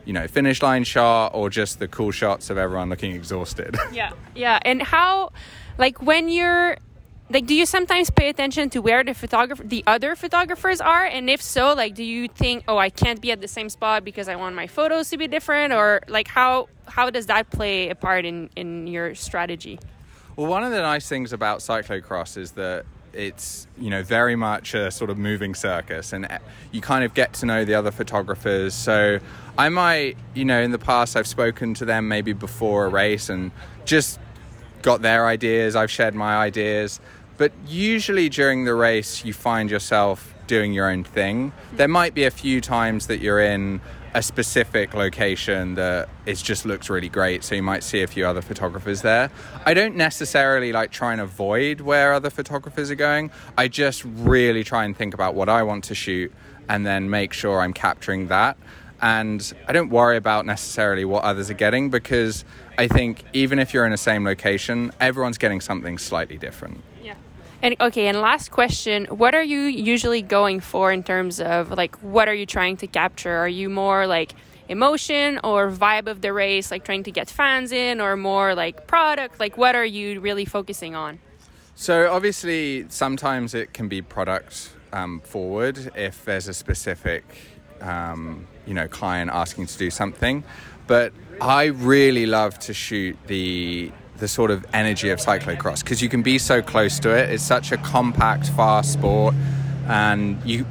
you 0.04 0.12
know 0.12 0.26
finish 0.26 0.62
line 0.62 0.82
shot 0.82 1.28
or 1.32 1.48
just 1.48 1.78
the 1.78 1.86
cool 1.86 2.10
shots 2.10 2.50
of 2.50 2.58
everyone 2.58 2.88
looking 2.88 3.12
exhausted. 3.12 3.76
Yeah. 3.92 4.12
Yeah, 4.34 4.58
and 4.62 4.82
how 4.82 5.30
like 5.78 6.02
when 6.02 6.28
you're 6.28 6.76
like 7.32 7.46
do 7.46 7.54
you 7.54 7.66
sometimes 7.66 8.10
pay 8.10 8.28
attention 8.28 8.70
to 8.70 8.80
where 8.80 9.02
the 9.02 9.14
photographer 9.14 9.62
the 9.64 9.82
other 9.86 10.14
photographers 10.16 10.80
are 10.80 11.04
and 11.04 11.30
if 11.30 11.40
so 11.40 11.74
like 11.74 11.94
do 11.94 12.04
you 12.04 12.28
think 12.28 12.64
oh 12.68 12.78
I 12.78 12.90
can't 12.90 13.20
be 13.20 13.32
at 13.32 13.40
the 13.40 13.48
same 13.48 13.68
spot 13.68 14.04
because 14.04 14.28
I 14.28 14.36
want 14.36 14.54
my 14.54 14.66
photos 14.66 15.10
to 15.10 15.16
be 15.16 15.26
different 15.26 15.72
or 15.72 16.02
like 16.08 16.28
how 16.28 16.68
how 16.86 17.10
does 17.10 17.26
that 17.26 17.50
play 17.50 17.88
a 17.88 17.94
part 17.94 18.24
in 18.24 18.50
in 18.56 18.86
your 18.86 19.14
strategy? 19.14 19.78
Well, 20.36 20.46
one 20.46 20.64
of 20.64 20.70
the 20.70 20.80
nice 20.80 21.08
things 21.08 21.32
about 21.32 21.60
cyclocross 21.60 22.36
is 22.36 22.52
that 22.52 22.86
it's 23.12 23.66
you 23.78 23.90
know 23.90 24.02
very 24.02 24.36
much 24.36 24.74
a 24.74 24.90
sort 24.90 25.10
of 25.10 25.18
moving 25.18 25.54
circus, 25.54 26.12
and 26.12 26.24
eh, 26.30 26.38
you 26.70 26.80
kind 26.80 27.04
of 27.04 27.14
get 27.14 27.34
to 27.34 27.46
know 27.46 27.64
the 27.64 27.74
other 27.74 27.90
photographers. 27.90 28.74
So 28.74 29.18
I 29.58 29.68
might, 29.68 30.16
you 30.34 30.44
know, 30.44 30.60
in 30.60 30.70
the 30.70 30.78
past 30.78 31.16
I've 31.16 31.26
spoken 31.26 31.74
to 31.74 31.84
them 31.84 32.08
maybe 32.08 32.32
before 32.32 32.86
a 32.86 32.88
race 32.88 33.28
and 33.28 33.50
just 33.84 34.18
got 34.80 35.02
their 35.02 35.26
ideas. 35.26 35.76
I've 35.76 35.90
shared 35.90 36.14
my 36.14 36.36
ideas, 36.36 37.00
but 37.42 37.50
usually 37.66 38.28
during 38.28 38.66
the 38.66 38.72
race 38.72 39.24
you 39.24 39.32
find 39.32 39.68
yourself 39.68 40.32
doing 40.46 40.72
your 40.72 40.88
own 40.88 41.02
thing. 41.02 41.52
There 41.72 41.88
might 41.88 42.14
be 42.14 42.22
a 42.22 42.30
few 42.30 42.60
times 42.60 43.08
that 43.08 43.18
you're 43.18 43.40
in 43.40 43.80
a 44.14 44.22
specific 44.22 44.94
location 44.94 45.74
that 45.74 46.08
it 46.24 46.36
just 46.36 46.64
looks 46.64 46.88
really 46.88 47.08
great 47.08 47.42
so 47.42 47.56
you 47.56 47.62
might 47.62 47.82
see 47.82 48.00
a 48.02 48.06
few 48.06 48.26
other 48.26 48.42
photographers 48.42 49.00
there 49.00 49.30
i 49.64 49.72
don't 49.72 49.96
necessarily 49.96 50.70
like 50.70 50.90
try 50.90 51.12
and 51.12 51.20
avoid 51.22 51.80
where 51.80 52.12
other 52.12 52.28
photographers 52.28 52.90
are 52.90 53.00
going 53.08 53.30
i 53.56 53.66
just 53.66 54.04
really 54.04 54.62
try 54.62 54.84
and 54.84 54.94
think 54.98 55.14
about 55.14 55.34
what 55.34 55.48
i 55.48 55.62
want 55.62 55.82
to 55.82 55.94
shoot 55.94 56.30
and 56.68 56.86
then 56.86 57.10
make 57.10 57.32
sure 57.32 57.60
I'm 57.60 57.72
capturing 57.72 58.28
that. 58.28 58.56
And 59.00 59.52
I 59.66 59.72
don't 59.72 59.90
worry 59.90 60.16
about 60.16 60.46
necessarily 60.46 61.04
what 61.04 61.24
others 61.24 61.50
are 61.50 61.54
getting 61.54 61.90
because 61.90 62.44
I 62.78 62.86
think 62.86 63.24
even 63.32 63.58
if 63.58 63.74
you're 63.74 63.84
in 63.84 63.90
the 63.90 63.96
same 63.96 64.24
location, 64.24 64.92
everyone's 65.00 65.38
getting 65.38 65.60
something 65.60 65.98
slightly 65.98 66.38
different. 66.38 66.82
And 67.62 67.76
okay, 67.80 68.08
and 68.08 68.20
last 68.20 68.50
question, 68.50 69.04
what 69.04 69.36
are 69.36 69.42
you 69.42 69.60
usually 69.60 70.20
going 70.20 70.58
for 70.58 70.90
in 70.90 71.04
terms 71.04 71.40
of 71.40 71.70
like 71.70 71.94
what 72.02 72.26
are 72.28 72.34
you 72.34 72.44
trying 72.44 72.76
to 72.78 72.88
capture? 72.88 73.36
Are 73.36 73.48
you 73.48 73.70
more 73.70 74.08
like 74.08 74.34
emotion 74.68 75.38
or 75.44 75.70
vibe 75.70 76.08
of 76.08 76.22
the 76.22 76.32
race, 76.32 76.72
like 76.72 76.84
trying 76.84 77.04
to 77.04 77.12
get 77.12 77.30
fans 77.30 77.70
in 77.70 78.00
or 78.00 78.16
more 78.16 78.56
like 78.56 78.88
product? 78.88 79.38
Like 79.38 79.56
what 79.56 79.76
are 79.76 79.84
you 79.84 80.20
really 80.20 80.44
focusing 80.44 80.96
on? 80.96 81.20
So 81.76 82.12
obviously, 82.12 82.86
sometimes 82.88 83.54
it 83.54 83.72
can 83.72 83.86
be 83.86 84.02
product 84.02 84.72
um, 84.92 85.20
forward 85.20 85.92
if 85.94 86.24
there's 86.24 86.48
a 86.48 86.54
specific, 86.54 87.24
um, 87.80 88.48
you 88.66 88.74
know, 88.74 88.88
client 88.88 89.30
asking 89.32 89.66
to 89.66 89.78
do 89.78 89.88
something. 89.88 90.42
But 90.88 91.12
I 91.40 91.66
really 91.66 92.26
love 92.26 92.58
to 92.60 92.74
shoot 92.74 93.16
the 93.28 93.92
the 94.22 94.28
sort 94.28 94.52
of 94.52 94.64
energy 94.72 95.10
of 95.10 95.18
cyclocross 95.18 95.82
because 95.82 96.00
you 96.00 96.08
can 96.08 96.22
be 96.22 96.38
so 96.38 96.62
close 96.62 97.00
to 97.00 97.10
it. 97.10 97.28
It's 97.28 97.42
such 97.42 97.72
a 97.72 97.76
compact, 97.76 98.48
fast 98.50 98.92
sport, 98.92 99.34
and 99.88 100.40
you 100.48 100.64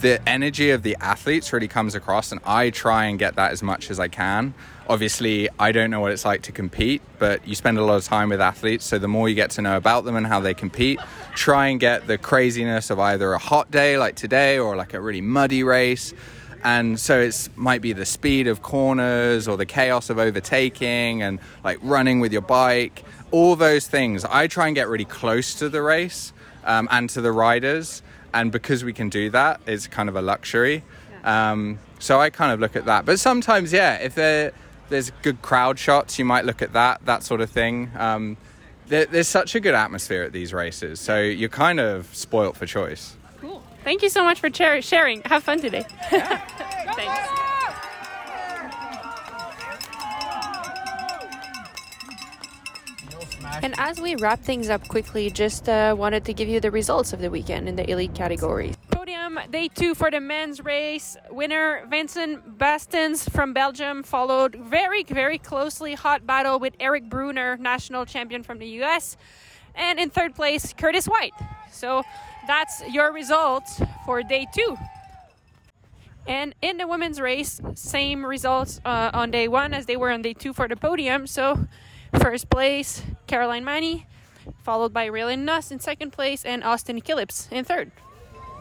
the 0.00 0.26
energy 0.28 0.70
of 0.70 0.82
the 0.82 0.96
athletes 1.00 1.52
really 1.52 1.68
comes 1.68 1.94
across, 1.94 2.32
and 2.32 2.40
I 2.44 2.70
try 2.70 3.04
and 3.04 3.18
get 3.18 3.36
that 3.36 3.52
as 3.52 3.62
much 3.62 3.90
as 3.90 4.00
I 4.00 4.08
can. 4.08 4.54
Obviously, 4.88 5.48
I 5.58 5.72
don't 5.72 5.90
know 5.90 6.00
what 6.00 6.12
it's 6.12 6.24
like 6.24 6.42
to 6.42 6.52
compete, 6.52 7.00
but 7.18 7.46
you 7.46 7.54
spend 7.54 7.78
a 7.78 7.84
lot 7.84 7.96
of 7.96 8.04
time 8.04 8.28
with 8.30 8.40
athletes, 8.40 8.84
so 8.84 8.98
the 8.98 9.08
more 9.08 9.28
you 9.28 9.34
get 9.34 9.50
to 9.52 9.62
know 9.62 9.76
about 9.76 10.04
them 10.04 10.16
and 10.16 10.26
how 10.26 10.40
they 10.40 10.52
compete, 10.52 10.98
try 11.34 11.68
and 11.68 11.80
get 11.80 12.06
the 12.06 12.18
craziness 12.18 12.90
of 12.90 12.98
either 12.98 13.32
a 13.32 13.38
hot 13.38 13.70
day 13.70 13.96
like 13.96 14.14
today 14.14 14.58
or 14.58 14.76
like 14.76 14.94
a 14.94 15.00
really 15.00 15.22
muddy 15.22 15.62
race. 15.62 16.12
And 16.64 16.98
so 16.98 17.20
it 17.20 17.50
might 17.56 17.82
be 17.82 17.92
the 17.92 18.06
speed 18.06 18.48
of 18.48 18.62
corners 18.62 19.46
or 19.46 19.58
the 19.58 19.66
chaos 19.66 20.08
of 20.08 20.18
overtaking 20.18 21.22
and 21.22 21.38
like 21.62 21.78
running 21.82 22.20
with 22.20 22.32
your 22.32 22.42
bike, 22.42 23.04
all 23.30 23.54
those 23.54 23.86
things. 23.86 24.24
I 24.24 24.46
try 24.46 24.66
and 24.66 24.74
get 24.74 24.88
really 24.88 25.04
close 25.04 25.54
to 25.56 25.68
the 25.68 25.82
race 25.82 26.32
um, 26.64 26.88
and 26.90 27.10
to 27.10 27.20
the 27.20 27.32
riders. 27.32 28.02
And 28.32 28.50
because 28.50 28.82
we 28.82 28.94
can 28.94 29.10
do 29.10 29.28
that, 29.30 29.60
it's 29.66 29.86
kind 29.86 30.08
of 30.08 30.16
a 30.16 30.22
luxury. 30.22 30.82
Um, 31.22 31.78
so 31.98 32.18
I 32.18 32.30
kind 32.30 32.50
of 32.50 32.60
look 32.60 32.76
at 32.76 32.86
that. 32.86 33.04
But 33.04 33.20
sometimes, 33.20 33.72
yeah, 33.72 33.96
if 33.96 34.14
there, 34.14 34.52
there's 34.88 35.10
good 35.22 35.42
crowd 35.42 35.78
shots, 35.78 36.18
you 36.18 36.24
might 36.24 36.46
look 36.46 36.62
at 36.62 36.72
that, 36.72 37.04
that 37.04 37.22
sort 37.22 37.42
of 37.42 37.50
thing. 37.50 37.90
Um, 37.96 38.38
there, 38.88 39.04
there's 39.04 39.28
such 39.28 39.54
a 39.54 39.60
good 39.60 39.74
atmosphere 39.74 40.22
at 40.22 40.32
these 40.32 40.54
races. 40.54 40.98
So 40.98 41.20
you're 41.20 41.48
kind 41.50 41.78
of 41.78 42.14
spoilt 42.14 42.56
for 42.56 42.64
choice. 42.64 43.16
Thank 43.84 44.02
you 44.02 44.08
so 44.08 44.24
much 44.24 44.40
for 44.40 44.48
char- 44.50 44.82
sharing. 44.82 45.20
Have 45.22 45.44
fun 45.44 45.60
today. 45.60 45.84
Thanks. 46.10 47.34
And 53.62 53.74
as 53.78 54.00
we 54.00 54.16
wrap 54.16 54.40
things 54.40 54.68
up 54.68 54.86
quickly, 54.88 55.30
just 55.30 55.68
uh, 55.68 55.94
wanted 55.96 56.24
to 56.24 56.34
give 56.34 56.48
you 56.48 56.60
the 56.60 56.70
results 56.70 57.12
of 57.12 57.20
the 57.20 57.30
weekend 57.30 57.68
in 57.68 57.76
the 57.76 57.88
elite 57.88 58.14
categories. 58.14 58.74
Podium 58.90 59.38
day 59.50 59.68
two 59.68 59.94
for 59.94 60.10
the 60.10 60.20
men's 60.20 60.62
race. 60.64 61.16
Winner 61.30 61.86
Vincent 61.88 62.58
Baestaens 62.58 63.30
from 63.30 63.52
Belgium 63.52 64.02
followed 64.02 64.54
very, 64.54 65.04
very 65.04 65.38
closely 65.38 65.94
hot 65.94 66.26
battle 66.26 66.58
with 66.58 66.74
Eric 66.80 67.08
Brunner, 67.08 67.56
national 67.58 68.06
champion 68.06 68.42
from 68.42 68.58
the 68.58 68.66
US. 68.82 69.16
And 69.74 69.98
in 69.98 70.10
third 70.10 70.34
place, 70.34 70.72
Curtis 70.72 71.06
White. 71.06 71.34
So 71.70 72.02
that's 72.46 72.82
your 72.88 73.12
results 73.12 73.80
for 74.04 74.22
day 74.22 74.46
two. 74.54 74.76
And 76.26 76.54
in 76.62 76.78
the 76.78 76.86
women's 76.86 77.20
race, 77.20 77.60
same 77.74 78.24
results 78.24 78.80
uh, 78.84 79.10
on 79.12 79.30
day 79.30 79.46
one 79.48 79.74
as 79.74 79.86
they 79.86 79.96
were 79.96 80.10
on 80.10 80.22
day 80.22 80.32
two 80.32 80.52
for 80.52 80.66
the 80.68 80.76
podium. 80.76 81.26
So, 81.26 81.66
first 82.18 82.48
place, 82.48 83.02
Caroline 83.26 83.64
Mani, 83.64 84.06
followed 84.62 84.92
by 84.92 85.08
Raylyn 85.08 85.40
Nuss 85.40 85.70
in 85.70 85.80
second 85.80 86.12
place, 86.12 86.44
and 86.44 86.64
Austin 86.64 87.00
Killips 87.02 87.50
in 87.52 87.64
third. 87.64 87.90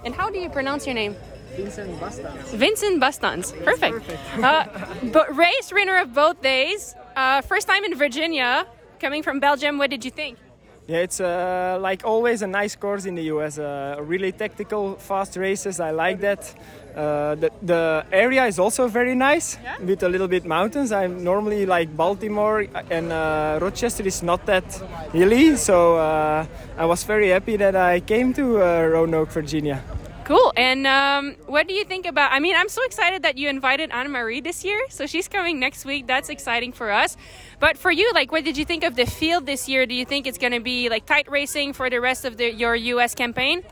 And 0.03 0.13
how 0.13 0.29
do 0.29 0.39
you 0.39 0.49
pronounce 0.49 0.85
your 0.85 0.95
name? 0.95 1.15
Vincent 1.55 1.99
Baestaens. 1.99 2.55
Vincent 2.55 3.01
Baestaens. 3.01 3.63
Perfect. 3.63 4.09
Uh, 4.43 4.65
but 5.13 5.35
race 5.35 5.71
winner 5.71 5.97
of 5.97 6.13
both 6.13 6.41
days. 6.41 6.95
Uh, 7.15 7.41
first 7.41 7.67
time 7.67 7.85
in 7.85 7.95
Virginia, 7.95 8.65
coming 8.99 9.23
from 9.23 9.39
Belgium. 9.39 9.77
What 9.77 9.89
did 9.89 10.03
you 10.03 10.11
think? 10.11 10.37
Yeah, 10.85 10.97
it's 10.97 11.21
uh, 11.21 11.77
like 11.79 12.03
always 12.05 12.41
a 12.41 12.47
nice 12.47 12.75
course 12.75 13.05
in 13.05 13.15
the 13.15 13.23
US. 13.33 13.57
Uh, 13.57 13.95
really 14.01 14.33
tactical, 14.33 14.95
fast 14.95 15.37
races. 15.37 15.79
I 15.79 15.91
like 15.91 16.19
that. 16.19 16.53
Uh, 16.93 17.35
the, 17.35 17.49
the 17.61 18.05
area 18.11 18.45
is 18.45 18.59
also 18.59 18.87
very 18.87 19.15
nice 19.15 19.57
Yeah? 19.63 19.77
with 19.79 20.03
a 20.03 20.09
little 20.09 20.27
bit 20.27 20.45
mountains. 20.45 20.91
I'm 20.91 21.23
normally 21.23 21.65
like 21.65 21.95
Baltimore 21.95 22.67
and 22.91 23.11
uh, 23.13 23.59
Rochester 23.61 24.03
is 24.05 24.21
not 24.21 24.45
that 24.45 24.65
hilly, 25.13 25.55
so 25.55 25.95
uh, 25.95 26.45
I 26.77 26.85
was 26.85 27.03
very 27.05 27.29
happy 27.29 27.55
that 27.57 27.75
I 27.75 28.01
came 28.01 28.33
to 28.33 28.61
uh, 28.61 28.83
Roanoke, 28.83 29.31
Virginia. 29.31 29.81
Cool. 30.25 30.53
And 30.55 30.87
um, 30.87 31.35
what 31.47 31.67
do 31.67 31.73
you 31.73 31.83
think 31.83 32.05
about? 32.05 32.31
I 32.31 32.39
mean, 32.39 32.55
I'm 32.55 32.69
so 32.69 32.81
excited 32.85 33.23
that 33.23 33.37
you 33.37 33.49
invited 33.49 33.91
Anna 33.91 34.07
Marie 34.07 34.39
this 34.39 34.63
year. 34.63 34.79
So 34.89 35.05
she's 35.05 35.27
coming 35.27 35.59
next 35.59 35.83
week. 35.83 36.07
That's 36.07 36.29
exciting 36.29 36.71
for 36.71 36.91
us. 36.91 37.17
But 37.63 37.77
for 37.77 37.91
you, 37.91 38.11
like, 38.11 38.29
what 38.29 38.43
did 38.43 38.57
you 38.57 38.65
think 38.65 38.83
of 38.83 38.97
the 38.97 39.05
field 39.05 39.45
this 39.45 39.69
year? 39.69 39.85
Do 39.85 39.95
you 39.95 40.03
think 40.03 40.27
it's 40.27 40.37
going 40.37 40.51
to 40.51 40.59
be 40.59 40.89
like 40.89 41.05
tight 41.05 41.31
racing 41.31 41.71
for 41.71 41.89
the 41.89 42.01
rest 42.01 42.25
of 42.25 42.35
the, 42.35 42.53
your 42.53 42.75
U.S. 42.75 43.15
campaign? 43.15 43.63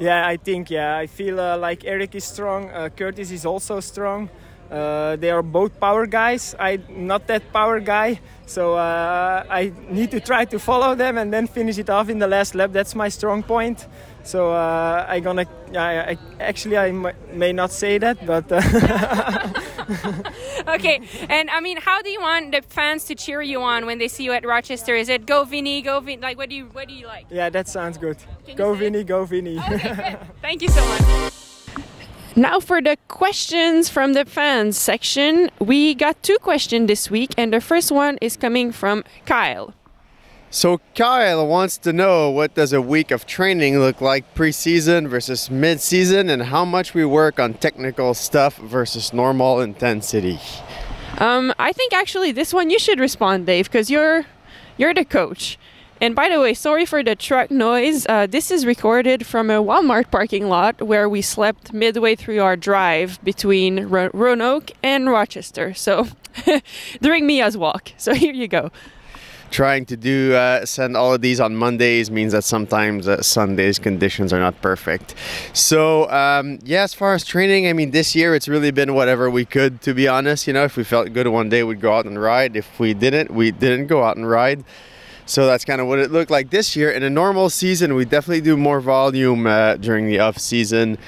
Yeah, 0.00 0.26
I 0.26 0.36
think 0.36 0.68
yeah. 0.68 0.98
I 0.98 1.06
feel 1.06 1.38
uh, 1.38 1.56
like 1.56 1.84
Eric 1.84 2.16
is 2.16 2.24
strong. 2.24 2.68
Uh, 2.70 2.88
Curtis 2.88 3.30
is 3.30 3.46
also 3.46 3.78
strong. 3.78 4.30
Uh, 4.68 5.14
they 5.14 5.30
are 5.30 5.44
both 5.44 5.78
power 5.78 6.06
guys. 6.06 6.56
I'm 6.58 7.06
not 7.06 7.28
that 7.28 7.52
power 7.52 7.78
guy, 7.78 8.18
so 8.46 8.74
uh, 8.74 9.44
I 9.48 9.72
need 9.90 10.10
to 10.10 10.18
try 10.18 10.44
to 10.46 10.58
follow 10.58 10.96
them 10.96 11.16
and 11.16 11.32
then 11.32 11.46
finish 11.46 11.78
it 11.78 11.88
off 11.88 12.08
in 12.08 12.18
the 12.18 12.26
last 12.26 12.56
lap. 12.56 12.72
That's 12.72 12.96
my 12.96 13.08
strong 13.08 13.44
point. 13.44 13.86
So 14.26 14.50
uh, 14.50 15.06
I 15.08 15.20
gonna. 15.20 15.46
I, 15.72 16.10
I, 16.10 16.18
actually, 16.40 16.76
I 16.76 16.88
m- 16.88 17.12
may 17.32 17.52
not 17.52 17.70
say 17.70 17.98
that, 17.98 18.26
but. 18.26 18.50
uh, 18.50 18.58
okay. 20.74 21.00
And 21.28 21.48
I 21.48 21.60
mean, 21.60 21.76
how 21.76 22.02
do 22.02 22.10
you 22.10 22.20
want 22.20 22.50
the 22.50 22.62
fans 22.62 23.04
to 23.04 23.14
cheer 23.14 23.40
you 23.40 23.62
on 23.62 23.86
when 23.86 23.98
they 23.98 24.08
see 24.08 24.24
you 24.24 24.32
at 24.32 24.44
Rochester? 24.44 24.96
Is 24.96 25.08
it 25.08 25.26
go 25.26 25.44
Vinny, 25.44 25.80
go 25.80 26.00
Vinny? 26.00 26.20
Like, 26.20 26.36
what 26.38 26.48
do 26.48 26.56
you 26.56 26.66
what 26.72 26.88
do 26.88 26.94
you 26.94 27.06
like? 27.06 27.26
yeah, 27.30 27.50
that 27.50 27.68
sounds 27.68 27.98
good. 27.98 28.16
Go 28.56 28.74
Vinny, 28.74 29.04
go 29.04 29.24
Vinny. 29.24 29.58
Thank 30.42 30.62
you 30.62 30.68
so 30.68 30.84
much. 30.88 31.32
Now 32.34 32.60
for 32.60 32.82
the 32.82 32.98
questions 33.08 33.88
from 33.88 34.12
the 34.12 34.24
fans 34.24 34.76
section. 34.76 35.50
We 35.60 35.94
got 35.94 36.20
two 36.22 36.38
questions 36.38 36.88
this 36.88 37.10
week, 37.10 37.32
and 37.38 37.52
the 37.52 37.60
first 37.60 37.92
one 37.92 38.18
is 38.20 38.36
coming 38.36 38.72
from 38.72 39.04
Kyle. 39.24 39.72
So 40.50 40.80
Kyle 40.94 41.46
wants 41.46 41.76
to 41.78 41.92
know 41.92 42.30
what 42.30 42.54
does 42.54 42.72
a 42.72 42.80
week 42.80 43.10
of 43.10 43.26
training 43.26 43.78
look 43.78 44.00
like 44.00 44.34
preseason 44.34 45.08
versus 45.08 45.50
mid-season 45.50 46.30
and 46.30 46.44
how 46.44 46.64
much 46.64 46.94
we 46.94 47.04
work 47.04 47.38
on 47.38 47.54
technical 47.54 48.14
stuff 48.14 48.56
versus 48.56 49.12
normal 49.12 49.60
intensity. 49.60 50.38
Um, 51.18 51.52
I 51.58 51.72
think 51.72 51.92
actually 51.92 52.32
this 52.32 52.54
one 52.54 52.70
you 52.70 52.78
should 52.78 53.00
respond, 53.00 53.46
Dave, 53.46 53.66
because 53.66 53.90
you're 53.90 54.24
you're 54.76 54.94
the 54.94 55.04
coach. 55.04 55.58
And 55.98 56.14
by 56.14 56.28
the 56.28 56.38
way, 56.38 56.52
sorry 56.52 56.84
for 56.84 57.02
the 57.02 57.16
truck 57.16 57.50
noise. 57.50 58.06
Uh, 58.06 58.26
this 58.26 58.50
is 58.50 58.66
recorded 58.66 59.26
from 59.26 59.48
a 59.50 59.62
Walmart 59.62 60.10
parking 60.10 60.48
lot 60.48 60.82
where 60.82 61.08
we 61.08 61.22
slept 61.22 61.72
midway 61.72 62.14
through 62.14 62.40
our 62.40 62.54
drive 62.56 63.18
between 63.24 63.86
Ro- 63.86 64.10
Roanoke 64.12 64.72
and 64.82 65.08
Rochester. 65.08 65.72
So 65.72 66.08
during 67.00 67.26
Mia's 67.26 67.56
walk. 67.56 67.92
So 67.96 68.12
here 68.22 68.34
you 68.34 68.46
go. 68.46 68.70
Trying 69.50 69.86
to 69.86 69.96
do 69.96 70.34
uh, 70.34 70.66
send 70.66 70.96
all 70.96 71.14
of 71.14 71.20
these 71.20 71.40
on 71.40 71.56
Mondays 71.56 72.10
means 72.10 72.32
that 72.32 72.44
sometimes 72.44 73.08
uh, 73.08 73.22
Sundays 73.22 73.78
conditions 73.78 74.32
are 74.32 74.40
not 74.40 74.60
perfect. 74.60 75.14
So 75.52 76.10
um, 76.10 76.58
yeah, 76.64 76.82
as 76.82 76.92
far 76.92 77.14
as 77.14 77.24
training, 77.24 77.66
I 77.68 77.72
mean, 77.72 77.90
this 77.92 78.14
year 78.14 78.34
it's 78.34 78.48
really 78.48 78.70
been 78.70 78.94
whatever 78.94 79.30
we 79.30 79.44
could. 79.44 79.80
To 79.82 79.94
be 79.94 80.08
honest, 80.08 80.46
you 80.46 80.52
know, 80.52 80.64
if 80.64 80.76
we 80.76 80.84
felt 80.84 81.12
good 81.12 81.28
one 81.28 81.48
day, 81.48 81.62
we'd 81.62 81.80
go 81.80 81.96
out 81.96 82.06
and 82.06 82.20
ride. 82.20 82.56
If 82.56 82.78
we 82.78 82.92
didn't, 82.92 83.30
we 83.30 83.50
didn't 83.50 83.86
go 83.86 84.02
out 84.02 84.16
and 84.16 84.28
ride. 84.28 84.64
So 85.28 85.44
that's 85.44 85.64
kind 85.64 85.80
of 85.80 85.88
what 85.88 85.98
it 85.98 86.12
looked 86.12 86.30
like 86.30 86.50
this 86.50 86.76
year. 86.76 86.88
In 86.88 87.02
a 87.02 87.10
normal 87.10 87.50
season, 87.50 87.94
we 87.96 88.04
definitely 88.04 88.42
do 88.42 88.56
more 88.56 88.80
volume 88.80 89.44
uh, 89.44 89.74
during 89.74 90.06
the 90.06 90.20
off 90.20 90.38
season, 90.38 90.98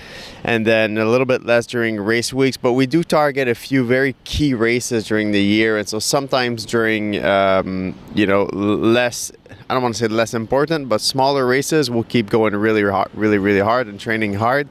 and 0.44 0.66
then 0.66 0.98
a 0.98 1.04
little 1.04 1.26
bit 1.26 1.44
less 1.44 1.66
during 1.66 2.00
race 2.00 2.32
weeks. 2.32 2.56
But 2.56 2.72
we 2.72 2.86
do 2.86 3.02
target 3.02 3.48
a 3.48 3.54
few 3.54 3.84
very 3.84 4.14
key 4.24 4.54
races 4.54 5.06
during 5.06 5.32
the 5.32 5.42
year, 5.42 5.78
and 5.78 5.88
so 5.88 5.98
sometimes 5.98 6.64
during 6.64 7.24
um, 7.24 7.94
you 8.14 8.26
know 8.26 8.44
less. 8.44 9.32
I 9.70 9.74
don't 9.74 9.82
want 9.82 9.96
to 9.96 10.00
say 10.00 10.08
less 10.08 10.32
important, 10.32 10.88
but 10.88 11.02
smaller 11.02 11.46
races, 11.46 11.90
we'll 11.90 12.04
keep 12.04 12.30
going 12.30 12.56
really, 12.56 12.82
hard, 12.82 13.10
really, 13.12 13.36
really 13.36 13.60
hard 13.60 13.86
and 13.86 14.00
training 14.00 14.34
hard. 14.34 14.66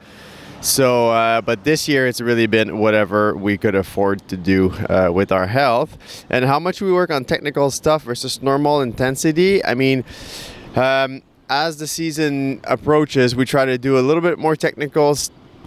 So, 0.61 1.11
uh, 1.11 1.41
but 1.41 1.63
this 1.63 1.87
year 1.87 2.07
it's 2.07 2.19
really 2.19 2.47
been 2.47 2.79
whatever 2.79 3.35
we 3.35 3.59
could 3.59 3.75
afford 3.75 4.27
to 4.29 4.35
do 4.37 4.71
uh, 4.89 5.11
with 5.13 5.31
our 5.31 5.45
health. 5.45 6.25
And 6.31 6.45
how 6.45 6.59
much 6.59 6.81
we 6.81 6.91
work 6.91 7.11
on 7.11 7.25
technical 7.25 7.69
stuff 7.69 8.03
versus 8.03 8.41
normal 8.41 8.81
intensity. 8.81 9.63
I 9.63 9.75
mean, 9.75 10.03
um, 10.75 11.21
as 11.49 11.77
the 11.77 11.87
season 11.87 12.61
approaches, 12.63 13.35
we 13.35 13.45
try 13.45 13.65
to 13.65 13.77
do 13.77 13.99
a 13.99 14.01
little 14.01 14.21
bit 14.21 14.39
more 14.39 14.55
technical 14.55 15.15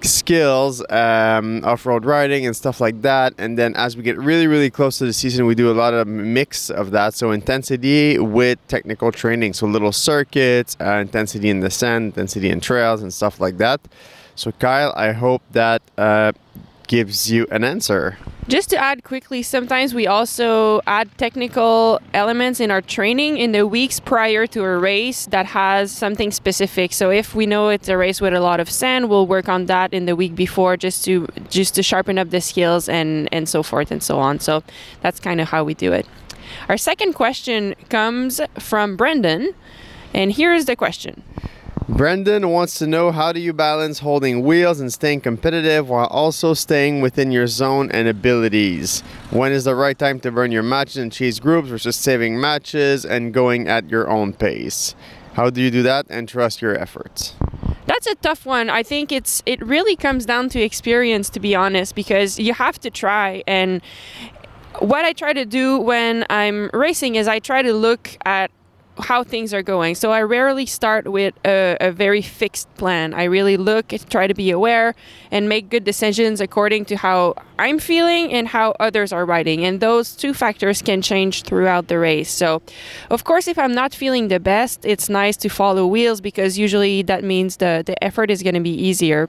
skills, 0.04 0.82
um, 0.90 1.64
off-road 1.64 2.04
riding 2.04 2.46
and 2.46 2.56
stuff 2.56 2.80
like 2.80 3.02
that. 3.02 3.34
And 3.38 3.58
then 3.58 3.74
as 3.76 3.96
we 3.96 4.02
get 4.02 4.18
really, 4.18 4.46
really 4.46 4.70
close 4.70 4.98
to 4.98 5.04
the 5.04 5.12
season, 5.12 5.46
we 5.46 5.54
do 5.54 5.70
a 5.70 5.74
lot 5.74 5.94
of 5.94 6.06
mix 6.06 6.70
of 6.70 6.90
that. 6.92 7.14
So 7.14 7.30
intensity 7.30 8.18
with 8.18 8.58
technical 8.68 9.12
training, 9.12 9.52
so 9.54 9.66
little 9.66 9.92
circuits, 9.92 10.76
uh, 10.80 10.94
intensity 10.94 11.50
in 11.50 11.60
the 11.60 11.70
sand, 11.70 12.06
intensity 12.06 12.50
in 12.50 12.60
trails, 12.60 13.02
and 13.02 13.12
stuff 13.12 13.40
like 13.40 13.58
that. 13.58 13.80
So 14.34 14.52
Kyle, 14.52 14.92
I 14.96 15.12
hope 15.12 15.42
that 15.52 15.82
uh, 15.98 16.32
gives 16.86 17.30
you 17.30 17.46
an 17.50 17.64
answer. 17.64 18.18
Just 18.50 18.68
to 18.70 18.76
add 18.76 19.04
quickly, 19.04 19.44
sometimes 19.44 19.94
we 19.94 20.08
also 20.08 20.80
add 20.88 21.08
technical 21.18 22.00
elements 22.12 22.58
in 22.58 22.72
our 22.72 22.80
training 22.80 23.38
in 23.38 23.52
the 23.52 23.64
weeks 23.64 24.00
prior 24.00 24.44
to 24.48 24.64
a 24.64 24.76
race 24.76 25.26
that 25.26 25.46
has 25.46 25.92
something 25.92 26.32
specific. 26.32 26.92
So 26.92 27.10
if 27.10 27.32
we 27.32 27.46
know 27.46 27.68
it's 27.68 27.88
a 27.88 27.96
race 27.96 28.20
with 28.20 28.34
a 28.34 28.40
lot 28.40 28.58
of 28.58 28.68
sand, 28.68 29.08
we'll 29.08 29.28
work 29.28 29.48
on 29.48 29.66
that 29.66 29.94
in 29.94 30.06
the 30.06 30.16
week 30.16 30.34
before 30.34 30.76
just 30.76 31.04
to 31.04 31.28
just 31.48 31.76
to 31.76 31.84
sharpen 31.84 32.18
up 32.18 32.30
the 32.30 32.40
skills 32.40 32.88
and 32.88 33.28
and 33.30 33.48
so 33.48 33.62
forth 33.62 33.92
and 33.92 34.02
so 34.02 34.18
on. 34.18 34.40
So 34.40 34.64
that's 35.00 35.20
kind 35.20 35.40
of 35.40 35.46
how 35.50 35.62
we 35.62 35.74
do 35.74 35.92
it. 35.92 36.04
Our 36.68 36.76
second 36.76 37.12
question 37.12 37.76
comes 37.88 38.40
from 38.58 38.96
Brendan, 38.96 39.54
and 40.12 40.32
here's 40.32 40.64
the 40.64 40.74
question. 40.74 41.22
Brendan 41.90 42.48
wants 42.50 42.78
to 42.78 42.86
know 42.86 43.10
how 43.10 43.32
do 43.32 43.40
you 43.40 43.52
balance 43.52 43.98
holding 43.98 44.44
wheels 44.44 44.78
and 44.78 44.92
staying 44.92 45.22
competitive 45.22 45.88
while 45.88 46.06
also 46.06 46.54
staying 46.54 47.00
within 47.00 47.32
your 47.32 47.48
zone 47.48 47.90
and 47.90 48.06
abilities? 48.06 49.00
When 49.30 49.50
is 49.50 49.64
the 49.64 49.74
right 49.74 49.98
time 49.98 50.20
to 50.20 50.30
burn 50.30 50.52
your 50.52 50.62
matches 50.62 50.98
and 50.98 51.12
chase 51.12 51.40
groups 51.40 51.68
versus 51.68 51.96
saving 51.96 52.40
matches 52.40 53.04
and 53.04 53.34
going 53.34 53.66
at 53.66 53.90
your 53.90 54.08
own 54.08 54.32
pace? 54.32 54.94
How 55.32 55.50
do 55.50 55.60
you 55.60 55.70
do 55.70 55.82
that 55.82 56.06
and 56.08 56.28
trust 56.28 56.62
your 56.62 56.78
efforts? 56.78 57.34
That's 57.86 58.06
a 58.06 58.14
tough 58.14 58.46
one. 58.46 58.70
I 58.70 58.84
think 58.84 59.10
it's 59.10 59.42
it 59.44 59.60
really 59.60 59.96
comes 59.96 60.24
down 60.24 60.48
to 60.50 60.60
experience 60.60 61.28
to 61.30 61.40
be 61.40 61.56
honest 61.56 61.96
because 61.96 62.38
you 62.38 62.54
have 62.54 62.78
to 62.80 62.90
try 62.90 63.42
and 63.48 63.82
what 64.78 65.04
I 65.04 65.12
try 65.12 65.32
to 65.32 65.44
do 65.44 65.78
when 65.78 66.24
I'm 66.30 66.70
racing 66.72 67.16
is 67.16 67.26
I 67.26 67.40
try 67.40 67.62
to 67.62 67.74
look 67.74 68.16
at 68.24 68.52
how 69.00 69.24
things 69.24 69.52
are 69.52 69.62
going. 69.62 69.94
So 69.94 70.12
I 70.12 70.22
rarely 70.22 70.66
start 70.66 71.08
with 71.08 71.34
a, 71.44 71.76
a, 71.80 71.90
very 71.90 72.22
fixed 72.22 72.72
plan. 72.76 73.14
I 73.14 73.24
really 73.24 73.56
look, 73.56 73.88
try 74.08 74.26
to 74.26 74.34
be 74.34 74.50
aware, 74.50 74.94
and 75.30 75.48
make 75.48 75.68
good 75.68 75.84
decisions 75.84 76.40
according 76.40 76.84
to 76.86 76.96
how 76.96 77.34
I'm 77.58 77.78
feeling 77.78 78.32
and 78.32 78.48
how 78.48 78.74
others 78.80 79.12
are 79.12 79.24
riding. 79.24 79.64
And 79.64 79.80
those 79.80 80.14
two 80.14 80.34
factors 80.34 80.82
can 80.82 81.02
change 81.02 81.42
throughout 81.42 81.88
the 81.88 81.98
race. 81.98 82.30
So, 82.30 82.62
of 83.10 83.24
course, 83.24 83.48
if 83.48 83.58
I'm 83.58 83.74
not 83.74 83.94
feeling 83.94 84.28
the 84.28 84.40
best, 84.40 84.84
it's 84.84 85.08
nice 85.08 85.36
to 85.38 85.48
follow 85.48 85.86
wheels 85.86 86.20
because 86.20 86.58
usually 86.58 87.02
that 87.02 87.24
means 87.24 87.56
the, 87.56 87.82
the 87.84 88.02
effort 88.02 88.30
is 88.30 88.42
going 88.42 88.54
to 88.54 88.60
be 88.60 88.74
easier. 88.74 89.28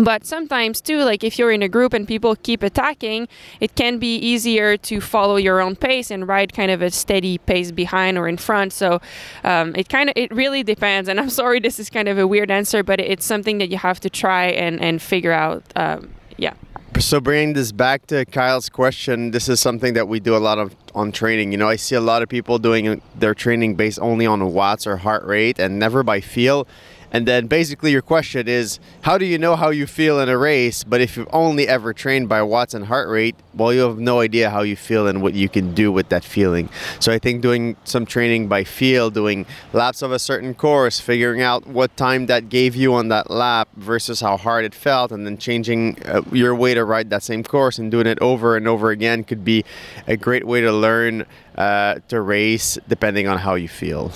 But 0.00 0.24
sometimes 0.24 0.80
too, 0.80 1.04
like 1.04 1.22
if 1.22 1.38
you're 1.38 1.52
in 1.52 1.62
a 1.62 1.68
group 1.68 1.92
and 1.92 2.08
people 2.08 2.34
keep 2.36 2.62
attacking, 2.62 3.28
it 3.60 3.74
can 3.74 3.98
be 3.98 4.16
easier 4.16 4.78
to 4.78 5.00
follow 5.00 5.36
your 5.36 5.60
own 5.60 5.76
pace 5.76 6.10
and 6.10 6.26
ride 6.26 6.54
kind 6.54 6.70
of 6.70 6.80
a 6.80 6.90
steady 6.90 7.36
pace 7.36 7.70
behind 7.70 8.16
or 8.16 8.26
in 8.26 8.38
front. 8.38 8.72
So 8.72 9.02
um, 9.44 9.76
it 9.76 9.90
kind 9.90 10.08
of 10.08 10.14
it 10.16 10.32
really 10.34 10.62
depends. 10.62 11.06
And 11.08 11.20
I'm 11.20 11.28
sorry, 11.40 11.60
this 11.60 11.78
is 11.78 11.90
kind 11.90 12.08
of 12.08 12.18
a 12.18 12.26
weird 12.26 12.50
answer, 12.50 12.82
but 12.82 12.98
it's 12.98 13.26
something 13.26 13.58
that 13.58 13.68
you 13.68 13.76
have 13.76 14.00
to 14.00 14.08
try 14.08 14.46
and 14.46 14.80
and 14.80 15.02
figure 15.02 15.32
out. 15.32 15.62
Um, 15.76 16.10
yeah. 16.38 16.54
So 16.98 17.20
bringing 17.20 17.52
this 17.52 17.70
back 17.70 18.06
to 18.06 18.24
Kyle's 18.24 18.68
question, 18.68 19.30
this 19.30 19.48
is 19.48 19.60
something 19.60 19.94
that 19.94 20.08
we 20.08 20.18
do 20.18 20.34
a 20.34 20.38
lot 20.38 20.58
of 20.58 20.74
on 20.94 21.12
training. 21.12 21.52
You 21.52 21.58
know, 21.58 21.68
I 21.68 21.76
see 21.76 21.94
a 21.94 22.00
lot 22.00 22.22
of 22.22 22.28
people 22.28 22.58
doing 22.58 23.00
their 23.14 23.34
training 23.34 23.74
based 23.74 23.98
only 24.00 24.26
on 24.26 24.52
watts 24.52 24.86
or 24.86 24.96
heart 24.96 25.24
rate 25.24 25.58
and 25.58 25.78
never 25.78 26.02
by 26.02 26.20
feel. 26.20 26.66
And 27.12 27.26
then 27.26 27.46
basically 27.46 27.90
your 27.90 28.02
question 28.02 28.46
is, 28.46 28.78
how 29.02 29.18
do 29.18 29.24
you 29.24 29.38
know 29.38 29.56
how 29.56 29.70
you 29.70 29.86
feel 29.86 30.20
in 30.20 30.28
a 30.28 30.38
race? 30.38 30.84
But 30.84 31.00
if 31.00 31.16
you've 31.16 31.28
only 31.32 31.66
ever 31.66 31.92
trained 31.92 32.28
by 32.28 32.42
watts 32.42 32.72
and 32.74 32.86
heart 32.86 33.08
rate, 33.08 33.34
well, 33.54 33.72
you 33.72 33.80
have 33.80 33.98
no 33.98 34.20
idea 34.20 34.50
how 34.50 34.62
you 34.62 34.76
feel 34.76 35.06
and 35.06 35.20
what 35.20 35.34
you 35.34 35.48
can 35.48 35.74
do 35.74 35.90
with 35.90 36.08
that 36.10 36.24
feeling. 36.24 36.68
So 37.00 37.12
I 37.12 37.18
think 37.18 37.42
doing 37.42 37.76
some 37.84 38.06
training 38.06 38.48
by 38.48 38.64
feel, 38.64 39.10
doing 39.10 39.44
laps 39.72 40.02
of 40.02 40.12
a 40.12 40.18
certain 40.18 40.54
course, 40.54 41.00
figuring 41.00 41.42
out 41.42 41.66
what 41.66 41.96
time 41.96 42.26
that 42.26 42.48
gave 42.48 42.76
you 42.76 42.94
on 42.94 43.08
that 43.08 43.30
lap 43.30 43.68
versus 43.76 44.20
how 44.20 44.36
hard 44.36 44.64
it 44.64 44.74
felt, 44.74 45.10
and 45.10 45.26
then 45.26 45.36
changing 45.36 46.00
uh, 46.04 46.22
your 46.30 46.54
way 46.54 46.74
to 46.74 46.84
ride 46.84 47.10
that 47.10 47.22
same 47.22 47.42
course 47.42 47.78
and 47.78 47.90
doing 47.90 48.06
it 48.06 48.18
over 48.20 48.56
and 48.56 48.68
over 48.68 48.90
again 48.90 49.24
could 49.24 49.44
be 49.44 49.64
a 50.06 50.16
great 50.16 50.46
way 50.46 50.60
to 50.60 50.72
learn 50.72 51.26
uh, 51.56 51.96
to 52.08 52.20
race 52.20 52.78
depending 52.88 53.26
on 53.26 53.38
how 53.38 53.54
you 53.54 53.68
feel. 53.68 54.12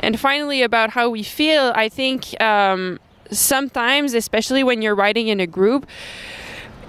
And 0.00 0.18
finally, 0.18 0.62
about 0.62 0.90
how 0.90 1.08
we 1.08 1.22
feel, 1.22 1.72
I 1.74 1.88
think 1.88 2.40
um, 2.42 2.98
sometimes, 3.30 4.14
especially 4.14 4.62
when 4.62 4.82
you're 4.82 4.94
riding 4.94 5.28
in 5.28 5.40
a 5.40 5.46
group, 5.46 5.86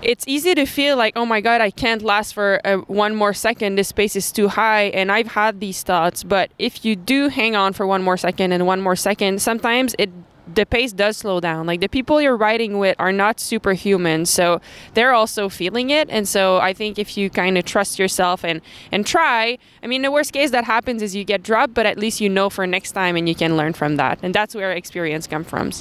it's 0.01 0.25
easy 0.27 0.55
to 0.55 0.65
feel 0.65 0.97
like, 0.97 1.13
oh 1.15 1.25
my 1.25 1.41
God, 1.41 1.61
I 1.61 1.69
can't 1.69 2.01
last 2.01 2.33
for 2.33 2.59
uh, 2.65 2.77
one 2.87 3.15
more 3.15 3.33
second. 3.33 3.75
This 3.75 3.91
pace 3.91 4.15
is 4.15 4.31
too 4.31 4.47
high. 4.47 4.85
And 4.85 5.11
I've 5.11 5.27
had 5.27 5.59
these 5.59 5.83
thoughts. 5.83 6.23
But 6.23 6.51
if 6.57 6.83
you 6.83 6.95
do 6.95 7.29
hang 7.29 7.55
on 7.55 7.73
for 7.73 7.85
one 7.85 8.01
more 8.01 8.17
second 8.17 8.51
and 8.51 8.65
one 8.65 8.81
more 8.81 8.95
second, 8.95 9.41
sometimes 9.41 9.95
it 9.99 10.09
the 10.55 10.65
pace 10.65 10.93
does 10.93 11.17
slow 11.17 11.39
down. 11.39 11.67
Like 11.67 11.81
the 11.81 11.87
people 11.87 12.21
you're 12.21 12.37
riding 12.37 12.77
with 12.77 12.95
are 12.99 13.11
not 13.11 13.39
superhuman, 13.39 14.25
so 14.25 14.61
they're 14.93 15.13
also 15.13 15.49
feeling 15.49 15.89
it. 15.89 16.09
And 16.09 16.27
so 16.27 16.57
I 16.57 16.73
think 16.73 16.99
if 16.99 17.17
you 17.17 17.29
kind 17.29 17.57
of 17.57 17.65
trust 17.65 17.99
yourself 17.99 18.43
and 18.43 18.61
and 18.91 19.05
try, 19.05 19.57
I 19.83 19.87
mean, 19.87 20.01
the 20.01 20.11
worst 20.11 20.33
case 20.33 20.51
that 20.51 20.65
happens 20.65 21.01
is 21.01 21.15
you 21.15 21.23
get 21.23 21.43
dropped, 21.43 21.73
but 21.73 21.85
at 21.85 21.97
least 21.97 22.21
you 22.21 22.29
know 22.29 22.49
for 22.49 22.65
next 22.67 22.91
time 22.91 23.15
and 23.15 23.27
you 23.27 23.35
can 23.35 23.57
learn 23.57 23.73
from 23.73 23.95
that. 23.97 24.19
And 24.21 24.33
that's 24.33 24.55
where 24.55 24.71
experience 24.71 25.27
comes 25.27 25.47
from. 25.47 25.71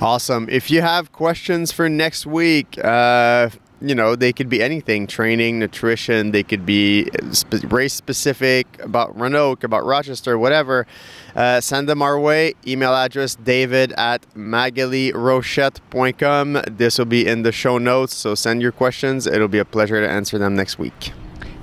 Awesome. 0.00 0.48
If 0.50 0.70
you 0.70 0.80
have 0.82 1.12
questions 1.12 1.72
for 1.72 1.88
next 1.88 2.26
week, 2.26 2.78
uh, 2.82 3.50
you 3.88 3.94
know, 3.94 4.16
they 4.16 4.32
could 4.32 4.48
be 4.48 4.62
anything 4.62 5.06
training, 5.06 5.58
nutrition, 5.58 6.30
they 6.32 6.42
could 6.42 6.64
be 6.66 7.08
sp- 7.30 7.62
race 7.70 7.94
specific 7.94 8.66
about 8.82 9.16
Roanoke, 9.18 9.64
about 9.64 9.84
Rochester, 9.84 10.38
whatever. 10.38 10.86
Uh, 11.34 11.60
send 11.60 11.88
them 11.88 12.00
our 12.02 12.18
way. 12.18 12.54
Email 12.66 12.94
address 12.94 13.34
david 13.34 13.92
at 13.92 14.22
maghalierochette.com. 14.34 16.62
This 16.70 16.98
will 16.98 17.04
be 17.06 17.26
in 17.26 17.42
the 17.42 17.52
show 17.52 17.78
notes, 17.78 18.14
so 18.14 18.34
send 18.34 18.62
your 18.62 18.72
questions. 18.72 19.26
It'll 19.26 19.48
be 19.48 19.58
a 19.58 19.64
pleasure 19.64 20.00
to 20.00 20.08
answer 20.08 20.38
them 20.38 20.54
next 20.56 20.78
week. 20.78 21.12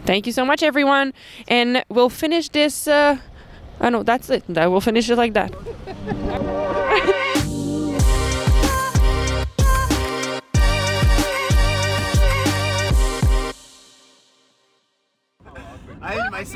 Thank 0.05 0.25
you 0.25 0.33
so 0.33 0.45
much, 0.45 0.63
everyone. 0.63 1.13
And 1.47 1.83
we'll 1.89 2.09
finish 2.09 2.49
this. 2.49 2.87
Uh, 2.87 3.17
oh, 3.79 3.89
no, 3.89 4.03
that's 4.03 4.29
it. 4.29 4.43
We'll 4.47 4.81
finish 4.81 5.09
it 5.09 5.15
like 5.15 5.33
that. 5.33 6.67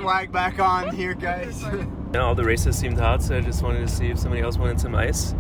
Swag 0.06 0.32
back 0.32 0.60
on 0.60 0.96
here, 0.96 1.16
guys. 1.16 1.64
yeah, 2.14 2.20
all 2.20 2.36
the 2.36 2.44
races 2.44 2.78
seemed 2.78 3.00
hot, 3.00 3.24
so 3.24 3.38
I 3.38 3.42
just 3.42 3.64
wanted 3.64 3.80
to 3.80 3.88
see 3.88 4.12
if 4.12 4.20
somebody 4.20 4.44
else 4.44 4.56
wanted 4.56 4.80
some 4.80 4.94
ice. 4.94 5.34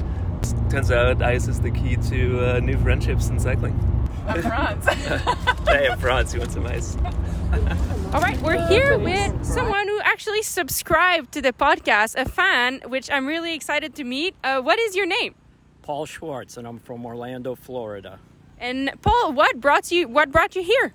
Turns 0.71 0.89
out 0.89 1.21
ice 1.21 1.47
is 1.47 1.61
the 1.61 1.69
key 1.69 1.97
to 2.09 2.55
uh, 2.55 2.59
new 2.61 2.75
friendships 2.79 3.29
in 3.29 3.39
cycling. 3.39 3.79
I'm 4.27 4.41
France. 4.41 4.87
hey, 5.67 5.87
I'm 5.87 5.99
France. 5.99 6.33
You 6.33 6.39
want 6.39 6.51
some 6.51 6.65
ice? 6.65 6.97
All 8.11 8.21
right, 8.21 8.41
we're 8.41 8.67
here 8.67 8.97
with 8.97 9.45
someone 9.45 9.87
who 9.87 9.99
actually 10.01 10.41
subscribed 10.41 11.31
to 11.33 11.43
the 11.43 11.53
podcast, 11.53 12.15
a 12.15 12.27
fan, 12.27 12.81
which 12.87 13.11
I'm 13.11 13.27
really 13.27 13.53
excited 13.53 13.93
to 13.95 14.03
meet. 14.03 14.33
Uh, 14.43 14.61
what 14.61 14.79
is 14.79 14.95
your 14.95 15.05
name? 15.05 15.35
Paul 15.83 16.07
Schwartz, 16.07 16.57
and 16.57 16.67
I'm 16.67 16.79
from 16.79 17.05
Orlando, 17.05 17.53
Florida. 17.53 18.17
And 18.57 18.91
Paul, 19.03 19.33
what 19.33 19.61
brought 19.61 19.91
you? 19.91 20.07
What 20.07 20.31
brought 20.31 20.55
you 20.55 20.63
here? 20.63 20.91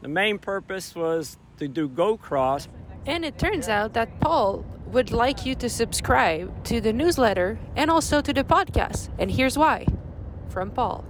The 0.00 0.08
main 0.08 0.38
purpose 0.38 0.94
was 0.94 1.38
to 1.58 1.66
do 1.66 1.88
Go 1.88 2.16
Cross. 2.16 2.68
And 3.06 3.24
it 3.24 3.38
turns 3.38 3.68
out 3.68 3.94
that 3.94 4.20
Paul 4.20 4.64
would 4.86 5.12
like 5.12 5.46
you 5.46 5.54
to 5.56 5.68
subscribe 5.68 6.64
to 6.64 6.80
the 6.80 6.92
newsletter 6.92 7.58
and 7.76 7.90
also 7.90 8.20
to 8.20 8.32
the 8.32 8.44
podcast. 8.44 9.08
And 9.18 9.30
here's 9.30 9.56
why 9.56 9.86
from 10.48 10.70
Paul. 10.70 11.04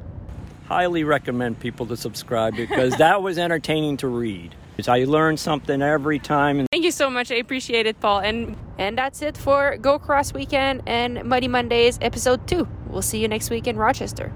Highly 0.67 1.03
recommend 1.03 1.59
people 1.59 1.87
to 1.87 1.97
subscribe 1.97 2.55
because 2.57 2.97
that 2.99 3.23
was 3.23 3.39
entertaining 3.39 3.97
to 3.99 4.09
read. 4.09 4.55
I 4.89 5.05
learned 5.05 5.39
something 5.39 5.83
every 5.83 6.19
time. 6.19 6.67
Thank 6.73 6.85
you 6.85 6.91
so 6.91 7.11
much. 7.11 7.31
I 7.31 7.35
appreciate 7.35 7.87
it, 7.87 8.01
Paul. 8.01 8.21
And 8.21 8.57
and 8.79 8.97
that's 8.97 9.21
it 9.21 9.37
for 9.37 9.77
Go 9.77 9.99
Cross 9.99 10.33
Weekend 10.33 10.83
and 10.87 11.25
Muddy 11.25 11.49
Mondays 11.49 11.99
episode 12.01 12.47
2. 12.49 12.67
We'll 12.87 13.03
see 13.03 13.21
you 13.21 13.29
next 13.29 13.51
week 13.51 13.67
in 13.67 13.77
Rochester. 13.77 14.33